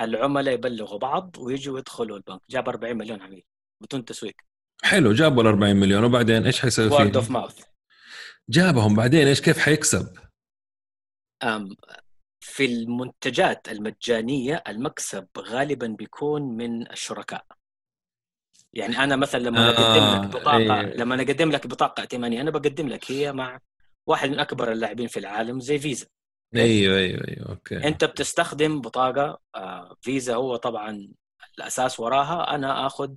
[0.00, 2.40] العملاء يبلغوا بعض ويجوا يدخلوا البنك.
[2.50, 3.44] جاب 40 مليون عميل
[3.82, 4.34] بدون تسويق.
[4.82, 7.60] حلو جابوا ال 40 مليون وبعدين إيش حيسوي word of فيه؟ mouth
[8.50, 10.16] جابهم بعدين إيش كيف حيكسب؟
[12.40, 17.44] في المنتجات المجانية المكسب غالبا بيكون من الشركاء.
[18.74, 20.94] يعني أنا مثلا لما آه، أقدم لك بطاقة إيه.
[20.96, 23.60] لما أقدم لك بطاقة ائتمانية أنا بقدم لك هي مع
[24.06, 26.06] واحد من أكبر اللاعبين في العالم زي فيزا.
[26.56, 27.88] أيوه أيوه أيوه okay.
[27.88, 31.08] أنت بتستخدم بطاقة آه فيزا هو طبعا
[31.58, 33.14] الأساس وراها أنا آخذ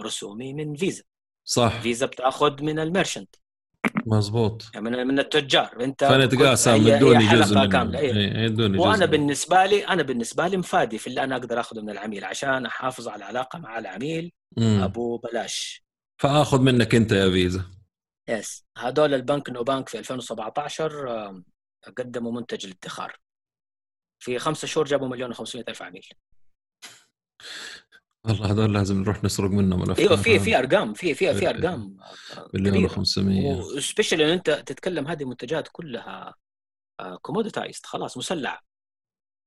[0.00, 1.02] رسومي من فيزا.
[1.44, 1.80] صح.
[1.80, 3.36] فيزا بتاخذ من ال merchant.
[4.06, 5.84] مزبوط يعني من من التجار.
[5.84, 8.12] انت فنتقاسم حلقة جزء منه كاملة، إيه.
[8.14, 9.06] إيه، يدوني جزء وأنا.
[9.06, 13.08] بالنسبة لي أنا بالنسبة لي مفادي في اللي أنا أقدر أخذه من العميل عشان أحافظ
[13.08, 14.32] على العلاقة مع العميل.
[14.56, 14.80] مم.
[14.82, 15.84] أبو بلاش.
[16.22, 17.64] فآخذ منك أنت يا فيزا.
[18.28, 21.44] yes هذول البنك Nubank في 2017 آم،
[21.98, 23.16] قدموا منتج الادخار
[24.22, 26.06] في خمسة شهور جابوا مليون و500 ألف عميل.
[28.26, 30.06] والله هذول لازم نروح نسرق منهم الأفكار.
[30.06, 30.38] أيوه في.
[30.38, 31.96] في أرقام في في في في- أرقام.
[32.36, 32.88] آه، مليون كبيرة.
[33.04, 33.18] و500
[33.76, 36.34] و specially إن أنت تتكلم هذه منتجات كلها
[37.22, 38.60] commoditized خلاص مسلع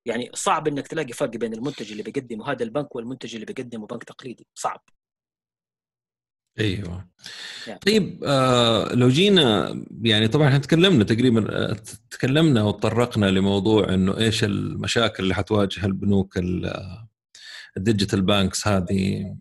[0.07, 4.03] يعني صعب إنك تلاقي فرق بين المنتج اللي بيقدمه هذا البنك والمنتج اللي بيقدمه بنك
[4.03, 4.47] تقليدي.
[4.55, 4.83] صعب.
[6.59, 7.07] أيوه.
[7.67, 7.79] يعني.
[7.79, 11.73] طيب آه لو جينا يعني طبعا إحنا تكلمنا تقريبا آه،
[12.11, 17.04] تكلمنا وتطرقنا لموضوع إنه إيش المشاكل اللي حتواجه البنوك ال- آه،
[17.77, 19.35] ال digital banks هذه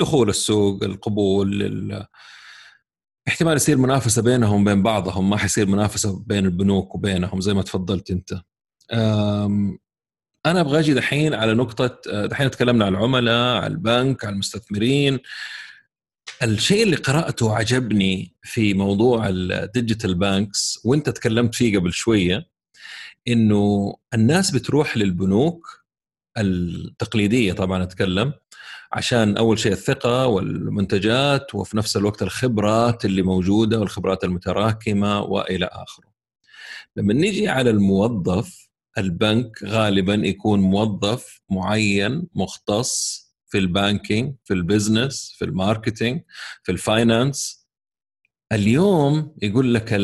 [0.00, 2.06] دخول السوق القبول ال-
[3.28, 8.10] احتمال يصير منافسة بينهم وبين بعضهم ما حيصير منافسة بين البنوك وبينهم زي ما تفضلت
[8.10, 8.42] أنت.
[10.46, 15.18] أنا أبغى أجي دحين على نقطة دحين تكلمنا عن العملاء على البنك على المستثمرين.
[16.42, 22.48] الشيء اللي قرأته وعجبني في موضوع ال digital banks وأنت تكلمت فيه قبل شوية
[23.28, 25.77] إنه الناس بتروح للبنوك
[26.40, 28.32] التقليدية طبعا أتكلم
[28.92, 36.08] عشان أول شيء الثقة والمنتجات وفي نفس الوقت الخبرات اللي موجودة والخبرات المتراكمة وإلى آخره.
[36.96, 45.44] لما نيجي على الموظف البنك غالبا يكون موظف معين مختص في البانكينج في البزنس في
[45.44, 46.20] الماركتينج
[46.62, 47.66] في الفاينانس
[48.52, 49.94] اليوم يقول لك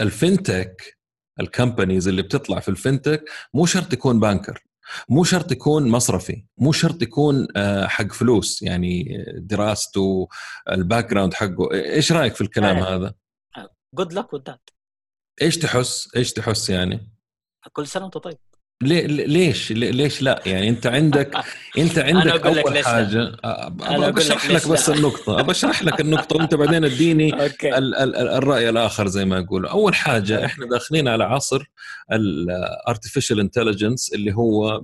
[0.00, 0.98] ال FinTech
[1.40, 4.67] ال companies اللي بتطلع في ال FinTech مو شرط يكون banker
[5.08, 10.28] مو شرط يكون مصرفي مو شرط يكون آه، حق فلوس يعني دراسته
[10.68, 11.72] ال background حقه.
[11.72, 12.96] إيش رأيك في الكلام آه.
[12.96, 13.14] هذا؟
[13.94, 14.26] good luck
[15.42, 17.08] إيش تحس؟ إيش تحس يعني؟
[17.72, 18.38] كل سنة وأنت طيب.
[18.82, 21.34] ليه ليش ليش لا يعني انت عندك
[21.78, 22.84] انت أنا عندك أول.
[22.84, 23.32] حاجة
[24.10, 24.90] بشرح لك بس.
[24.90, 29.38] النقطة بشرح لك النقطة وأنت بعدين اديني okay ال- ال- ال- الرأي الآخر زي ما
[29.38, 31.64] يقولوا أول حاجة إحنا داخلين على عصر
[32.12, 34.80] ال artificial intelligence اللي هو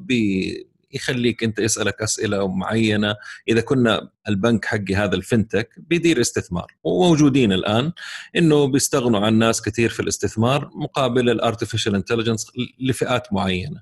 [0.98, 3.16] بيخليك أنت يسألك أسئلة معينة.
[3.48, 6.72] إذا كنا البنك حقي هذا ال FinTech بيدير استثمار.
[6.84, 7.92] وموجودين الآن
[8.36, 12.46] إنه بيستغنوا عن ناس كثير في الاستثمار مقابل ال artificial intelligence
[12.80, 13.80] لفئات معينة.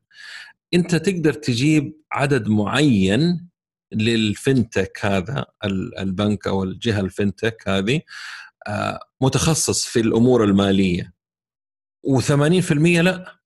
[0.75, 3.49] أنت تقدر تجيب عدد معين
[3.93, 8.01] لل FinTech هذا ال- البنك أو الجهة ال FinTech هذه
[8.69, 11.13] آه، متخصص في الأمور المالية.
[12.07, 13.39] و80% لا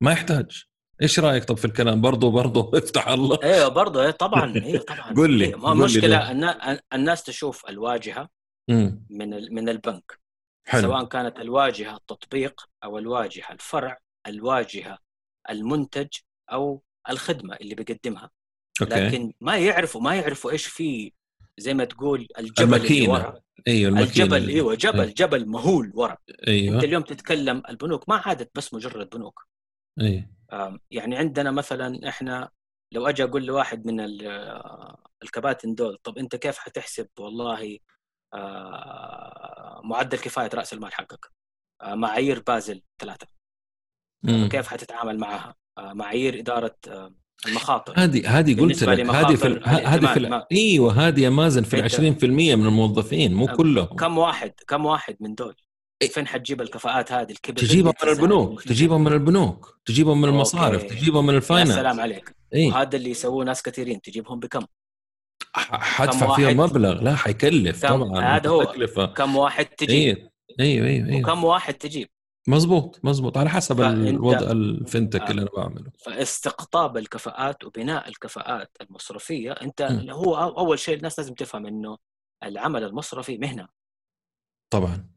[0.00, 0.66] ما يحتاج.
[1.02, 3.38] إيش رأيك؟ طب في الكلام برضو برضو افتح الله.
[3.42, 5.12] أيوه برضه إيه طبعا أيوه طبعا.
[5.14, 6.30] قل لي، إيه، ما مشكلة
[6.92, 8.28] الناس تشوف الواجهة
[8.70, 9.06] مم.
[9.10, 10.20] من من البنك.
[10.66, 10.82] حلو.
[10.82, 14.98] سواء كانت الواجهة التطبيق أو الواجهة الفرع الواجهة
[15.50, 16.08] المنتج
[16.52, 18.30] أو الخدمة اللي بيقدمها.
[18.82, 18.94] أوكي.
[18.94, 21.12] لكن ما يعرفوا ما يعرفوا إيش في
[21.58, 23.12] زي ما تقول الجبل اللي الماكينة.
[23.12, 23.40] ورا.
[23.68, 25.14] أيوه الماكينة الجبل اللي- أيوه جبل إيه.
[25.14, 26.16] جبل مهول ورا.
[26.48, 26.74] أيوه.
[26.74, 29.46] انت اليوم تتكلم البنوك ما عادت بس مجرد بنوك.
[30.00, 30.26] أيوه.
[30.90, 32.50] يعني عندنا مثلا إحنا
[32.92, 37.78] لو أجي أقول لواحد من آه، الكباتن دول طب أنت كيف حتحسب والله
[38.34, 41.30] آه، معدل كفاية رأس المال حقك؟
[41.82, 43.26] آه، معايير بازل ثلاثة.
[44.26, 46.76] كيف حتتعامل معها؟ معايير إدارة
[47.46, 47.94] المخاطر.
[47.96, 51.94] هذه هذه قلت لك هذه في هذه في إيوه هذه يا مازن في ال أنت-
[51.94, 52.24] 20%
[52.56, 53.96] من الموظفين مو كلهم.
[53.96, 55.56] كم واحد كم واحد من دول.
[56.02, 60.94] فين حتجيب الكفاءات هذه؟ الكبيرة تجيبهم من البنوك تجيبهم من البنوك تجيبهم من المصارف okay.
[60.94, 61.74] تجيبهم من ال finance.
[61.74, 62.36] سلام عليك.
[62.54, 64.66] اي وهذا اللي يسووه ناس كثيرين تجيبهم بكم؟
[65.54, 68.64] حدفع فيها؟ مبلغ لا حيكلف؟ طبعا هذا هو.
[68.64, 70.30] تكلفه كم واحد تجيب؟ أيوه
[70.60, 72.08] أيوه أيوه أيوه وكم واحد تجيب؟
[72.48, 73.38] مزبوط مزبوط.
[73.38, 75.30] على حسب الوضع ال FinTech آه.
[75.30, 75.90] اللي أنا بعمله.
[76.04, 80.10] فاستقطاب الكفاءات وبناء الكفاءات المصرفية أنت م.
[80.10, 81.98] هو أول شيء الناس لازم تفهم إنه
[82.42, 83.68] العمل المصرفي مهنة.
[84.70, 85.13] طبعا.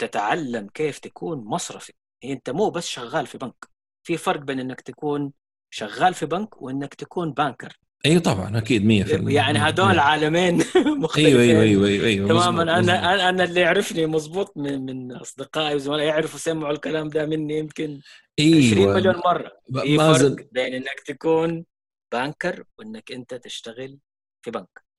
[0.00, 1.92] تتعلم كيف تكون مصرفي.
[2.22, 3.64] هي انت مو بس شغال في بنك.
[4.02, 5.32] في فرق بين انك تكون
[5.70, 7.78] شغال في بنك وانك تكون بانكر.
[8.06, 10.62] اي طبعا أكيد 100% يعني هدول عالمين
[11.02, 11.26] مختلفين.
[11.36, 12.62] أيوه أيوه أيوه أيوه, أيوة تماما.
[12.62, 12.94] أنا مزبوط.
[13.28, 18.00] أنا اللي يعرفني مزبوط من من أصدقائي وزملائي يعرفوا سمعوا الكلام ده مني يمكن
[18.40, 18.94] 20 أيوه.
[18.94, 19.52] مليون مرة.
[19.82, 21.64] في فرق بين إنك تكون
[22.12, 23.98] بانكر وإنك أنت تشتغل
[24.42, 24.89] في بنك.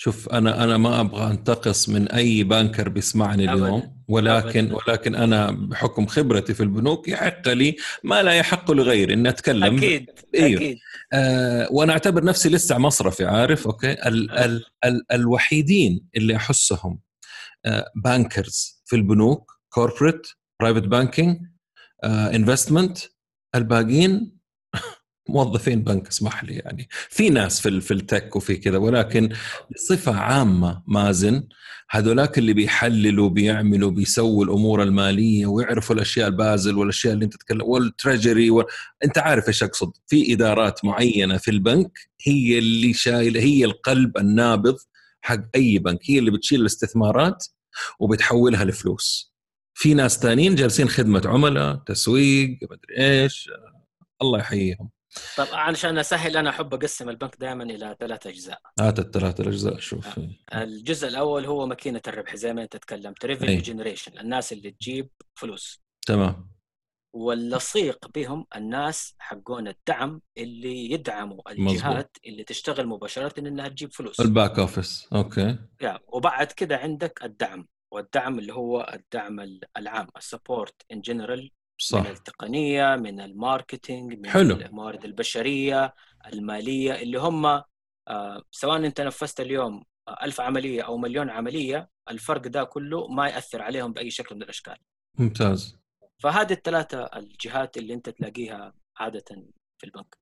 [0.00, 3.98] شوف أنا أنا ما أبغى أنتقص من أي banker بيسمعني اليوم.
[4.08, 4.76] ولكن أبداً.
[4.88, 10.10] ولكن أنا بحكم خبرتي في البنوك يحق لي ما لا يحق لغيري إني أتكلم أكيد
[10.34, 10.60] أيوه.
[10.60, 10.78] أكيد
[11.12, 14.44] آه وأنا أعتبر نفسي لسه مصرفي عارف okay ال آه.
[14.44, 17.00] ال ال الوحيدين اللي أحسهم
[17.64, 20.26] آه bankers في البنوك corporate
[20.60, 21.38] private banking
[22.04, 22.98] investment
[23.54, 24.37] الباقيين
[25.28, 26.88] موظفين بنك اسمح لي يعني.
[26.90, 29.28] في ناس في في التك وفي كذا ولكن
[29.74, 31.48] بصفة عامة مازن
[31.90, 38.50] هذولاك اللي بيحللوا بيعملوا بيسووا الأمور المالية ويعرفوا الأشياء البازل والأشياء اللي أنت تتكلم والتريجري
[38.50, 38.64] وال...
[39.04, 39.92] أنت عارف إيش أقصد.
[40.06, 44.76] في إدارات معينة في البنك هي اللي شايلة هي القلب النابض
[45.20, 47.46] حق أي بنك هي اللي بتشيل الاستثمارات
[48.00, 49.34] وبتحولها لفلوس.
[49.74, 53.50] في ناس تانيين جالسين خدمة عملاء تسويق مدري إيش
[54.22, 54.90] الله يحييهم.
[55.36, 58.60] طب عشان أسهل أنا أحب أقسم البنك دائما إلى ثلاث أجزاء.
[58.80, 60.20] هات الثلاث الاجزاء شوف.
[60.54, 63.24] الجزء الأول هو ماكينة الربح زي ما أنت تكلمت.
[63.24, 65.82] revenue generation الناس اللي تجيب فلوس.
[66.06, 66.50] تمام.
[67.14, 74.20] واللصيق بهم الناس حقون الدعم اللي يدعموا الجهات اللي تشتغل مباشرة إنها تجيب فلوس.
[74.20, 75.56] ال back office okay.
[75.82, 81.50] يا وبعد كده عندك الدعم والدعم اللي هو الدعم ال- العام ال support in general
[81.94, 82.06] من صح.
[82.06, 84.54] التقنية من ال marketing من حلو.
[84.56, 85.94] الموارد البشرية
[86.32, 87.46] المالية اللي هم
[88.08, 93.28] آه، سواء انت نفذت اليوم آه، ألف عملية أو مليون عملية الفرق ده كله ما
[93.28, 94.76] يأثر عليهم بأي شكل من الأشكال.
[95.18, 95.76] ممتاز.
[96.18, 99.24] فهذه الثلاثة الجهات اللي انت تلاقيها عادة
[99.78, 100.18] في البنك.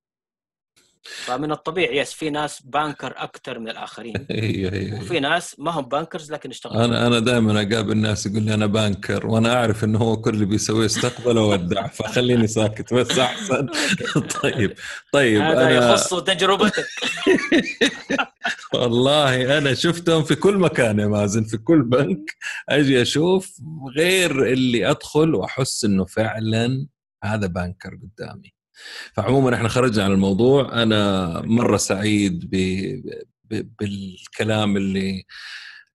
[1.25, 4.15] فمن الطبيعي yes في ناس banker أكثر من الآخرين.
[4.31, 5.01] هي, هي.
[5.01, 6.85] وفي ناس ما هم bankers لكن اشتغلوا.
[6.85, 10.45] أنا أنا دائما أقابل ناس يقول لي أنا بانكر وأنا أعرف إنه هو كل اللي
[10.45, 13.67] بيسويه استقبل وودع فخليني ساكت بس أحسن.
[14.43, 14.75] طيب
[15.13, 16.87] طيب هذا أنا يخص تجربتك.
[18.75, 22.37] والله أنا شفتهم في كل مكان يا مازن في كل بنك.
[22.69, 23.61] أجي أشوف
[23.97, 26.87] غير اللي أدخل وأحس إنه فعلا
[27.25, 28.56] هذا بانكر قدامي.
[29.13, 30.83] فعموما إحنا خرجنا عن الموضوع.
[30.83, 32.57] أنا مرة سعيد ب...
[33.45, 33.69] ب...
[33.81, 35.25] بالكلام اللي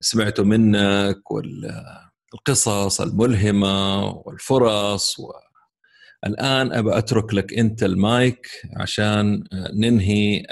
[0.00, 8.46] سمعته منك والقصص الملهمة والفرص والان أبى أترك لك أنت المايك
[8.76, 9.44] عشان
[9.74, 10.42] ننهي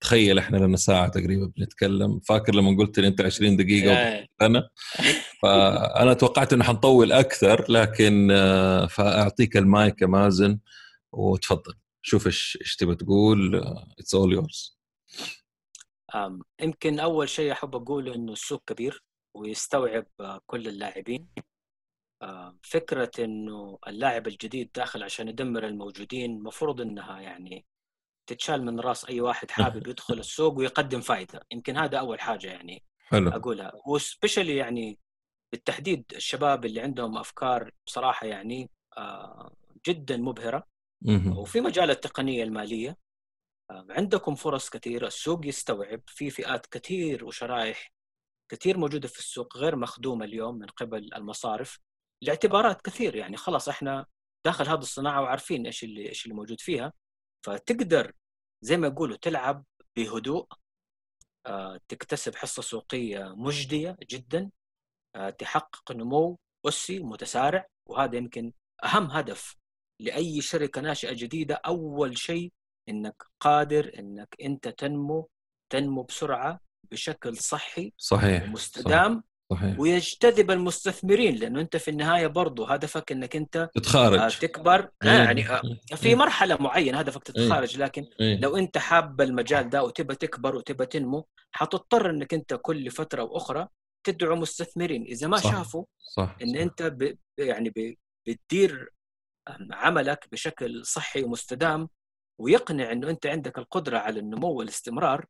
[0.00, 2.20] تخيل إحنا لنا ساعة تقريبا بنتكلم.
[2.20, 4.26] فاكر لما قلت لي أنت 20 دقيقة إيه.
[4.42, 4.68] أنا؟
[5.42, 10.58] فأنا توقعت إنه حنطول أكثر لكن آه، فأعطيك المايك يا مازن.
[11.16, 13.56] وتفضل شوف إيش إيش تبى تقول
[13.98, 14.78] it's all yours
[16.60, 19.02] يمكن أول شيء أحب اقوله إنه السوق كبير
[19.34, 21.28] ويستوعب آه، كل اللاعبين.
[22.22, 27.66] آه، فكرة إنه اللاعب الجديد داخل عشان يدمر الموجودين مفروض إنها يعني
[28.26, 32.84] تتشال من رأس أي واحد حابب يدخل السوق ويقدم فائده يمكن هذا أول حاجة يعني
[32.98, 33.30] حلو.
[33.30, 33.72] أقولها.
[33.86, 34.98] و specially يعني
[35.52, 39.52] بالتحديد الشباب اللي عندهم أفكار بصراحة يعني آه،
[39.86, 40.56] جدا مبهرة.
[40.56, 40.75] مهم.
[41.38, 42.96] وفي مجال التقنية المالية
[43.70, 47.92] آه، عندكم فرص كثيرة السوق يستوعب في فئات كثير وشرائح
[48.48, 51.78] كثير موجودة في السوق غير مخدومة اليوم من قبل المصارف
[52.22, 54.06] لاعتبارات كثير يعني خلاص إحنا
[54.44, 56.92] داخل هذه الصناعة وعارفين إيش اللي إيش اللي موجود فيها
[57.46, 58.12] فتقدر
[58.62, 59.64] زي ما يقولوا تلعب
[59.96, 60.46] بهدوء
[61.46, 64.50] آه، تكتسب حصة سوقية مجدية جدا
[65.16, 68.52] آه، تحقق نمو أسي متسارع وهذا يمكن
[68.84, 69.56] أهم هدف
[70.00, 72.52] لأي شركة ناشئة جديدة أول شيء
[72.88, 75.28] إنك قادر إنك أنت تنمو
[75.70, 76.60] تنمو بسرعة
[76.90, 83.56] بشكل صحي صحيح ومستدام صحيح ويجتذب المستثمرين لأنه أنت في النهاية برضو هدفك إنك أنت
[83.56, 85.62] آه، تتخارج تكبر آه، يعني آه،
[85.94, 87.46] في مرحلة معينة هدفك إيه.
[87.46, 88.40] تتخارج لكن إيه.
[88.40, 93.68] لو أنت حاب المجال ده وتبى تكبر وتبى تنمو حتضطر إنك أنت كل فترة وأخرى
[94.06, 95.52] تدعو مستثمرين إذا ما صح.
[95.52, 95.84] شافوا
[96.16, 96.60] صح إن صح.
[96.60, 97.18] أنت ب...
[97.38, 97.94] يعني ب...
[98.26, 98.92] بتدير
[99.72, 101.88] عملك بشكل صحي ومستدام
[102.40, 105.26] ويقنع إنه أنت عندك القدرة على النمو والاستمرار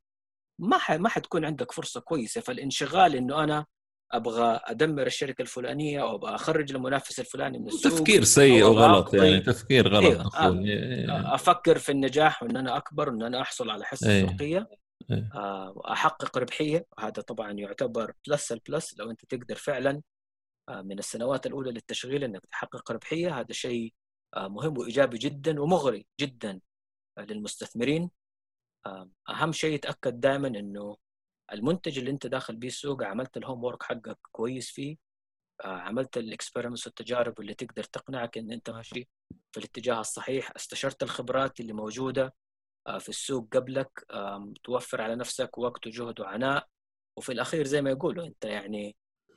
[0.58, 0.92] ما ح...
[0.92, 3.66] ما حتكون عندك فرصة كويسة فالانشغال إنه أنا
[4.12, 9.40] أبغى أدمر الشركة الفلانية أو أبغى أخرج المنافس الفلاني من السوق تفكير سيء وغلط يعني
[9.40, 11.34] تفكير غلط إيه، أخوي إيه.
[11.34, 14.26] أفكر في النجاح وإن أنا أكبر وإن أنا أحصل على حصة إيه.
[14.26, 14.68] سوقية
[15.10, 15.30] إيه.
[15.34, 20.02] آه، وأحقق ربحية وهذا طبعا يعتبر plus ال plus لو أنت تقدر فعلا
[20.68, 24.05] آه، من السنوات الأولى للتشغيل إنك تحقق ربحية هذا شيء آه،
[24.36, 26.60] مهم وإيجابي جدا ومغري جدا
[27.18, 28.10] آه، للمستثمرين.
[28.86, 30.96] آه، أهم شيء تاكد دائما إنه
[31.52, 34.96] المنتج اللي أنت داخل بيه السوق عملت ال homework حقك كويس فيه.
[35.64, 39.08] آه، عملت ال experiments والتجارب اللي تقدر تقنعك إن أنت ماشي
[39.52, 40.52] في الاتجاه الصحيح.
[40.56, 42.34] استشرت الخبرات اللي موجودة
[42.86, 44.06] آه، في السوق قبلك.
[44.64, 46.68] توفر على نفسك وقت وجهد وعناء.
[47.16, 48.96] وفي الأخير زي ما يقولوا أنت يعني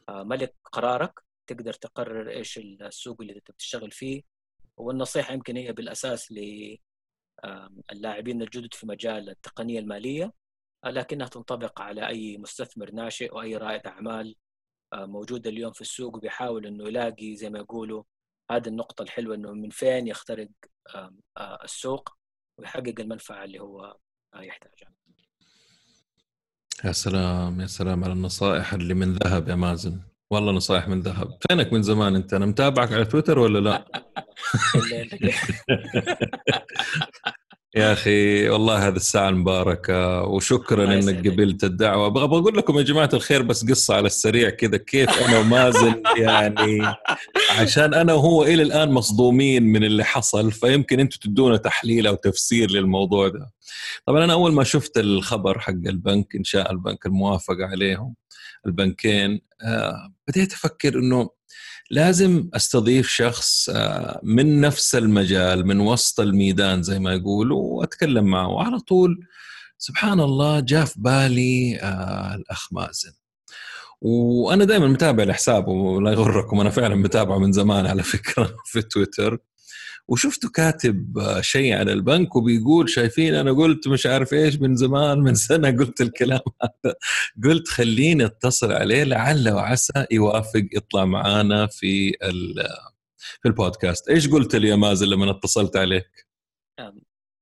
[0.09, 1.23] ملك قرارك.
[1.47, 4.38] تقدر تقرر إيش السوق اللي انت بتشتغل فيه.
[4.79, 6.33] والنصيحة يمكن هي بالأساس
[7.91, 10.33] للاعبين الجدد في مجال التقنية المالية
[10.85, 14.35] لكنها تنطبق على أي مستثمر ناشئ وأي رائد أعمال
[14.93, 18.03] موجود اليوم في السوق وبيحاول إنه يلاقي زي ما يقولوا
[18.51, 20.49] هذه النقطة الحلوة إنه من فين يخترق
[21.63, 22.09] السوق
[22.57, 23.97] ويحقق المنفعة اللي هو
[24.35, 24.93] يحتاجها.
[26.85, 30.01] يا سلام يا سلام على النصائح اللي من ذهب يا مازن
[30.31, 31.37] والله نصائح من ذهب.
[31.47, 33.85] فينك من زمان أنت؟ أنا متابعك على تويتر ولا لا؟
[37.75, 42.07] يا أخي والله هذه الساعة المباركه وشكرا إنك قبلت الدعوة.
[42.07, 44.77] أبغى أقول لكم يا جماعة الخير بس قصة على السريع كذا.
[44.77, 46.95] كيف أنا ومازن يعني؟
[47.59, 52.71] عشان أنا وهو إلى الآن مصدومين من اللي حصل فيمكن أنتم تدونا تحليل أو تفسير
[52.71, 53.51] للموضوع ده.
[54.05, 58.15] طبعا أنا أول ما شفت الخبر حق البنك إنشاء البنك الموافقة عليهم
[58.65, 61.29] البنكين آه بديت أفكر إنه
[61.91, 68.47] لازم أستضيف شخص آه من نفس المجال من وسط الميدان زي ما يقولوا وأتكلم معه.
[68.47, 69.19] وعلى طول
[69.77, 73.11] سبحان الله جاء في بالي آه الأخ مازن.
[74.01, 79.37] وأنا دائما متابع لحسابه ولا يغركم أنا فعلا متابعه من زمان على فكرة في تويتر.
[80.09, 85.35] وشفته كاتب شيء عن البنك وبيقول شايفين أنا قلت مش عارف إيش من زمان من
[85.35, 86.95] سنة قلت الكلام هذا.
[87.43, 92.11] قلت خليني أتصل عليه لعل وعسى يوافق يطلع معانا في
[93.41, 94.09] في البودكاست.
[94.09, 96.27] إيش قلت لي يا مازن لما اتصلت عليك؟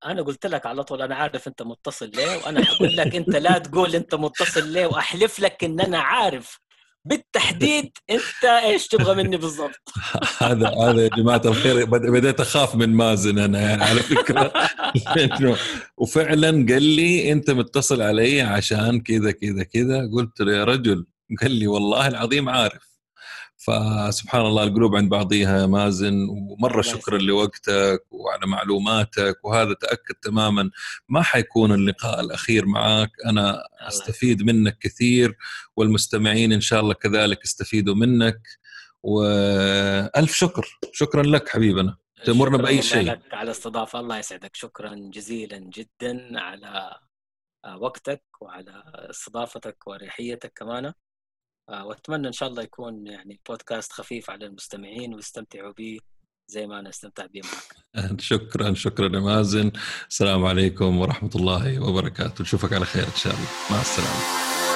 [0.05, 3.57] أنا قلت لك على طول أنا عارف أنت متصل ليه وأنا حقول لك أنت لا
[3.57, 6.59] تقول أنت متصل ليه وأحلف لك إن أنا عارف.
[7.07, 9.93] بالتحديد انت إيش تبغى مني بالضبط؟
[10.43, 14.53] هذا هذا يا جماعة الخير بديت أخاف من مازن أنا يعني على فكرة.
[15.97, 20.09] وفعلا قال لي أنت متصل علي عشان كذا كذا كذا.
[20.13, 21.05] قلت له يا رجل
[21.41, 22.86] قال لي والله العظيم عارف.
[23.67, 30.69] فسبحان الله القلوب عند بعضيها يا مازن ومرة شكرا لوقتك وعلى معلوماتك وهذا تأكد تماما
[31.09, 35.37] ما حيكون اللقاء الأخير معك أنا أستفيد منك كثير
[35.75, 38.41] والمستمعين إن شاء الله كذلك يستفيدوا منك.
[39.03, 40.79] وألف شكر.
[40.91, 41.97] شكرا لك حبيبنا.
[42.25, 43.11] تمرنا بأي شيء.
[43.11, 43.99] لك على الاستضافة.
[43.99, 44.55] الله يسعدك.
[44.55, 46.99] شكرا جزيلا جدا على
[47.77, 50.85] وقتك وعلى استضافتك وأريحيتك كمان.
[50.85, 50.93] آه،
[51.69, 55.99] وأتمنى إن شاء الله يكون يعني بودكاست خفيف على المستمعين ويستمتعوا به
[56.47, 58.19] زي ما أنا استمتعت به معك.
[58.21, 59.71] شكرا شكرا يا مازن.
[60.09, 62.41] السلام عليكم ورحمة الله وبركاته.
[62.41, 63.47] نشوفك على خير إن شاء الله.
[63.71, 64.66] مع السلامة.